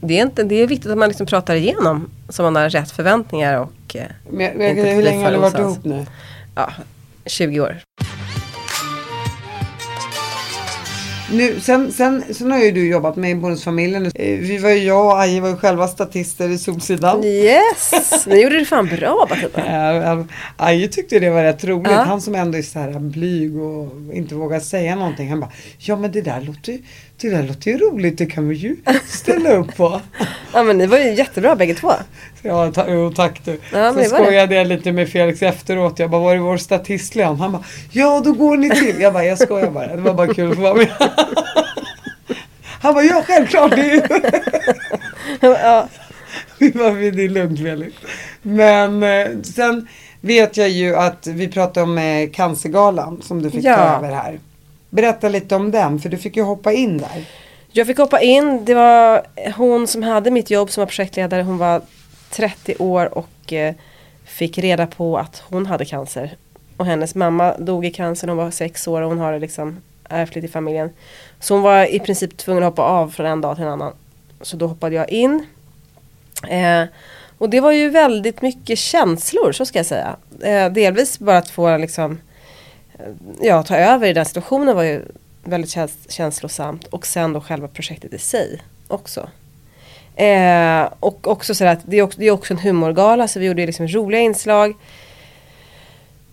det 0.00 0.18
är, 0.18 0.22
inte, 0.22 0.42
det 0.42 0.54
är 0.54 0.66
viktigt 0.66 0.90
att 0.90 0.98
man 0.98 1.08
liksom 1.08 1.26
pratar 1.26 1.54
igenom 1.54 2.10
så 2.28 2.42
man 2.42 2.56
har 2.56 2.70
rätt 2.70 2.90
förväntningar 2.90 3.58
och 3.58 3.96
eh, 3.96 4.02
Men, 4.30 4.58
men, 4.58 4.78
inte 4.78 4.90
hur 4.90 5.02
länge 5.02 5.24
har 5.24 5.32
ni 5.32 5.38
varit 5.38 5.58
ihop 5.58 5.84
nu? 5.84 6.06
ja, 6.54 6.72
20 7.26 7.60
år. 7.60 7.78
Nu 11.32 11.60
sen, 11.60 11.92
sen, 11.92 12.24
sen 12.34 12.50
har 12.50 12.58
ju 12.58 12.70
du 12.72 12.88
jobbat 12.88 13.16
med 13.16 13.40
Bonusfamiljen. 13.40 14.06
Eh, 14.06 14.38
Vi 14.38 14.58
var 14.58 14.70
ju, 14.70 14.76
jag 14.84 15.06
och 15.06 15.20
Aje 15.20 15.40
var 15.40 15.48
ju 15.48 15.56
själva 15.56 15.88
statister 15.88 16.48
i 16.48 16.58
Solsidan. 16.58 17.24
Yes, 17.24 18.26
ni 18.26 18.42
gjorde 18.42 18.58
det 18.58 18.64
fan 18.64 18.86
bra 18.86 19.28
äh, 19.54 20.20
Aje 20.56 20.88
tyckte 20.88 21.18
det 21.18 21.30
var 21.30 21.42
rätt 21.42 21.64
roligt. 21.64 21.92
Ja. 21.92 22.02
Han 22.02 22.20
som 22.20 22.34
ändå 22.34 22.58
är 22.58 22.62
så 22.62 22.78
här 22.78 22.98
blyg 22.98 23.60
och 23.62 23.92
inte 24.12 24.34
vågar 24.34 24.60
säga 24.60 24.94
någonting. 24.96 25.30
Han 25.30 25.40
bara, 25.40 25.52
ja 25.78 25.96
men 25.96 26.12
det 26.12 26.20
där 26.22 26.40
låter, 26.40 26.72
ju- 26.72 26.82
det 27.20 27.30
där 27.30 27.42
låter 27.42 27.70
ju 27.70 27.78
roligt. 27.78 28.18
Det 28.18 28.26
kan 28.26 28.48
vi 28.48 28.54
ju 28.54 28.76
ställa 29.06 29.52
upp 29.52 29.76
på. 29.76 30.00
Ja 30.52 30.62
men 30.62 30.78
ni 30.78 30.86
var 30.86 30.98
ju 30.98 31.14
jättebra 31.14 31.56
bägge 31.56 31.74
två. 31.74 31.92
Ja, 32.42 32.72
ta, 32.72 32.84
jo, 32.88 33.12
tack 33.12 33.40
du. 33.44 33.58
var 33.72 33.94
det. 33.94 34.04
skojade 34.04 34.54
jag 34.54 34.66
lite 34.66 34.92
med 34.92 35.08
Felix 35.08 35.42
efteråt. 35.42 35.98
Jag 35.98 36.10
bara, 36.10 36.20
var 36.20 36.34
är 36.34 36.38
vår 36.38 36.56
statistlön? 36.56 37.36
Han 37.36 37.52
bara, 37.52 37.64
ja 37.90 38.20
då 38.24 38.32
går 38.32 38.56
ni 38.56 38.70
till. 38.70 39.00
Jag 39.00 39.12
bara, 39.12 39.24
jag 39.24 39.38
skojar 39.38 39.70
bara. 39.70 39.96
Det 39.96 40.02
var 40.02 40.14
bara 40.14 40.34
kul 40.34 40.52
att 40.52 40.58
vara 40.58 40.74
med. 40.74 40.88
Han 42.80 42.94
bara, 42.94 43.04
ja 43.04 43.22
självklart. 43.26 43.70
Det 43.70 44.02
ja. 45.62 45.88
Vi 46.58 46.70
bara, 46.70 46.90
det 46.90 47.24
är 47.24 47.28
lugnt 47.28 47.58
Felix. 47.60 47.96
Men 48.42 49.02
eh, 49.02 49.26
sen 49.54 49.88
vet 50.20 50.56
jag 50.56 50.68
ju 50.68 50.96
att 50.96 51.26
vi 51.26 51.48
pratade 51.48 51.84
om 51.84 51.98
eh, 51.98 52.30
Cancergalan 52.30 53.22
som 53.22 53.42
du 53.42 53.50
fick 53.50 53.62
ta 53.62 53.68
Ja. 53.70 53.96
över 53.96 54.08
här. 54.14 54.38
Berätta 54.90 55.28
lite 55.28 55.56
om 55.56 55.70
den, 55.70 55.98
för 55.98 56.08
du 56.08 56.16
fick 56.16 56.36
ju 56.36 56.42
hoppa 56.42 56.72
in 56.72 56.98
där. 56.98 57.24
Jag 57.72 57.86
fick 57.86 57.98
hoppa 57.98 58.20
in, 58.20 58.64
det 58.64 58.74
var 58.74 59.26
hon 59.56 59.86
som 59.86 60.02
hade 60.02 60.30
mitt 60.30 60.50
jobb 60.50 60.70
som 60.70 60.80
var 60.80 60.86
projektledare, 60.86 61.42
hon 61.42 61.58
var 61.58 61.82
30 62.30 62.74
år 62.78 63.18
och 63.18 63.52
eh, 63.52 63.74
fick 64.24 64.58
reda 64.58 64.86
på 64.86 65.18
att 65.18 65.42
hon 65.48 65.66
hade 65.66 65.84
cancer. 65.84 66.36
Och 66.76 66.86
hennes 66.86 67.14
mamma 67.14 67.54
dog 67.58 67.86
i 67.86 67.90
cancer 67.90 68.26
när 68.26 68.34
hon 68.34 68.44
var 68.44 68.50
sex 68.50 68.88
år 68.88 69.02
och 69.02 69.08
hon 69.08 69.18
har 69.18 69.32
det 69.32 69.38
liksom 69.38 69.80
ärftligt 70.08 70.44
i 70.44 70.48
familjen. 70.48 70.90
Så 71.40 71.54
hon 71.54 71.62
var 71.62 71.94
i 71.94 71.98
princip 71.98 72.36
tvungen 72.36 72.62
att 72.62 72.70
hoppa 72.70 72.82
av 72.82 73.10
från 73.10 73.26
en 73.26 73.40
dag 73.40 73.56
till 73.56 73.64
en 73.64 73.70
annan. 73.70 73.92
Så 74.40 74.56
då 74.56 74.66
hoppade 74.66 74.94
jag 74.94 75.10
in. 75.10 75.46
Eh, 76.48 76.84
och 77.38 77.50
det 77.50 77.60
var 77.60 77.72
ju 77.72 77.90
väldigt 77.90 78.42
mycket 78.42 78.78
känslor, 78.78 79.52
så 79.52 79.66
ska 79.66 79.78
jag 79.78 79.86
säga. 79.86 80.16
Eh, 80.42 80.72
delvis 80.72 81.18
bara 81.18 81.38
att 81.38 81.50
få 81.50 81.76
liksom, 81.76 82.20
ja, 83.40 83.62
ta 83.62 83.76
över 83.76 84.06
i 84.06 84.12
den 84.12 84.24
situationen 84.24 84.76
var 84.76 84.82
ju 84.82 85.02
väldigt 85.44 85.70
käns- 85.70 86.06
känslosamt. 86.08 86.86
Och 86.86 87.06
sen 87.06 87.32
då 87.32 87.40
själva 87.40 87.68
projektet 87.68 88.14
i 88.14 88.18
sig 88.18 88.62
också. 88.88 89.28
Eh, 90.16 90.88
och 91.00 91.26
också 91.26 91.54
så 91.54 91.64
att 91.64 91.78
det 91.84 91.96
är 91.96 92.02
också, 92.02 92.18
det 92.20 92.26
är 92.26 92.30
också 92.30 92.54
en 92.54 92.58
humorgala 92.58 93.28
så 93.28 93.38
vi 93.40 93.46
gjorde 93.46 93.66
liksom 93.66 93.88
roliga 93.88 94.20
inslag. 94.20 94.74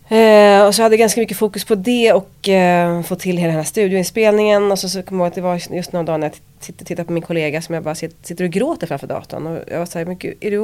Eh, 0.08 0.66
och 0.66 0.74
så 0.74 0.82
hade 0.82 0.92
jag 0.94 0.98
ganska 0.98 1.20
mycket 1.20 1.36
fokus 1.36 1.64
på 1.64 1.74
det 1.74 2.12
och 2.12 2.48
eh, 2.48 3.02
få 3.02 3.16
till 3.16 3.36
hela 3.36 3.48
den 3.48 3.56
här 3.56 3.64
studioinspelningen. 3.64 4.72
Och 4.72 4.78
så, 4.78 4.88
så 4.88 5.02
kom 5.02 5.16
jag 5.16 5.24
ihåg 5.24 5.28
att 5.28 5.34
det 5.34 5.40
var 5.40 5.74
just 5.76 5.92
någon 5.92 6.04
dag 6.04 6.20
när 6.20 6.26
jag 6.26 6.36
tittade, 6.60 6.84
tittade 6.84 7.06
på 7.06 7.12
min 7.12 7.22
kollega 7.22 7.62
som 7.62 7.74
jag 7.74 7.84
bara 7.84 7.94
sitter, 7.94 8.26
sitter 8.26 8.44
och 8.44 8.50
gråter 8.50 8.86
framför 8.86 9.06
datorn. 9.06 9.46
Och 9.46 9.58
jag 9.70 9.78
var 9.78 9.86
såhär, 9.86 10.04
men 10.04 10.16
gud, 10.18 10.34
är 10.40 10.50
du, 10.50 10.58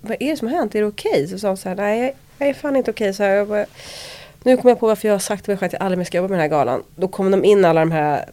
vad 0.00 0.16
är 0.20 0.30
det 0.30 0.36
som 0.36 0.48
har 0.48 0.54
hänt? 0.56 0.74
Är 0.74 0.80
det 0.80 0.86
okej? 0.86 1.28
Så 1.28 1.38
sa 1.38 1.48
hon 1.48 1.56
såhär, 1.56 1.76
nej 1.76 2.14
jag 2.38 2.48
är 2.48 2.54
fan 2.54 2.76
inte 2.76 2.90
okej. 2.90 3.14
Så 3.14 3.22
här, 3.22 3.30
jag 3.30 3.48
bara, 3.48 3.66
nu 4.44 4.56
kommer 4.56 4.70
jag 4.70 4.80
på 4.80 4.86
varför 4.86 5.08
jag 5.08 5.14
har 5.14 5.18
sagt 5.18 5.44
till 5.44 5.50
mig 5.50 5.58
själv 5.58 5.66
att 5.68 5.72
jag 5.72 5.82
aldrig 5.82 5.98
mer 5.98 6.04
ska 6.04 6.16
jobba 6.18 6.28
med 6.28 6.38
den 6.38 6.42
här 6.50 6.58
galan. 6.58 6.82
Då 6.96 7.08
kom 7.08 7.30
de 7.30 7.44
in 7.44 7.64
alla 7.64 7.80
de 7.80 7.90
här, 7.92 8.24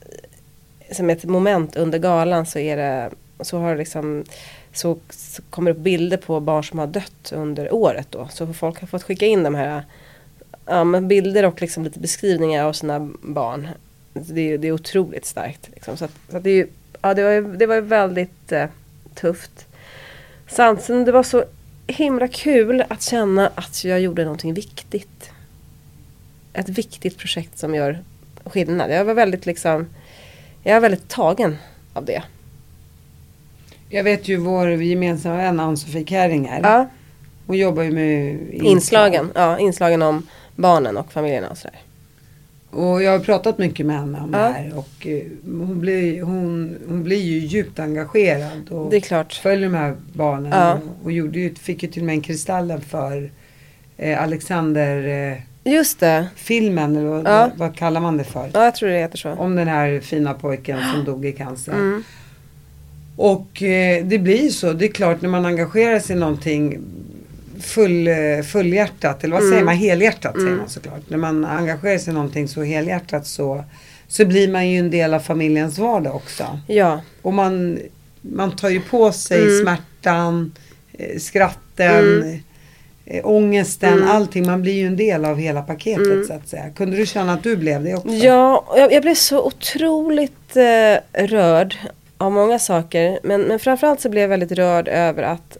eh, 0.00 0.94
som 0.96 1.10
ett 1.10 1.24
moment 1.24 1.76
under 1.76 1.98
galan 1.98 2.46
så 2.46 2.58
är 2.58 2.76
det, 2.76 3.10
så 3.40 3.58
har 3.58 3.70
det 3.72 3.78
liksom 3.78 4.24
så, 4.72 4.98
så 5.10 5.42
kommer 5.50 5.72
det 5.72 5.78
upp 5.78 5.82
bilder 5.84 6.16
på 6.16 6.40
barn 6.40 6.64
som 6.64 6.78
har 6.78 6.86
dött 6.86 7.32
under 7.32 7.74
året 7.74 8.06
då. 8.10 8.28
Så 8.32 8.52
folk 8.52 8.80
har 8.80 8.86
fått 8.86 9.02
skicka 9.02 9.26
in 9.26 9.42
de 9.42 9.54
här 9.54 9.84
ja, 10.66 10.84
men 10.84 11.08
bilder 11.08 11.44
och 11.44 11.60
liksom 11.60 11.84
lite 11.84 11.98
beskrivningar 11.98 12.64
av 12.64 12.72
sina 12.72 13.10
barn. 13.22 13.68
Det 14.12 14.52
är, 14.52 14.58
det 14.58 14.68
är 14.68 14.72
otroligt 14.72 15.26
starkt. 15.26 15.68
Liksom. 15.74 15.96
Så, 15.96 16.04
att, 16.04 16.10
så 16.30 16.36
att 16.36 16.42
det, 16.44 16.66
ja, 17.02 17.14
det, 17.14 17.22
var, 17.22 17.30
ju- 17.30 17.56
det 17.56 17.66
var 17.66 17.74
ju 17.74 17.80
väldigt 17.80 18.52
eh, 18.52 18.66
tufft. 19.14 19.66
Samtidigt 20.48 21.06
det 21.06 21.12
var 21.12 21.22
så 21.22 21.44
himla 21.86 22.28
kul 22.28 22.84
att 22.88 23.02
känna 23.02 23.50
att 23.54 23.84
jag 23.84 24.00
gjorde 24.00 24.24
någonting 24.24 24.54
viktigt. 24.54 25.19
Ett 26.52 26.68
viktigt 26.68 27.18
projekt 27.18 27.58
som 27.58 27.74
gör 27.74 27.98
skillnad. 28.44 28.90
Jag 28.90 29.04
var 29.04 29.14
väldigt 29.14 29.46
liksom 29.46 29.86
Jag 30.62 30.76
är 30.76 30.80
väldigt 30.80 31.08
tagen 31.08 31.56
av 31.92 32.04
det. 32.04 32.22
Jag 33.88 34.04
vet 34.04 34.28
ju 34.28 34.36
vår 34.36 34.68
gemensamma 34.70 35.36
vän 35.36 35.60
Ann-Sofie 35.60 36.04
Kärringer. 36.06 36.60
Ja, 36.62 36.88
Hon 37.46 37.56
jobbar 37.58 37.82
ju 37.82 37.90
med 37.90 38.38
inslagen, 38.52 39.30
ja, 39.34 39.58
inslagen 39.58 40.02
om 40.02 40.26
barnen 40.56 40.96
och 40.96 41.12
familjerna 41.12 41.50
och 41.50 41.58
sådär. 41.58 41.78
Och 42.70 43.02
jag 43.02 43.12
har 43.12 43.18
pratat 43.18 43.58
mycket 43.58 43.86
med 43.86 43.98
henne 43.98 44.18
om 44.20 44.30
Ja. 44.32 44.38
det 44.38 44.44
här. 44.52 44.72
Och 44.78 45.06
eh, 45.06 45.22
hon 45.44 45.80
blir, 45.80 46.22
hon, 46.22 46.76
hon 46.88 47.02
blir 47.04 47.22
ju 47.22 47.38
djupt 47.38 47.78
engagerad. 47.78 48.68
Och 48.70 48.90
Det 48.90 48.96
är 48.96 49.00
klart. 49.00 49.32
följer 49.32 49.68
de 49.68 49.74
här 49.76 49.96
barnen. 50.12 50.52
Ja. 50.52 50.74
Och, 50.74 51.04
och 51.04 51.12
gjorde 51.12 51.38
ju, 51.38 51.54
fick 51.54 51.82
ju 51.82 51.88
till 51.88 52.02
och 52.02 52.06
med 52.06 52.12
en 52.14 52.20
Kristallen 52.20 52.80
för 52.80 53.30
eh, 53.96 54.22
Alexander-filmen. 54.22 55.42
Just 55.64 56.00
det. 56.00 56.26
eller 56.48 57.04
vad, 57.04 57.26
Ja. 57.26 57.50
vad, 57.56 57.76
kallar 57.76 58.00
man 58.00 58.16
det 58.16 58.24
för? 58.24 58.50
Ja, 58.54 58.64
jag 58.64 58.74
tror 58.74 58.88
det 58.88 58.98
heter 58.98 59.18
så. 59.18 59.30
Om 59.30 59.56
den 59.56 59.68
här 59.68 60.00
fina 60.00 60.34
pojken 60.34 60.78
som 60.94 61.04
dog 61.04 61.24
i 61.26 61.32
cancer. 61.32 61.72
Mm. 61.72 62.04
Och 63.16 63.62
eh, 63.62 64.04
det 64.06 64.18
blir 64.18 64.48
så. 64.48 64.72
Det 64.72 64.84
är 64.84 64.92
klart 64.92 65.20
när 65.22 65.28
man 65.28 65.44
engagerar 65.46 65.98
sig 65.98 66.16
i 66.16 66.18
någonting 66.18 66.78
full, 67.60 68.08
eh, 68.08 68.42
fullhjärtat, 68.46 69.24
eller 69.24 69.34
vad 69.34 69.42
Mm. 69.42 69.52
säger 69.52 69.64
man, 69.64 69.76
helhjärtat 69.76 70.34
säger 70.34 70.56
man 70.56 70.68
såklart. 70.68 71.00
När 71.10 71.18
man 71.18 71.44
engagerar 71.44 71.98
sig 71.98 72.10
i 72.10 72.14
någonting 72.14 72.48
så 72.48 72.62
helhjärtat 72.62 73.26
så, 73.26 73.64
så 74.08 74.24
blir 74.24 74.48
man 74.52 74.68
ju 74.68 74.78
en 74.78 74.90
del 74.90 75.14
av 75.14 75.20
familjens 75.20 75.78
vardag 75.78 76.14
också. 76.16 76.60
Ja, 76.66 77.00
Och 77.22 77.32
man, 77.34 77.78
man 78.20 78.56
tar 78.56 78.68
ju 78.68 78.80
på 78.80 79.12
sig 79.12 79.42
Mm. 79.42 79.62
smärtan, 79.62 80.52
eh, 80.92 81.18
skratten, 81.18 82.42
eh, 83.10 83.26
ångesten, 83.26 83.92
Mm. 83.92 84.10
allting. 84.10 84.46
Man 84.46 84.62
blir 84.62 84.72
ju 84.72 84.86
en 84.86 84.96
del 84.96 85.24
av 85.24 85.36
hela 85.38 85.62
paketet 85.62 86.26
så 86.26 86.32
att 86.32 86.48
säga. 86.48 86.70
Kunde 86.70 86.96
du 86.96 87.06
känna 87.06 87.32
att 87.32 87.42
du 87.42 87.56
blev 87.56 87.84
det 87.84 87.94
också? 87.94 88.08
Ja, 88.08 88.64
jag, 88.76 88.92
jag 88.92 89.02
blev 89.02 89.14
så 89.14 89.42
otroligt 89.46 90.56
eh, 90.56 91.24
rörd 91.26 91.76
av 92.18 92.32
många 92.32 92.58
saker. 92.58 93.18
Men, 93.22 93.40
men 93.40 93.58
framförallt 93.58 94.00
så 94.00 94.08
blev 94.08 94.22
jag 94.22 94.28
väldigt 94.28 94.52
rörd 94.52 94.88
över 94.88 95.22
att 95.22 95.56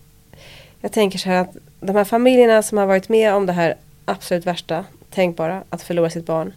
jag 0.81 0.93
tänker 0.93 1.19
så 1.19 1.29
här 1.29 1.41
att 1.41 1.57
de 1.81 1.97
här 1.97 2.05
familjerna 2.05 2.63
som 2.63 2.79
har 2.79 2.87
varit 2.87 3.09
med 3.09 3.35
om 3.35 3.47
det 3.47 3.53
här 3.53 3.75
absolut 4.05 4.47
värsta 4.47 4.85
tänkbara, 5.15 5.63
att 5.71 5.83
förlora 5.83 6.11
sitt 6.11 6.27
barn. 6.27 6.53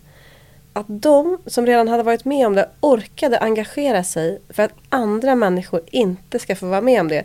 Att 0.74 0.86
de 0.88 1.38
som 1.46 1.66
redan 1.66 1.88
hade 1.88 2.04
varit 2.04 2.26
med 2.26 2.48
om 2.48 2.56
det 2.56 2.70
orkade 2.80 3.38
engagera 3.40 4.04
sig 4.04 4.40
för 4.50 4.64
att 4.64 4.72
andra 4.90 5.36
människor 5.36 5.82
inte 5.92 6.40
ska 6.40 6.56
få 6.56 6.66
vara 6.66 6.82
med 6.82 7.02
om 7.02 7.08
det. 7.08 7.24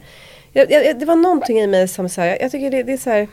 Jag, 0.52 0.70
jag, 0.70 0.98
det 0.98 1.04
var 1.06 1.16
någonting 1.16 1.60
i 1.60 1.66
mig 1.66 1.88
som 1.88 2.08
så 2.08 2.20
här, 2.20 2.28
jag, 2.28 2.42
jag 2.42 2.50
tycker 2.50 2.70
det, 2.70 2.82
det 2.82 2.92
är 2.92 2.96
så 2.98 3.10
här, 3.10 3.28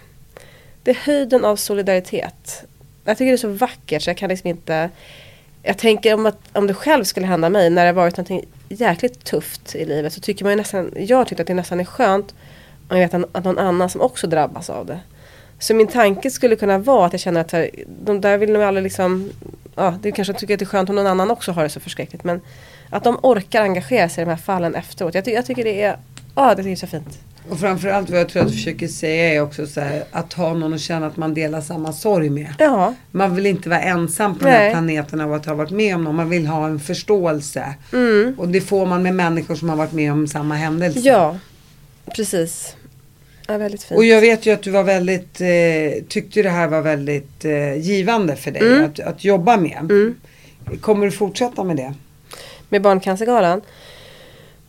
det 0.85 0.91
är 0.91 0.95
höjden 0.95 1.45
av 1.45 1.55
solidaritet. 1.55 2.63
Jag 3.05 3.17
tycker 3.17 3.31
det 3.31 3.35
är 3.35 3.37
så 3.37 3.47
vackert 3.47 4.01
så 4.01 4.09
jag 4.09 4.17
kan 4.17 4.29
liksom 4.29 4.49
inte 4.49 4.89
jag 5.63 5.77
tänker 5.77 6.13
om, 6.13 6.25
att, 6.25 6.37
om 6.53 6.67
det 6.67 6.73
själv 6.73 7.03
skulle 7.03 7.25
hända 7.25 7.49
mig 7.49 7.69
när 7.69 7.85
det 7.85 7.91
varit 7.91 8.17
något 8.17 8.43
jäkligt 8.69 9.23
tufft 9.23 9.75
i 9.75 9.85
livet 9.85 10.13
så 10.13 10.21
tycker 10.21 10.45
man 10.45 10.51
ju 10.51 10.57
nästan, 10.57 10.91
jag 10.97 11.27
tycker 11.27 11.43
att 11.43 11.47
det 11.47 11.53
nästan 11.53 11.79
är 11.79 11.85
skönt 11.85 12.35
om 12.89 12.97
jag 12.97 13.09
vet 13.09 13.27
att 13.31 13.43
någon 13.43 13.57
annan 13.57 13.89
som 13.89 14.01
också 14.01 14.27
drabbas 14.27 14.69
av 14.69 14.85
det. 14.85 14.99
Så 15.59 15.73
min 15.73 15.87
tanke 15.87 16.31
skulle 16.31 16.55
kunna 16.55 16.77
vara 16.77 17.05
att 17.05 17.13
jag 17.13 17.19
känner 17.19 17.41
att 17.41 17.51
här, 17.51 17.69
de 17.87 18.21
där 18.21 18.37
vill 18.37 18.51
nog 18.51 18.63
aldrig 18.63 18.83
liksom, 18.83 19.29
ja 19.75 19.97
det 20.01 20.11
kanske 20.11 20.33
tycker 20.33 20.53
att 20.53 20.59
det 20.59 20.63
är 20.63 20.67
skönt 20.67 20.89
om 20.89 20.95
någon 20.95 21.07
annan 21.07 21.31
också 21.31 21.51
har 21.51 21.63
det 21.63 21.69
så 21.69 21.79
förskräckligt 21.79 22.23
men 22.23 22.41
att 22.89 23.03
de 23.03 23.19
orkar 23.23 23.61
engagera 23.61 24.09
sig 24.09 24.21
i 24.21 24.25
de 24.25 24.29
här 24.29 24.37
fallen 24.37 24.75
efteråt. 24.75 25.15
Jag, 25.15 25.25
ty- 25.25 25.31
jag 25.31 25.45
tycker 25.45 25.63
det 25.63 25.81
är, 25.81 25.97
ja 26.35 26.55
det 26.55 26.71
är 26.71 26.75
så 26.75 26.87
fint. 26.87 27.19
Och 27.49 27.59
framförallt 27.59 28.09
vad 28.09 28.19
jag 28.19 28.29
tror 28.29 28.41
att 28.41 28.47
du 28.47 28.53
försöker 28.53 28.87
säga 28.87 29.33
är 29.33 29.41
också 29.41 29.67
så 29.67 29.81
här, 29.81 30.03
att 30.11 30.33
ha 30.33 30.53
någon 30.53 30.73
att 30.73 30.79
känna 30.81 31.07
att 31.07 31.17
man 31.17 31.33
delar 31.33 31.61
samma 31.61 31.93
sorg 31.93 32.29
med. 32.29 32.47
Ja, 32.59 32.93
Man 33.11 33.35
vill 33.35 33.45
inte 33.45 33.69
vara 33.69 33.81
ensam 33.81 34.35
på 34.39 34.45
den 34.45 34.53
här 34.53 34.59
Nej. 34.63 34.71
planeten 34.71 35.21
av 35.21 35.33
att 35.33 35.45
ha 35.45 35.53
varit 35.53 35.71
med 35.71 35.95
om 35.95 36.03
någon. 36.03 36.15
Man 36.15 36.29
vill 36.29 36.47
ha 36.47 36.65
en 36.67 36.79
förståelse. 36.79 37.75
mm. 37.93 38.35
Och 38.37 38.47
det 38.47 38.61
får 38.61 38.85
man 38.85 39.03
med 39.03 39.15
människor 39.15 39.55
som 39.55 39.69
har 39.69 39.75
varit 39.75 39.91
med 39.93 40.11
om 40.11 40.27
samma 40.27 40.55
händelse. 40.55 40.99
ja 40.99 41.37
precis. 42.15 42.75
Ja, 43.47 43.57
väldigt 43.57 43.83
fint. 43.83 43.97
Och 43.97 44.05
jag 44.05 44.21
vet 44.21 44.45
ju 44.45 44.51
att 44.53 44.61
du 44.63 44.71
var 44.71 44.83
väldigt, 44.83 45.41
eh, 45.41 46.03
tyckte 46.07 46.41
det 46.41 46.49
här 46.49 46.67
var 46.67 46.81
väldigt 46.81 47.45
eh, 47.45 47.75
givande 47.77 48.35
för 48.35 48.51
dig 48.51 48.61
Mm. 48.67 48.85
att, 48.85 48.99
att 48.99 49.23
jobba 49.23 49.57
med. 49.57 49.77
Mm. 49.79 50.15
Kommer 50.81 51.05
du 51.05 51.11
fortsätta 51.11 51.63
med 51.63 51.75
det? 51.77 51.93
med 52.69 52.81
Barncancergalan. 52.81 53.61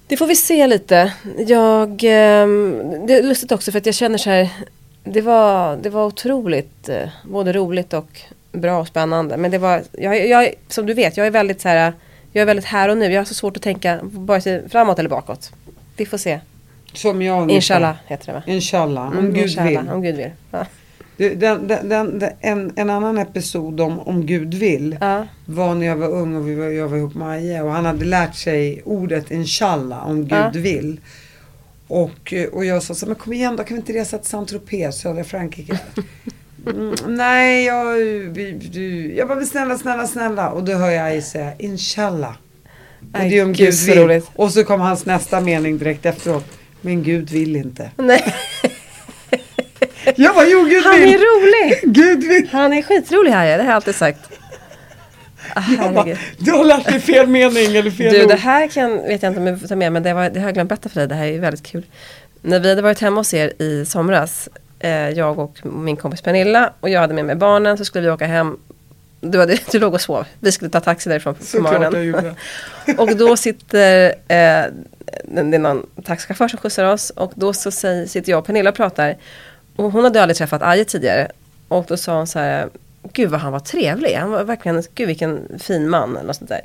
Det 0.08 0.16
får 0.16 0.26
vi 0.26 0.36
se 0.36 0.66
lite. 0.66 1.12
Jag, 1.46 2.00
ehm, 2.04 3.06
det 3.06 3.14
är 3.18 3.22
lustigt 3.22 3.52
också 3.52 3.72
för 3.72 3.78
att 3.78 3.86
jag 3.86 3.94
känner 3.94 4.18
så 4.18 4.30
här. 4.30 4.48
Det 5.04 5.20
var, 5.20 5.76
det 5.76 5.90
var 5.90 6.04
otroligt 6.06 6.88
eh, 6.88 7.08
både 7.24 7.52
roligt 7.52 7.92
och 7.92 8.20
bra 8.52 8.78
och 8.80 8.86
spännande. 8.88 9.36
Men 9.36 9.50
det 9.50 9.58
var, 9.58 9.82
jag, 9.92 10.28
jag, 10.28 10.50
som 10.68 10.86
du 10.86 10.94
vet, 10.94 11.16
jag 11.16 11.26
är 11.26 11.30
väldigt 11.30 11.60
så 11.60 11.68
här. 11.68 11.92
Jag 12.32 12.42
är 12.42 12.46
väldigt 12.46 12.64
här 12.64 12.88
och 12.88 12.98
nu. 12.98 13.12
Jag 13.12 13.20
har 13.20 13.24
så 13.24 13.34
svårt 13.34 13.56
att 13.56 13.62
tänka 13.62 13.98
vare 14.02 14.40
sig 14.40 14.68
framåt 14.68 14.98
eller 14.98 15.08
bakåt. 15.08 15.52
Vi 15.96 16.06
får 16.06 16.18
se. 16.18 16.40
Som 16.92 17.22
jag. 17.22 17.50
Inshallah 17.50 17.94
heter 18.06 18.26
det 18.26 18.32
va? 18.32 18.42
Inshallah, 18.46 19.06
om 19.08 19.18
Mm, 19.18 19.32
Gud 19.32 19.42
inshallah, 19.42 19.82
vill. 19.82 19.90
Om 19.90 20.02
Gud 20.02 20.16
vill. 20.16 20.30
Ja. 20.50 20.66
Du, 21.16 21.34
Den, 21.34 21.66
den, 21.68 21.88
den, 21.88 22.24
en, 22.40 22.72
en 22.76 22.90
annan 22.90 23.18
episod 23.18 23.80
om, 23.80 24.00
om 24.00 24.26
Gud 24.26 24.54
vill 24.54 24.96
Ja. 25.00 25.26
var 25.44 25.74
när 25.74 25.86
jag 25.86 25.96
var 25.96 26.08
ung 26.08 26.36
och 26.36 26.48
vi 26.48 26.54
var, 26.54 26.64
jag 26.66 26.88
var 26.88 26.96
ihop 26.96 27.14
med 27.14 27.26
Maja 27.26 27.64
och 27.64 27.70
han 27.72 27.84
hade 27.84 28.04
lärt 28.04 28.34
sig 28.34 28.82
ordet 28.84 29.30
inshallah 29.30 30.08
om 30.08 30.20
Gud 30.20 30.32
Ja. 30.32 30.50
vill. 30.54 31.00
Och, 31.88 32.34
och 32.52 32.64
jag 32.64 32.82
sa 32.82 32.94
så 32.94 33.06
men 33.06 33.14
kom 33.14 33.32
igen 33.32 33.56
då 33.56 33.64
kan 33.64 33.74
vi 33.76 33.80
inte 33.80 33.92
resa 33.92 34.18
till 34.18 34.30
Saint-Tropez, 34.30 34.92
södra 34.92 35.24
Frankrike? 35.24 35.78
Mm, 36.70 36.94
nej, 37.06 37.64
jag, 37.64 37.96
du, 38.72 39.14
jag 39.14 39.28
bara, 39.28 39.44
snälla, 39.44 39.78
snälla, 39.78 40.06
snälla. 40.06 40.50
Och 40.50 40.64
då 40.64 40.72
hör 40.72 40.90
jag 40.90 41.06
Aj 41.06 41.22
säga, 41.22 41.52
inshallah. 41.58 42.32
Och 43.00 43.18
det 43.20 43.38
är 43.38 43.44
om 43.44 43.52
gud, 43.52 43.74
Gud 43.86 44.08
vill. 44.08 44.22
Och 44.34 44.52
så 44.52 44.64
kom 44.64 44.80
hans 44.80 45.06
nästa 45.06 45.40
mening 45.40 45.78
direkt 45.78 46.06
efteråt. 46.06 46.44
Men 46.80 47.02
Gud 47.02 47.30
vill 47.30 47.56
inte. 47.56 47.90
Nej, 47.96 48.34
Jag 50.16 50.34
bara, 50.34 50.46
jo 50.46 50.64
Gud 50.64 50.84
han 50.84 51.00
vill. 51.00 51.14
är 51.14 51.18
rolig! 51.18 51.94
Gud 51.94 52.24
vill. 52.28 52.48
Han 52.52 52.72
är 52.72 52.82
skitrolig 52.82 53.30
här, 53.30 53.46
det 53.46 53.62
har 53.62 53.70
jag 53.70 53.74
alltid 53.76 53.94
sagt. 53.94 54.20
Ah, 55.54 55.90
bara, 55.92 56.16
du 56.38 56.52
har 56.52 56.64
lärt 56.64 56.84
dig 56.84 57.00
fel 57.00 57.26
mening 57.26 57.76
eller 57.76 57.90
fel 57.90 58.12
Du, 58.14 58.22
ord. 58.22 58.28
det 58.28 58.36
här 58.36 58.68
kan, 58.68 58.96
vet 59.02 59.22
jag 59.22 59.30
inte 59.30 59.40
om 59.40 59.46
jag 59.46 59.60
får 59.60 59.68
ta 59.68 59.76
med 59.76 59.92
men 59.92 60.02
det, 60.02 60.14
var, 60.14 60.30
det 60.30 60.40
har 60.40 60.46
jag 60.46 60.54
glömt 60.54 60.68
berätta 60.68 60.88
för 60.88 61.00
dig. 61.00 61.08
Det 61.08 61.14
här 61.14 61.26
är 61.26 61.38
väldigt 61.38 61.62
kul. 61.66 61.86
När 62.42 62.60
vi 62.60 62.68
hade 62.68 62.82
varit 62.82 63.00
hemma 63.00 63.20
hos 63.20 63.34
er 63.34 63.52
i 63.62 63.84
somras, 63.86 64.48
eh, 64.78 64.90
jag 65.10 65.38
och 65.38 65.58
min 65.62 65.96
kompis 65.96 66.22
Pernilla 66.22 66.72
och 66.80 66.88
jag 66.88 67.00
hade 67.00 67.14
med 67.14 67.24
mig 67.24 67.36
barnen 67.36 67.78
så 67.78 67.84
skulle 67.84 68.06
vi 68.06 68.12
åka 68.12 68.26
hem. 68.26 68.58
Du, 69.20 69.38
hade, 69.38 69.58
du 69.70 69.78
låg 69.78 69.94
och 69.94 70.00
sov. 70.00 70.24
Vi 70.40 70.52
skulle 70.52 70.70
ta 70.70 70.80
taxi 70.80 71.08
därifrån 71.08 71.34
på 71.34 71.40
jag 71.52 71.62
morgonen. 71.62 72.34
Och 72.98 73.16
då 73.16 73.36
sitter, 73.36 74.06
eh, 74.08 74.14
det 75.24 75.40
är 75.40 75.58
någon 75.58 75.86
taxichaufför 76.04 76.48
som 76.48 76.58
skjutsar 76.58 76.84
oss 76.84 77.10
och 77.10 77.32
då 77.34 77.52
så 77.52 77.70
säger, 77.70 78.06
sitter 78.06 78.30
jag 78.32 78.38
och 78.38 78.46
Pernilla 78.46 78.70
och 78.70 78.76
pratar. 78.76 79.16
Och 79.76 79.92
hon 79.92 80.04
hade 80.04 80.22
aldrig 80.22 80.36
träffat 80.36 80.62
Aje 80.62 80.84
tidigare. 80.84 81.30
Och 81.68 81.84
då 81.88 81.96
sa 81.96 82.16
hon 82.16 82.26
så 82.26 82.38
här, 82.38 82.68
gud 83.12 83.30
vad 83.30 83.40
han 83.40 83.52
var 83.52 83.60
trevlig. 83.60 84.14
Han 84.14 84.30
var 84.30 84.44
verkligen, 84.44 84.82
gud 84.94 85.06
vilken 85.06 85.58
fin 85.58 85.90
man. 85.90 86.16
Eller 86.16 86.26
något 86.26 86.36
sånt 86.36 86.50
där. 86.50 86.60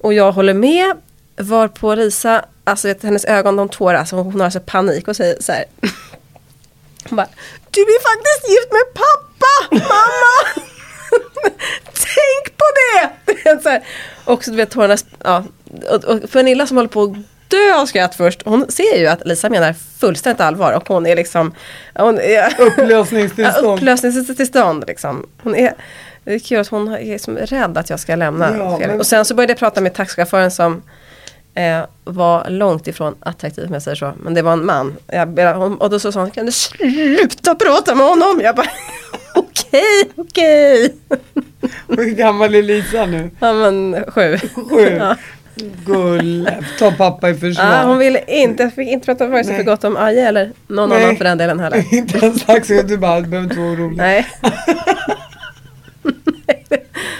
Och 0.00 0.14
jag 0.14 0.32
håller 0.32 0.54
med. 0.54 0.96
Var 1.36 1.68
på 1.68 1.94
Risa, 1.94 2.44
alltså 2.64 2.88
vet, 2.88 3.02
hennes 3.02 3.24
ögon 3.24 3.56
de 3.56 3.68
tårar, 3.68 3.98
alltså, 3.98 4.16
hon 4.16 4.40
har 4.40 4.44
alltså 4.44 4.60
panik 4.60 5.08
och 5.08 5.16
säger 5.16 5.36
så 5.40 5.52
här. 5.52 5.64
Hon 7.08 7.16
bara, 7.16 7.28
du 7.70 7.80
är 7.80 8.02
faktiskt 8.02 8.50
gift 8.50 8.72
med 8.72 8.94
pappa, 8.94 9.84
mamma! 9.84 10.68
Tänk 11.84 12.56
på 12.56 12.64
det! 12.76 13.60
så 13.62 13.68
här. 13.68 13.84
Och 14.24 14.44
så 14.44 14.50
du 14.50 14.56
vet 14.56 14.70
tårarna, 14.70 14.96
ja. 15.24 15.44
Och, 15.90 16.04
och 16.04 16.30
Pernilla 16.30 16.66
som 16.66 16.76
håller 16.76 16.88
på 16.88 17.02
att 17.02 17.16
dö 17.48 17.74
av 17.76 17.86
skratt 17.86 18.14
först, 18.14 18.42
hon 18.44 18.66
ser 18.70 18.98
ju 18.98 19.06
att 19.06 19.26
Lisa 19.26 19.50
menar 19.50 19.74
fullständigt 19.98 20.40
allvar 20.40 20.72
och 20.72 20.88
hon 20.88 21.06
är 21.06 21.16
liksom 21.16 21.54
hon 21.94 22.18
är, 22.18 22.54
Upplösningstillstånd. 22.60 23.66
Ja, 23.68 23.74
upplösningstillstånd 23.74 24.84
liksom. 24.86 25.26
Hon 25.42 25.54
är, 25.54 25.74
det 26.24 26.34
är 26.34 26.38
kul 26.38 26.60
att 26.60 26.68
hon 26.68 26.88
är 26.94 27.18
som 27.18 27.36
rädd 27.36 27.78
att 27.78 27.90
jag 27.90 28.00
ska 28.00 28.16
lämna. 28.16 28.56
Ja, 28.56 28.78
men- 28.78 28.98
Och 29.00 29.06
sen 29.06 29.24
så 29.24 29.34
började 29.34 29.50
jag 29.50 29.58
prata 29.58 29.80
med 29.80 29.94
taxichauffören 29.94 30.50
som 30.50 30.82
eh, 31.54 31.80
var 32.04 32.50
långt 32.50 32.86
ifrån 32.86 33.14
attraktiv 33.20 33.64
om 33.66 33.72
jag 33.72 33.82
säger 33.82 33.94
så. 33.96 34.12
Men 34.22 34.34
det 34.34 34.42
var 34.42 34.52
en 34.52 34.66
man. 34.66 34.96
Jag, 35.06 35.62
och 35.82 35.90
då 35.90 35.98
så 36.00 36.12
sa 36.12 36.20
hon, 36.20 36.30
kan 36.30 36.46
du 36.46 36.52
sluta 36.52 37.54
prata 37.54 37.94
med 37.94 38.06
honom? 38.06 38.40
Jag 38.44 38.56
bara, 38.56 38.66
okej, 39.34 40.10
okej. 40.16 40.94
Hur 41.88 42.04
gammal 42.04 42.54
är 42.54 42.62
Lisa 42.62 43.06
nu? 43.06 43.30
Ja 43.40 43.52
men 43.52 44.04
sju. 44.08 44.38
Sju. 44.70 44.96
Ja. 44.98 45.16
Gulle, 45.86 46.64
ta 46.78 46.90
pappa 46.92 47.30
i 47.30 47.34
försvar. 47.34 47.64
Ja, 47.64 47.82
hon 47.82 47.98
ville 47.98 48.20
inte, 48.26 48.62
jag 48.62 48.72
fick 48.74 48.88
inte 48.88 49.06
prata 49.06 49.26
vare 49.26 49.44
sig 49.44 49.56
för 49.56 49.62
gott 49.62 49.84
om 49.84 49.96
Aje 49.96 50.28
eller 50.28 50.52
någon 50.68 50.88
Nej. 50.88 51.04
annan 51.04 51.16
för 51.16 51.24
den 51.24 51.38
delen 51.38 51.60
heller. 51.60 51.84
inte 51.94 52.18
ens 52.18 52.44
taxi, 52.44 52.82
du 52.82 52.96
bara, 52.96 53.20
du 53.20 53.28
behöver 53.28 53.48
inte 53.50 53.60
vara 53.60 53.70
orolig. 53.72 53.96
Nej. 53.96 54.26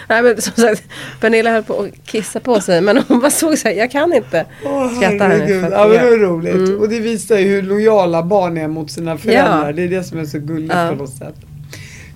Nej 0.09 0.22
men 0.22 0.41
som 0.43 0.53
sagt, 0.55 0.82
Pernilla 1.20 1.51
höll 1.51 1.62
på 1.62 1.80
att 1.80 2.07
kissa 2.07 2.41
på 2.41 2.61
sig 2.61 2.80
men 2.80 2.99
hon 3.09 3.20
bara 3.20 3.30
såg 3.30 3.59
så 3.59 3.68
här, 3.68 3.74
jag 3.74 3.91
kan 3.91 4.12
inte 4.12 4.47
Åh, 4.64 4.97
skratta 4.97 5.24
här 5.24 5.39
nu. 5.39 5.55
Ja, 5.55 5.68
men 5.87 5.91
det 5.91 5.99
är 5.99 6.18
roligt. 6.18 6.80
Och 6.80 6.89
det 6.89 7.01
visar 7.01 7.39
ju 7.39 7.49
hur 7.49 7.62
lojala 7.62 8.22
barn 8.22 8.59
är 8.59 8.68
mot 8.68 8.91
sina 8.91 9.18
föräldrar. 9.18 9.72
Det 9.72 9.82
är 9.82 9.89
det 9.89 10.05
som 10.05 10.18
är 10.18 10.24
så 10.24 10.39
gulligt 10.39 10.74
Ja. 10.74 10.89
på 10.89 10.95
något 10.95 11.11
sätt. 11.16 11.35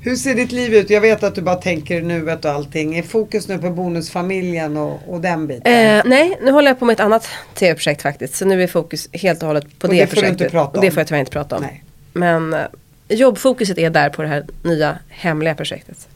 Hur 0.09 0.17
ser 0.17 0.35
ditt 0.35 0.53
liv 0.53 0.75
ut? 0.75 0.91
Jag 0.91 1.01
vet 1.01 1.23
att 1.23 1.35
du 1.35 1.43
bara 1.43 1.57
tänker 1.57 2.03
nuet 2.03 2.45
och 2.45 2.51
allting. 2.51 2.99
Är 2.99 3.03
fokus 3.03 3.49
nu 3.49 3.59
på 3.59 3.71
bonusfamiljen 3.71 4.77
och, 4.77 5.01
och 5.07 5.21
den 5.21 5.47
biten? 5.47 5.73
Eh, 5.73 6.03
nej, 6.07 6.39
nu 6.43 6.51
håller 6.51 6.71
jag 6.71 6.79
på 6.79 6.85
med 6.85 6.93
ett 6.93 7.01
annat 7.01 7.29
tv-projekt 7.55 8.03
faktiskt. 8.03 8.35
Så 8.35 8.45
nu 8.45 8.63
är 8.63 8.67
fokus 8.67 9.09
helt 9.13 9.43
och 9.43 9.47
hållet 9.47 9.79
på 9.79 9.87
Och 9.87 9.95
det, 9.95 10.01
det 10.01 10.07
får 10.07 10.17
du 10.17 10.21
projektet. 10.21 10.41
inte 10.41 10.51
prata 10.51 10.79
och 10.79 10.81
det 10.81 10.89
om. 10.89 10.93
får 10.95 11.01
jag 11.01 11.07
tyvärr 11.07 11.21
inte 11.21 11.33
prata 11.33 11.57
om. 11.57 11.63
Nej. 11.63 11.85
Men 12.13 12.55
eh, 12.55 12.61
jobbfokuset 13.09 13.79
är 13.79 13.91
där 13.91 14.11
på 14.11 14.23
det 14.23 14.29
här 14.29 14.47
nya 14.63 14.99
hemliga 15.09 15.55
projektet. 15.55 16.09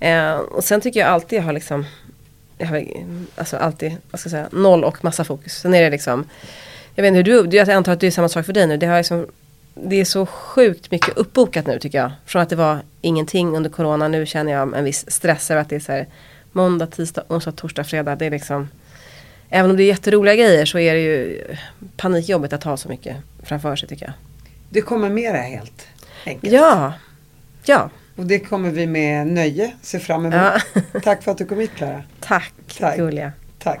Eh, 0.00 0.34
och 0.34 0.64
sen 0.64 0.80
tycker 0.80 1.00
jag 1.00 1.08
alltid 1.08 1.38
jag 1.38 1.42
har 1.42 1.52
liksom 1.52 1.84
jag 2.58 2.66
har 2.66 2.86
alltså 3.36 3.56
alltid, 3.56 3.92
vad 4.10 4.20
ska 4.20 4.26
jag 4.26 4.30
säga, 4.30 4.48
noll 4.52 4.84
och 4.84 5.04
massa 5.04 5.24
fokus. 5.24 5.52
Sen 5.52 5.74
är 5.74 5.82
det 5.82 5.90
liksom 5.90 6.24
Jag 6.94 7.02
vet 7.02 7.08
inte 7.08 7.30
hur 7.30 7.46
du, 7.46 7.56
jag 7.56 7.70
antar 7.70 7.92
att 7.92 8.00
det 8.00 8.06
är 8.06 8.10
samma 8.10 8.28
sak 8.28 8.46
för 8.46 8.52
dig 8.52 8.66
nu. 8.66 8.76
Det, 8.76 8.86
har 8.86 8.98
liksom, 8.98 9.26
det 9.74 10.00
är 10.00 10.04
så 10.04 10.26
sjukt 10.26 10.90
mycket 10.90 11.16
uppbokat 11.16 11.66
nu 11.66 11.78
tycker 11.78 11.98
jag. 11.98 12.12
Från 12.26 12.42
att 12.42 12.48
det 12.48 12.56
var 12.56 12.78
ingenting 13.00 13.56
under 13.56 13.70
corona. 13.70 14.08
Nu 14.08 14.26
känner 14.26 14.52
jag 14.52 14.76
en 14.76 14.84
viss 14.84 15.10
stress 15.10 15.50
över 15.50 15.62
att 15.62 15.68
det 15.68 15.76
är 15.76 15.80
så 15.80 15.92
här 15.92 16.06
Måndag, 16.52 16.86
tisdag, 16.86 17.22
onsdag, 17.28 17.52
torsdag, 17.52 17.84
fredag. 17.84 18.16
Det 18.16 18.26
är 18.26 18.30
liksom 18.30 18.68
Även 19.48 19.70
om 19.70 19.76
det 19.76 19.82
är 19.82 19.86
jätteroliga 19.86 20.34
grejer 20.34 20.64
så 20.64 20.78
är 20.78 20.94
det 20.94 21.00
ju 21.00 21.44
panikjobbigt 21.96 22.52
att 22.52 22.64
ha 22.64 22.76
så 22.76 22.88
mycket 22.88 23.16
framför 23.42 23.76
sig 23.76 23.88
tycker 23.88 24.06
jag. 24.06 24.14
Det 24.70 24.80
kommer 24.80 25.10
mera 25.10 25.36
helt 25.36 25.86
enkelt. 26.26 26.52
Ja, 26.52 26.92
ja, 27.64 27.90
Och 28.16 28.26
det 28.26 28.38
kommer 28.38 28.70
vi 28.70 28.86
med 28.86 29.26
nöje 29.26 29.72
se 29.82 29.98
fram 29.98 30.26
emot. 30.26 30.34
Ja. 30.34 31.00
Tack 31.02 31.22
för 31.22 31.30
att 31.30 31.38
du 31.38 31.44
kom 31.44 31.58
hit 31.58 31.70
Klara. 31.76 32.02
tack, 32.20 32.52
Tack. 32.78 32.96
gulliga. 32.96 33.32
Tack. 33.58 33.80